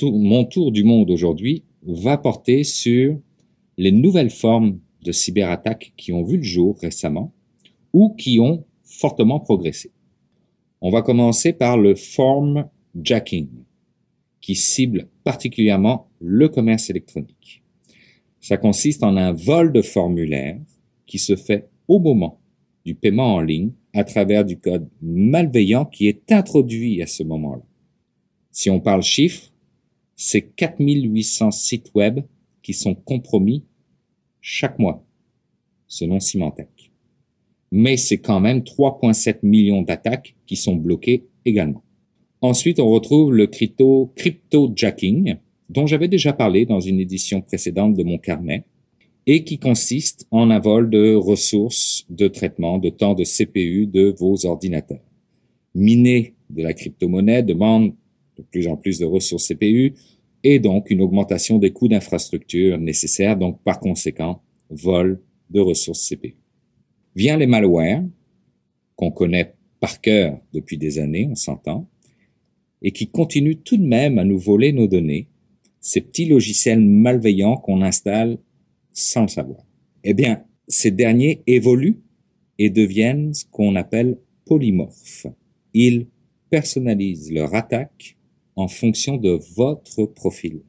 tour 0.45 0.73
du 0.73 0.85
monde 0.85 1.11
aujourd'hui 1.11 1.65
va 1.83 2.17
porter 2.17 2.65
sur 2.65 3.19
les 3.77 3.93
nouvelles 3.93 4.31
formes 4.31 4.81
de 5.03 5.13
cyberattaques 5.13 5.93
qui 5.97 6.13
ont 6.13 6.25
vu 6.25 6.39
le 6.39 6.43
jour 6.43 6.79
récemment 6.81 7.34
ou 7.95 8.11
qui 8.11 8.41
ont 8.41 8.67
fortement 8.83 9.41
progressé. 9.41 9.91
On 10.83 10.91
va 10.91 11.01
commencer 11.01 11.55
par 11.55 11.79
le 11.79 11.95
form 11.95 12.69
jacking, 13.01 13.49
qui 14.43 14.55
cible 14.55 15.09
particulièrement 15.23 16.11
le 16.21 16.49
commerce 16.49 16.91
électronique. 16.91 17.63
Ça 18.41 18.59
consiste 18.59 19.03
en 19.03 19.17
un 19.17 19.33
vol 19.33 19.73
de 19.73 19.81
formulaire 19.81 20.61
qui 21.07 21.19
se 21.19 21.37
fait 21.37 21.71
au 21.89 21.99
moment 21.99 22.41
du 22.85 22.95
paiement 22.95 23.37
en 23.37 23.41
ligne 23.41 23.73
à 23.95 24.05
travers 24.05 24.45
du 24.45 24.59
code 24.59 24.89
malveillant 25.01 25.87
qui 25.87 26.09
est 26.09 26.31
introduit 26.31 27.01
à 27.01 27.07
ce 27.07 27.23
moment-là. 27.23 27.63
Si 28.51 28.69
on 28.69 28.81
parle 28.81 29.03
chiffres, 29.03 29.53
c'est 30.17 30.43
4800 30.43 31.51
sites 31.53 31.93
web 31.95 32.21
qui 32.63 32.75
sont 32.75 32.95
compromis 32.95 33.65
chaque 34.41 34.79
mois, 34.79 35.05
selon 35.87 36.21
Symantec 36.21 36.74
mais 37.77 37.97
c'est 37.97 38.19
quand 38.19 38.39
même 38.39 38.61
3,7 38.61 39.39
millions 39.43 39.83
d'attaques 39.83 40.37
qui 40.47 40.55
sont 40.55 40.77
bloquées 40.77 41.25
également. 41.45 41.83
Ensuite, 42.41 42.79
on 42.79 42.89
retrouve 42.89 43.35
le 43.35 43.49
crypto, 43.49 44.13
crypto-jacking, 44.15 45.35
dont 45.71 45.85
j'avais 45.85 46.07
déjà 46.07 46.33
parlé 46.33 46.67
dans 46.67 46.79
une 46.79 47.01
édition 47.01 47.41
précédente 47.41 47.95
de 47.95 48.05
mon 48.05 48.17
carnet, 48.17 48.63
et 49.27 49.43
qui 49.43 49.59
consiste 49.59 50.29
en 50.31 50.51
un 50.51 50.61
vol 50.61 50.89
de 50.89 51.17
ressources 51.17 52.07
de 52.11 52.29
traitement 52.29 52.79
de 52.79 52.91
temps 52.91 53.15
de 53.15 53.25
CPU 53.25 53.89
de 53.89 54.15
vos 54.21 54.47
ordinateurs. 54.47 55.03
Miner 55.75 56.35
de 56.51 56.63
la 56.63 56.75
crypto-monnaie 56.75 57.43
demande 57.43 57.93
de 58.37 58.45
plus 58.45 58.69
en 58.69 58.77
plus 58.77 59.01
de 59.01 59.05
ressources 59.05 59.49
CPU 59.49 59.95
et 60.45 60.61
donc 60.61 60.91
une 60.91 61.01
augmentation 61.01 61.59
des 61.59 61.73
coûts 61.73 61.89
d'infrastructure 61.89 62.79
nécessaires, 62.79 63.37
donc 63.37 63.61
par 63.65 63.81
conséquent, 63.81 64.43
vol 64.71 65.21
de 65.51 65.59
ressources 65.59 66.09
CPU. 66.09 66.37
Vient 67.15 67.37
les 67.37 67.47
malwares, 67.47 68.03
qu'on 68.97 69.11
connaît 69.11 69.55
par 69.81 70.01
cœur 70.01 70.41
depuis 70.53 70.79
des 70.79 70.99
années, 70.99 71.29
on 71.31 71.35
s'entend, 71.35 71.89
et 72.83 72.91
qui 72.91 73.09
continuent 73.09 73.63
tout 73.65 73.77
de 73.77 73.87
même 73.87 74.19
à 74.19 74.25
nous 74.25 74.39
voler 74.39 74.73
nos 74.73 74.87
données, 74.87 75.29
ces 75.81 76.01
petits 76.01 76.27
logiciels 76.27 76.81
malveillants 76.81 77.57
qu'on 77.57 77.83
installe 77.83 78.39
sans 78.91 79.23
le 79.23 79.29
savoir. 79.29 79.65
Eh 80.03 80.15
bien, 80.15 80.45
ces 80.69 80.91
derniers 80.91 81.43
évoluent 81.47 82.01
et 82.59 82.71
deviennent 82.71 83.35
ce 83.35 83.45
qu'on 83.45 83.77
appelle 83.77 84.19
polymorphes. 84.45 85.27
Ils 85.73 86.07
personnalisent 86.51 87.33
leur 87.33 87.55
attaque 87.55 88.17
en 88.57 88.69
fonction 88.69 89.17
de 89.17 89.39
votre 89.57 90.07
profil. 90.07 90.61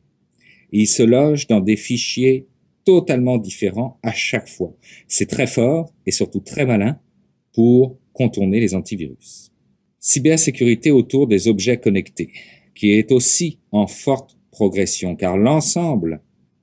ils 0.72 0.88
se 0.88 1.04
logent 1.04 1.48
dans 1.48 1.62
des 1.62 1.78
fichiers 1.78 2.48
totalement 2.86 3.38
différent 3.38 4.00
à 4.04 4.12
chaque 4.12 4.48
fois. 4.48 4.74
C'est 5.08 5.30
très 5.30 5.48
fort 5.48 5.92
et 6.06 6.12
surtout 6.12 6.40
très 6.40 6.66
malin 6.66 7.00
pour 7.54 7.98
contourner 8.14 8.60
les 8.60 8.76
antivirus. 8.76 9.52
Cybersécurité 10.00 10.92
autour 10.92 11.28
des 11.28 11.48
objets 11.48 11.78
connectés, 11.78 12.32
qui 12.76 12.92
est 12.92 13.12
aussi 13.12 13.60
en 13.72 13.88
forte 13.88 14.38
progression, 14.52 15.16
car 15.16 15.38
l'ensemble 15.38 16.22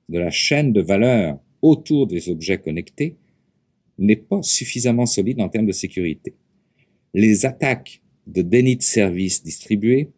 de 0.09 0.17
la 0.17 0.31
chaîne 0.31 0.73
de 0.73 0.81
valeur 0.81 1.39
autour 1.61 2.07
des 2.07 2.29
objets 2.29 2.57
connectés 2.57 3.17
n'est 3.97 4.15
pas 4.15 4.41
suffisamment 4.41 5.05
solide 5.05 5.41
en 5.41 5.49
termes 5.49 5.65
de 5.65 5.71
sécurité. 5.71 6.35
Les 7.13 7.45
attaques 7.45 8.01
de 8.27 8.41
déni 8.41 8.75
de 8.75 8.81
services 8.81 9.43
distribués 9.43 10.09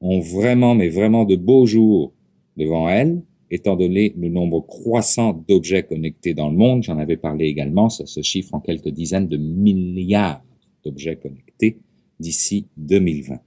ont 0.00 0.20
vraiment, 0.20 0.74
mais 0.74 0.88
vraiment 0.88 1.24
de 1.24 1.36
beaux 1.36 1.66
jours 1.66 2.14
devant 2.56 2.88
elles, 2.88 3.22
étant 3.50 3.76
donné 3.76 4.14
le 4.16 4.28
nombre 4.28 4.60
croissant 4.60 5.32
d'objets 5.48 5.82
connectés 5.82 6.34
dans 6.34 6.50
le 6.50 6.56
monde, 6.56 6.82
j'en 6.82 6.98
avais 6.98 7.16
parlé 7.16 7.46
également, 7.46 7.88
ça 7.88 8.06
se 8.06 8.22
chiffre 8.22 8.54
en 8.54 8.60
quelques 8.60 8.90
dizaines 8.90 9.28
de 9.28 9.36
milliards 9.36 10.44
d'objets 10.84 11.16
connectés 11.16 11.78
d'ici 12.20 12.66
2020. 12.76 13.40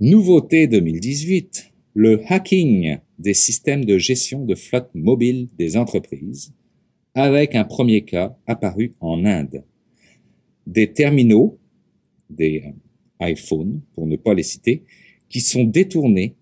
Nouveauté 0.00 0.66
2018, 0.66 1.72
le 1.94 2.22
hacking 2.28 2.98
des 3.18 3.34
systèmes 3.34 3.84
de 3.84 3.98
gestion 3.98 4.44
de 4.44 4.54
flotte 4.54 4.90
mobile 4.94 5.48
des 5.58 5.76
entreprises, 5.76 6.54
avec 7.14 7.54
un 7.56 7.64
premier 7.64 8.02
cas 8.02 8.36
apparu 8.46 8.94
en 9.00 9.24
Inde. 9.24 9.64
Des 10.66 10.92
terminaux, 10.92 11.58
des 12.30 12.62
iPhones, 13.20 13.80
pour 13.94 14.06
ne 14.06 14.16
pas 14.16 14.34
les 14.34 14.44
citer, 14.44 14.84
qui 15.28 15.40
sont 15.40 15.64
détournés 15.64 16.36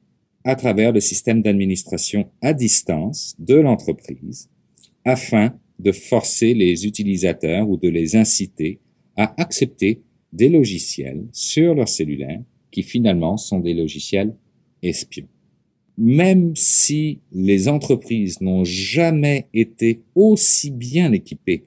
à 0.46 0.54
travers 0.54 0.92
le 0.92 1.00
système 1.00 1.42
d'administration 1.42 2.30
à 2.40 2.54
distance 2.54 3.34
de 3.40 3.56
l'entreprise 3.56 4.48
afin 5.04 5.58
de 5.80 5.90
forcer 5.90 6.54
les 6.54 6.86
utilisateurs 6.86 7.68
ou 7.68 7.76
de 7.76 7.88
les 7.88 8.14
inciter 8.14 8.78
à 9.16 9.34
accepter 9.42 10.02
des 10.32 10.48
logiciels 10.48 11.26
sur 11.32 11.74
leur 11.74 11.88
cellulaire 11.88 12.40
qui 12.70 12.84
finalement 12.84 13.36
sont 13.36 13.58
des 13.58 13.74
logiciels 13.74 14.36
espions. 14.82 15.28
Même 15.98 16.54
si 16.54 17.18
les 17.32 17.66
entreprises 17.66 18.40
n'ont 18.40 18.64
jamais 18.64 19.48
été 19.52 20.02
aussi 20.14 20.70
bien 20.70 21.10
équipées 21.10 21.64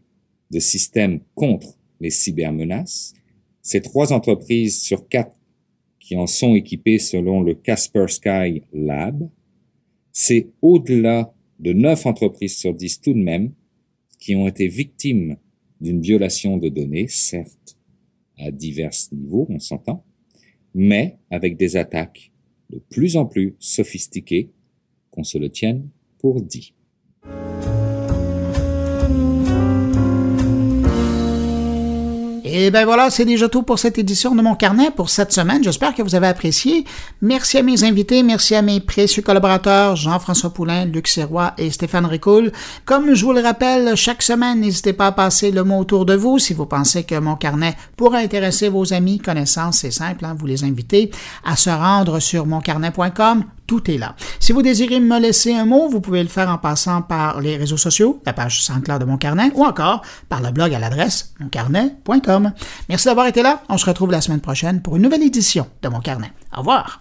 de 0.52 0.60
systèmes 0.60 1.20
contre 1.36 1.78
les 2.00 2.12
cybermenaces, 2.12 3.14
ces 3.62 3.82
trois 3.82 4.14
entreprises 4.14 4.80
sur 4.80 5.08
quatre 5.10 5.36
qui 6.10 6.16
en 6.16 6.26
sont 6.26 6.56
équipées 6.56 6.98
selon 6.98 7.40
le 7.40 7.54
Casper 7.54 8.08
Sky 8.08 8.64
Lab, 8.74 9.30
c'est 10.12 10.48
au-delà 10.60 11.32
de 11.60 11.72
neuf 11.72 12.08
entreprises 12.08 12.58
sur 12.58 12.74
dix 12.74 13.00
tout 13.00 13.14
de 13.14 13.20
même 13.20 13.54
qui 14.18 14.36
ont 14.36 14.48
été 14.48 14.68
victimes 14.68 15.38
d'une 15.80 16.02
violation 16.02 16.58
de 16.58 16.68
données, 16.68 17.08
certes 17.08 17.78
à 18.40 18.50
divers 18.50 18.90
niveaux, 19.12 19.46
on 19.52 19.60
s'entend, 19.60 20.04
mais 20.74 21.20
avec 21.30 21.58
des 21.58 21.78
attaques 21.78 22.32
de 22.72 22.80
plus 22.90 23.16
en 23.16 23.28
plus 23.28 23.56
sophistiquées, 23.60 24.50
qu'on 25.12 25.24
se 25.24 25.38
le 25.38 25.52
tienne 25.52 25.90
pour 26.18 26.42
dit. 26.42 26.74
Et 32.52 32.72
ben 32.72 32.84
voilà, 32.84 33.12
c'est 33.12 33.26
déjà 33.26 33.48
tout 33.48 33.62
pour 33.62 33.78
cette 33.78 34.00
édition 34.00 34.34
de 34.34 34.42
mon 34.42 34.56
carnet 34.56 34.90
pour 34.90 35.12
cette 35.12 35.32
semaine. 35.32 35.64
J'espère 35.64 35.94
que 35.94 36.02
vous 36.02 36.16
avez 36.16 36.26
apprécié. 36.26 36.84
Merci 37.22 37.60
à 37.60 37.64
mes 37.64 37.84
invités, 37.84 38.24
merci 38.24 38.56
à 38.56 38.64
mes 38.64 38.80
précieux 38.80 39.22
collaborateurs 39.22 39.96
Jean-François 39.96 40.50
Poulain, 40.50 40.86
Luc 40.86 41.08
Serrois 41.08 41.54
et 41.60 41.70
Stéphane 41.70 42.08
Ricoul. 42.08 42.52
Comme 42.86 43.14
je 43.14 43.24
vous 43.24 43.34
le 43.34 43.42
rappelle, 43.42 43.96
chaque 43.96 44.24
semaine, 44.24 44.62
n'hésitez 44.62 44.94
pas 44.94 45.08
à 45.08 45.12
passer 45.12 45.52
le 45.52 45.64
mot 45.64 45.78
autour 45.78 46.06
de 46.08 46.16
vous 46.16 46.40
si 46.40 46.56
vous 46.56 46.66
pensez 46.66 47.04
que 47.04 47.20
mon 47.20 47.36
carnet 47.36 47.76
pourrait 47.96 48.24
intéresser 48.24 48.70
vos 48.70 48.94
amis, 48.94 49.20
connaissances. 49.20 49.80
C'est 49.80 49.92
simple, 49.92 50.26
hein, 50.26 50.36
vous 50.36 50.48
les 50.48 50.64
invitez 50.64 51.12
à 51.46 51.56
se 51.56 51.70
rendre 51.70 52.20
sur 52.20 52.48
moncarnet.com 52.48 53.44
tout 53.70 53.90
est 53.92 54.00
là. 54.00 54.16
Si 54.40 54.52
vous 54.52 54.64
désirez 54.64 55.00
me 55.00 55.20
laisser 55.20 55.54
un 55.54 55.66
mot, 55.66 55.88
vous 55.88 56.02
pouvez 56.02 56.24
le 56.24 56.28
faire 56.28 56.50
en 56.50 56.58
passant 56.58 57.04
par 57.04 57.40
les 57.40 57.56
réseaux 57.56 57.78
sociaux, 57.78 58.20
la 58.26 58.34
page 58.34 58.64
Saint-Clair 58.64 58.98
de 58.98 59.06
Mon 59.06 59.18
Carnet, 59.18 59.52
ou 59.54 59.64
encore 59.64 60.02
par 60.28 60.42
le 60.42 60.50
blog 60.50 60.74
à 60.74 60.80
l'adresse 60.80 61.36
moncarnet.com. 61.40 62.52
Merci 62.90 63.06
d'avoir 63.06 63.28
été 63.28 63.44
là. 63.44 63.62
On 63.70 63.78
se 63.78 63.86
retrouve 63.86 64.10
la 64.12 64.22
semaine 64.22 64.42
prochaine 64.42 64.82
pour 64.82 64.96
une 64.96 65.04
nouvelle 65.04 65.22
édition 65.22 65.68
de 65.84 65.90
Mon 65.90 66.00
Carnet. 66.00 66.34
Au 66.56 66.62
revoir. 66.62 67.00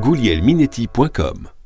Goulielminetti.com 0.00 1.57